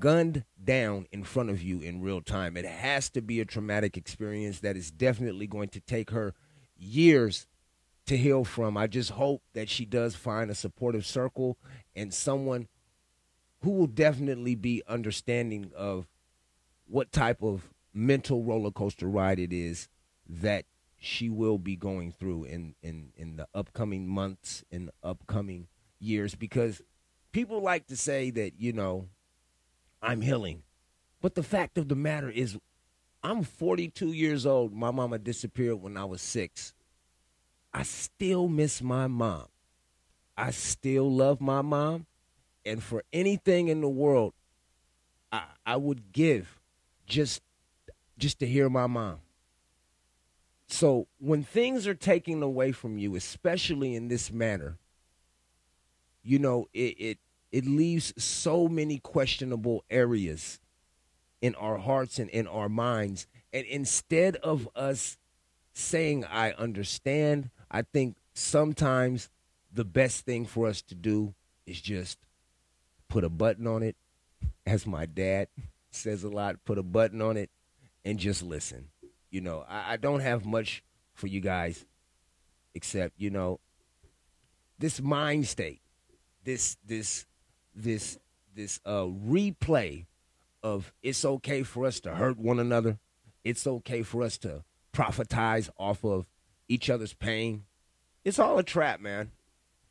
gunned 0.00 0.44
down 0.62 1.06
in 1.12 1.22
front 1.22 1.48
of 1.48 1.62
you 1.62 1.80
in 1.80 2.02
real 2.02 2.20
time. 2.20 2.56
It 2.56 2.66
has 2.66 3.08
to 3.10 3.22
be 3.22 3.40
a 3.40 3.44
traumatic 3.44 3.96
experience 3.96 4.58
that 4.60 4.76
is 4.76 4.90
definitely 4.90 5.46
going 5.46 5.68
to 5.70 5.80
take 5.80 6.10
her 6.10 6.34
years 6.76 7.46
to 8.06 8.16
heal 8.16 8.42
from. 8.42 8.76
I 8.76 8.88
just 8.88 9.10
hope 9.10 9.42
that 9.54 9.68
she 9.68 9.84
does 9.84 10.16
find 10.16 10.50
a 10.50 10.54
supportive 10.54 11.06
circle 11.06 11.56
and 11.94 12.12
someone 12.12 12.66
who 13.62 13.70
will 13.70 13.86
definitely 13.86 14.56
be 14.56 14.82
understanding 14.88 15.70
of 15.76 16.08
what 16.88 17.12
type 17.12 17.44
of 17.44 17.70
mental 17.94 18.42
roller 18.42 18.72
coaster 18.72 19.06
ride 19.06 19.38
it 19.38 19.52
is 19.52 19.88
that 20.28 20.64
she 20.98 21.28
will 21.28 21.58
be 21.58 21.76
going 21.76 22.12
through 22.12 22.44
in 22.44 22.74
in 22.82 23.12
in 23.16 23.36
the 23.36 23.46
upcoming 23.54 24.06
months 24.06 24.64
the 24.70 24.92
upcoming 25.02 25.68
years 25.98 26.34
because 26.34 26.80
people 27.32 27.60
like 27.60 27.86
to 27.86 27.96
say 27.96 28.30
that 28.30 28.52
you 28.58 28.72
know 28.72 29.08
I'm 30.02 30.20
healing. 30.20 30.62
But 31.20 31.34
the 31.34 31.42
fact 31.42 31.78
of 31.78 31.88
the 31.88 31.96
matter 31.96 32.30
is 32.30 32.58
I'm 33.22 33.42
42 33.42 34.12
years 34.12 34.46
old. 34.46 34.72
My 34.72 34.90
mama 34.90 35.18
disappeared 35.18 35.80
when 35.80 35.96
I 35.96 36.04
was 36.04 36.22
6 36.22 36.72
I 37.72 37.82
still 37.82 38.48
miss 38.48 38.80
my 38.80 39.06
mom. 39.06 39.46
I 40.36 40.50
still 40.50 41.12
love 41.12 41.40
my 41.40 41.60
mom. 41.60 42.06
And 42.64 42.82
for 42.82 43.04
anything 43.12 43.68
in 43.68 43.80
the 43.80 43.88
world 43.88 44.32
I 45.30 45.44
I 45.64 45.76
would 45.76 46.12
give 46.12 46.60
just 47.06 47.42
just 48.18 48.38
to 48.40 48.46
hear 48.46 48.70
my 48.70 48.86
mom 48.86 49.20
so 50.68 51.06
when 51.18 51.44
things 51.44 51.86
are 51.86 51.94
taken 51.94 52.42
away 52.42 52.72
from 52.72 52.98
you, 52.98 53.14
especially 53.14 53.94
in 53.94 54.08
this 54.08 54.32
manner, 54.32 54.78
you 56.22 56.38
know, 56.38 56.66
it 56.74 56.96
it, 56.98 57.18
it 57.52 57.66
leaves 57.66 58.12
so 58.22 58.68
many 58.68 58.98
questionable 58.98 59.84
areas 59.90 60.60
in 61.40 61.54
our 61.54 61.78
hearts 61.78 62.18
and 62.18 62.28
in 62.30 62.46
our 62.48 62.68
minds. 62.68 63.26
And 63.52 63.64
instead 63.66 64.36
of 64.36 64.68
us 64.74 65.18
saying 65.72 66.24
I 66.24 66.52
understand, 66.52 67.50
I 67.70 67.82
think 67.82 68.16
sometimes 68.34 69.30
the 69.72 69.84
best 69.84 70.24
thing 70.24 70.46
for 70.46 70.66
us 70.66 70.82
to 70.82 70.94
do 70.94 71.34
is 71.64 71.80
just 71.80 72.18
put 73.08 73.22
a 73.22 73.28
button 73.28 73.66
on 73.66 73.82
it, 73.82 73.94
as 74.66 74.86
my 74.86 75.06
dad 75.06 75.48
says 75.90 76.24
a 76.24 76.28
lot, 76.28 76.56
put 76.64 76.78
a 76.78 76.82
button 76.82 77.22
on 77.22 77.36
it 77.36 77.50
and 78.04 78.18
just 78.18 78.42
listen 78.42 78.88
you 79.30 79.40
know 79.40 79.64
I, 79.68 79.94
I 79.94 79.96
don't 79.96 80.20
have 80.20 80.44
much 80.44 80.82
for 81.14 81.26
you 81.26 81.40
guys 81.40 81.84
except 82.74 83.14
you 83.18 83.30
know 83.30 83.60
this 84.78 85.00
mind 85.00 85.46
state 85.46 85.80
this 86.44 86.76
this 86.84 87.26
this 87.74 88.18
this 88.54 88.80
uh 88.84 89.04
replay 89.04 90.06
of 90.62 90.92
it's 91.02 91.24
okay 91.24 91.62
for 91.62 91.86
us 91.86 92.00
to 92.00 92.16
hurt 92.16 92.38
one 92.38 92.58
another. 92.58 92.98
It's 93.44 93.66
okay 93.68 94.02
for 94.02 94.24
us 94.24 94.36
to 94.38 94.64
profitize 94.92 95.70
off 95.78 96.04
of 96.04 96.26
each 96.68 96.90
other's 96.90 97.14
pain. 97.14 97.64
It's 98.24 98.40
all 98.40 98.58
a 98.58 98.64
trap 98.64 99.00
man. 99.00 99.30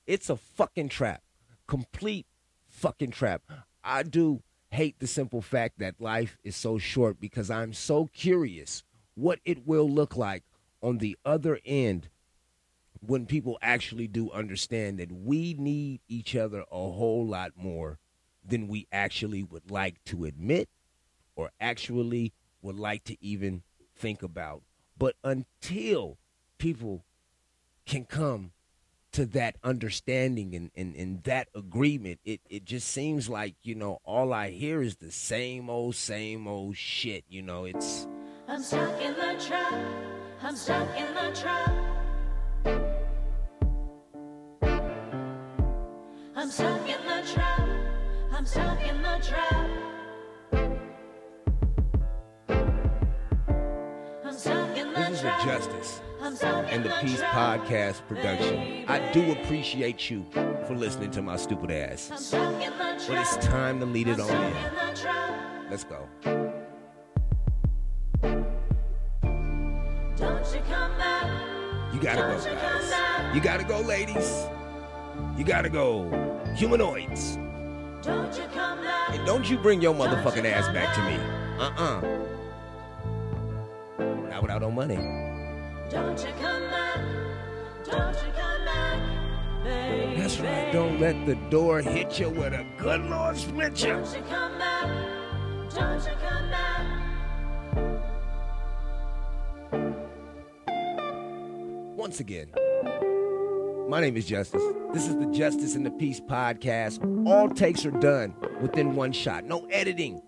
It's 0.05 0.29
a 0.29 0.35
fucking 0.35 0.89
trap. 0.89 1.21
Complete 1.65 2.25
fucking 2.67 3.11
trap. 3.11 3.43
I 3.85 4.03
do 4.03 4.41
hate 4.71 4.99
the 4.99 5.07
simple 5.07 5.41
fact 5.41 5.79
that 5.79 6.01
life 6.01 6.37
is 6.43 6.53
so 6.53 6.77
short 6.77 7.17
because 7.17 7.49
i'm 7.49 7.71
so 7.71 8.07
curious 8.07 8.83
what 9.15 9.39
it 9.45 9.65
will 9.65 9.89
look 9.89 10.15
like 10.15 10.43
on 10.81 10.99
the 10.99 11.17
other 11.25 11.59
end 11.65 12.09
when 12.99 13.25
people 13.25 13.57
actually 13.61 14.07
do 14.07 14.31
understand 14.31 14.99
that 14.99 15.11
we 15.11 15.53
need 15.57 16.01
each 16.07 16.35
other 16.35 16.61
a 16.71 16.75
whole 16.75 17.25
lot 17.25 17.51
more 17.55 17.99
than 18.47 18.67
we 18.67 18.87
actually 18.91 19.43
would 19.43 19.71
like 19.71 20.03
to 20.05 20.25
admit 20.25 20.69
or 21.35 21.51
actually 21.59 22.33
would 22.61 22.77
like 22.77 23.03
to 23.03 23.17
even 23.23 23.63
think 23.95 24.23
about. 24.23 24.61
But 24.97 25.15
until 25.23 26.17
people 26.57 27.05
can 27.85 28.05
come 28.05 28.51
to 29.11 29.25
that 29.25 29.55
understanding 29.63 30.55
and, 30.55 30.71
and, 30.75 30.95
and 30.95 31.23
that 31.23 31.47
agreement, 31.55 32.19
it, 32.25 32.41
it 32.49 32.65
just 32.65 32.87
seems 32.87 33.29
like, 33.29 33.55
you 33.63 33.75
know, 33.75 33.99
all 34.03 34.33
I 34.33 34.51
hear 34.51 34.81
is 34.81 34.97
the 34.97 35.11
same 35.11 35.69
old, 35.69 35.95
same 35.95 36.47
old 36.47 36.77
shit. 36.77 37.23
You 37.29 37.41
know, 37.41 37.65
it's. 37.65 38.07
I'm 38.55 38.63
stuck 38.63 39.01
in 39.01 39.13
the 39.15 39.35
trap. 39.37 39.73
I'm 40.41 40.55
stuck 40.55 40.87
in 40.97 41.13
the 41.13 41.29
trap. 41.35 41.73
I'm 46.33 46.49
stuck 46.49 46.87
in 46.87 47.05
the 47.05 47.21
trap. 47.33 47.69
I'm 48.31 48.45
stuck 48.45 48.81
in 48.81 49.01
the 49.01 49.19
trap. 49.21 49.69
I'm 54.23 54.33
stuck 54.33 54.77
in 54.77 54.93
the 54.93 54.99
This 55.01 55.19
is 55.19 55.25
a. 55.25 55.37
Justice 55.43 56.01
I'm 56.21 56.35
stuck 56.37 56.69
in 56.69 56.75
and 56.75 56.85
the 56.85 56.95
Peace. 57.01 57.21
Podcast 57.23 58.07
production. 58.07 58.85
I 58.87 59.11
do 59.11 59.33
appreciate 59.33 60.09
you 60.09 60.25
for 60.65 60.75
listening 60.75 61.11
to 61.11 61.21
my 61.21 61.35
stupid 61.35 61.71
ass. 61.71 62.09
I'm 62.09 62.17
stuck 62.19 62.63
in 62.63 62.71
the 62.77 63.03
But 63.05 63.17
it's 63.17 63.35
time 63.45 63.81
to 63.81 63.85
lead 63.85 64.07
it 64.07 64.21
on 64.21 64.29
in. 64.29 64.43
in 64.55 64.75
the 64.75 64.97
trap. 64.97 65.41
Let's 65.69 65.83
go. 65.83 66.07
Don't 70.17 70.45
you 70.53 70.61
come 70.69 70.97
back. 70.97 71.93
You 71.93 71.99
gotta 71.99 72.21
go, 72.21 72.37
guys. 72.55 73.35
You 73.35 73.41
gotta 73.41 73.63
go, 73.63 73.81
ladies. 73.81 74.45
You 75.37 75.43
gotta 75.43 75.69
go. 75.69 76.09
Humanoids. 76.55 77.37
Don't 78.01 78.33
you 78.37 78.45
come 78.53 78.81
back. 78.81 79.15
And 79.15 79.25
don't 79.25 79.49
you 79.49 79.57
bring 79.57 79.81
your 79.81 79.93
motherfucking 79.93 80.45
ass 80.45 80.69
back 80.69 80.95
to 80.95 81.01
me. 81.01 81.17
Uh-uh. 81.59 82.01
Not 84.29 84.41
without 84.41 84.61
no 84.61 84.71
money. 84.71 84.95
Don't 85.89 86.17
you 86.19 86.31
come 86.41 86.63
back. 86.69 86.99
Don't 87.83 88.15
you 88.15 88.31
come 88.35 88.65
back. 88.65 88.99
Baby. 89.63 90.21
That's 90.21 90.39
right. 90.39 90.71
Don't 90.71 90.99
let 90.99 91.25
the 91.25 91.35
door 91.49 91.81
hit 91.81 92.19
you 92.19 92.29
with 92.29 92.53
a 92.53 92.65
good 92.77 93.01
Lord 93.01 93.37
split 93.37 93.81
you. 93.83 93.93
Don't 93.93 94.15
you 94.15 94.23
come 94.29 94.57
back. 94.57 94.87
Don't 95.73 95.99
you 96.03 96.11
come 96.11 96.19
back. 96.21 96.24
Once 102.05 102.19
again, 102.19 102.45
my 103.89 103.99
name 103.99 104.15
is 104.15 104.27
Justice. 104.27 104.61
This 104.93 105.07
is 105.07 105.17
the 105.17 105.25
Justice 105.33 105.73
and 105.73 105.83
the 105.83 105.89
Peace 105.89 106.19
podcast. 106.19 107.01
All 107.27 107.49
takes 107.49 107.83
are 107.83 107.89
done 107.89 108.35
within 108.61 108.95
one 108.95 109.11
shot. 109.11 109.43
No 109.43 109.65
editing. 109.71 110.21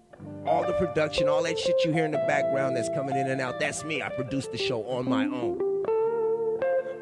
All 0.48 0.66
the 0.66 0.74
production, 0.74 1.30
all 1.30 1.44
that 1.44 1.60
shit 1.60 1.76
you 1.86 1.92
hear 1.92 2.04
in 2.04 2.10
the 2.10 2.24
background 2.28 2.76
that's 2.76 2.90
coming 2.96 3.16
in 3.16 3.30
and 3.30 3.40
out, 3.40 3.60
that's 3.60 3.84
me. 3.84 4.02
I 4.02 4.10
produce 4.10 4.48
the 4.48 4.58
show 4.58 4.86
on 4.86 5.08
my 5.08 5.26
own. 5.26 5.60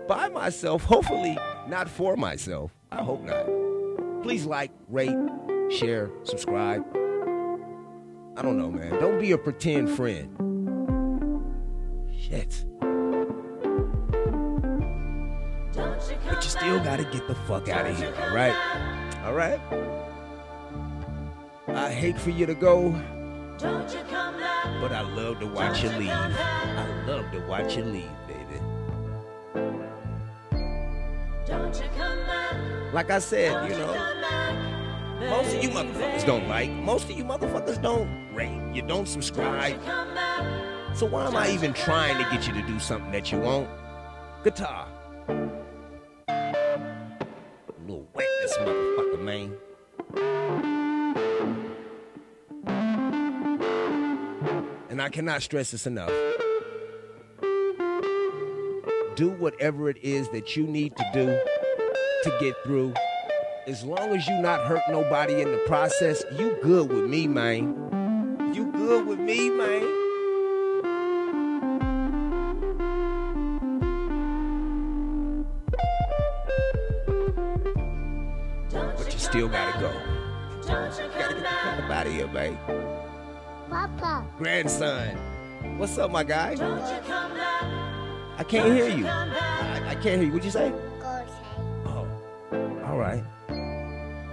By 0.09 0.27
myself, 0.27 0.83
hopefully 0.83 1.37
not 1.69 1.87
for 1.87 2.17
myself. 2.17 2.75
I 2.91 3.01
hope 3.01 3.23
not. 3.23 3.45
Please 4.23 4.45
like, 4.45 4.71
rate, 4.89 5.15
share, 5.69 6.11
subscribe. 6.23 6.85
I 8.35 8.41
don't 8.41 8.57
know, 8.57 8.71
man. 8.71 8.99
Don't 8.99 9.21
be 9.21 9.31
a 9.31 9.37
pretend 9.37 9.89
friend. 9.91 10.27
Shit. 12.13 12.65
You 16.45 16.59
come 16.59 16.69
But 16.69 16.75
you 16.75 16.77
still 16.77 16.79
gotta 16.79 17.03
get 17.05 17.27
the 17.27 17.35
fuck 17.47 17.69
out 17.69 17.85
of 17.85 17.97
here, 17.97 18.13
all 18.21 18.35
right? 18.35 18.55
All 19.25 19.33
right? 19.33 19.59
I 21.67 21.91
hate 21.91 22.17
for 22.19 22.29
you 22.29 22.45
to 22.45 22.55
go, 22.55 22.91
Don't 23.57 23.91
you 23.93 23.99
come 24.09 24.39
back. 24.39 24.81
but 24.81 24.91
I 24.91 25.01
love 25.01 25.39
to 25.39 25.47
watch 25.47 25.83
you 25.83 25.89
leave. 25.89 26.09
I 26.09 27.05
love 27.07 27.31
to 27.31 27.39
watch 27.47 27.75
you 27.75 27.83
leave, 27.83 28.09
baby. 28.27 28.59
Don't 31.45 31.75
you 31.75 31.89
come. 31.97 32.15
Like 32.95 33.11
I 33.11 33.19
said, 33.19 33.69
you 33.69 33.77
know, 33.77 33.93
most 35.29 35.53
of 35.53 35.61
you 35.61 35.69
motherfuckers 35.69 36.25
don't 36.25 36.47
like. 36.47 36.71
Most 36.71 37.09
of 37.09 37.17
you 37.17 37.25
motherfuckers 37.25 37.81
don't 37.81 38.33
rate. 38.33 38.57
You 38.73 38.83
don't 38.83 39.05
subscribe. 39.05 39.73
you 39.73 39.79
come 39.79 40.13
back. 40.15 40.95
So 40.95 41.05
why 41.05 41.27
am 41.27 41.35
I 41.35 41.49
even 41.51 41.73
trying 41.73 42.23
to 42.23 42.29
get 42.31 42.47
you 42.47 42.53
to 42.53 42.65
do 42.65 42.79
something 42.79 43.11
that 43.11 43.33
you 43.33 43.39
won't? 43.39 43.69
Guitar. 44.45 44.87
Motherfucker, 48.57 49.21
man. 49.21 49.57
And 54.89 55.01
I 55.01 55.09
cannot 55.09 55.41
stress 55.41 55.71
this 55.71 55.87
enough. 55.87 56.11
Do 59.15 59.29
whatever 59.39 59.89
it 59.89 59.97
is 60.03 60.29
that 60.29 60.55
you 60.55 60.63
need 60.65 60.95
to 60.95 61.09
do 61.13 61.25
to 62.23 62.37
get 62.39 62.55
through. 62.63 62.93
As 63.67 63.83
long 63.83 64.15
as 64.15 64.27
you 64.27 64.41
not 64.41 64.67
hurt 64.67 64.81
nobody 64.89 65.41
in 65.41 65.51
the 65.51 65.57
process, 65.65 66.23
you 66.37 66.57
good 66.61 66.91
with 66.91 67.09
me, 67.09 67.27
man. 67.27 68.53
You 68.53 68.71
good 68.71 69.07
with 69.07 69.19
me, 69.19 69.49
still 79.35 79.49
gotta 79.49 79.79
go. 79.81 79.91
Don't 80.65 80.97
you 80.97 81.09
Gotta 81.09 81.33
get 81.33 81.35
the 81.35 81.81
fuck 81.81 81.91
out 81.91 82.07
of 82.07 82.13
here, 82.13 82.27
babe. 82.27 82.57
Papa, 83.69 84.25
Grandson. 84.37 85.17
What's 85.77 85.97
up, 85.97 86.09
my 86.09 86.23
guy? 86.23 86.55
Don't 86.55 86.79
you 86.79 87.01
come 87.01 87.33
back. 87.33 87.63
I 88.37 88.45
can't 88.47 88.73
hear 88.73 88.87
you. 88.87 89.05
I, 89.05 89.89
I 89.89 89.95
can't 89.95 90.21
hear 90.21 90.23
you. 90.23 90.31
What'd 90.31 90.45
you 90.45 90.51
say? 90.51 90.69
go. 90.69 91.25
Oh. 91.85 92.87
All 92.87 92.97
right. 92.97 93.23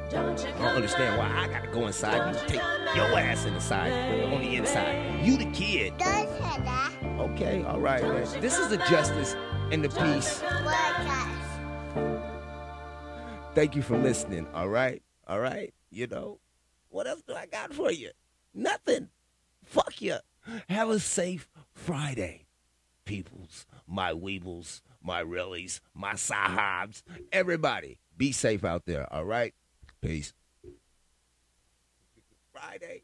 Don't 0.08 0.38
you 0.38 0.48
I 0.50 0.58
don't 0.58 0.76
understand 0.76 1.18
why 1.18 1.36
I 1.36 1.48
gotta 1.48 1.68
go 1.68 1.88
inside. 1.88 2.34
You 2.34 2.40
take 2.46 2.60
your 2.94 3.18
ass 3.18 3.44
inside 3.44 3.90
the 3.90 4.26
on 4.26 4.40
the 4.40 4.54
inside. 4.54 5.24
You 5.24 5.36
the 5.36 5.46
kid. 5.46 5.94
Don't 5.98 6.28
say 6.28 6.62
that. 6.62 6.92
Okay, 7.18 7.64
all 7.64 7.80
right, 7.80 8.02
man. 8.02 8.40
This 8.40 8.56
is 8.56 8.68
the 8.68 8.76
justice 8.76 9.34
and 9.72 9.82
the 9.82 9.88
peace. 9.88 10.42
Thank 13.54 13.76
you 13.76 13.82
for 13.82 13.98
listening. 13.98 14.46
All 14.54 14.68
right, 14.68 15.02
all 15.26 15.38
right. 15.38 15.74
You 15.90 16.06
know, 16.06 16.38
what 16.88 17.06
else 17.06 17.22
do 17.22 17.34
I 17.34 17.44
got 17.46 17.74
for 17.74 17.92
you? 17.92 18.10
Nothing. 18.54 19.08
Fuck 19.64 20.00
you. 20.00 20.16
Have 20.68 20.88
a 20.88 20.98
safe 20.98 21.48
Friday, 21.74 22.46
peoples, 23.04 23.66
my 23.86 24.12
weebles, 24.12 24.80
my 25.02 25.22
reallys, 25.22 25.80
my 25.94 26.14
sahibs, 26.14 27.02
everybody. 27.30 27.98
Be 28.16 28.32
safe 28.32 28.64
out 28.64 28.86
there. 28.86 29.12
All 29.12 29.24
right. 29.24 29.54
Peace. 30.00 30.32
Friday. 32.52 33.02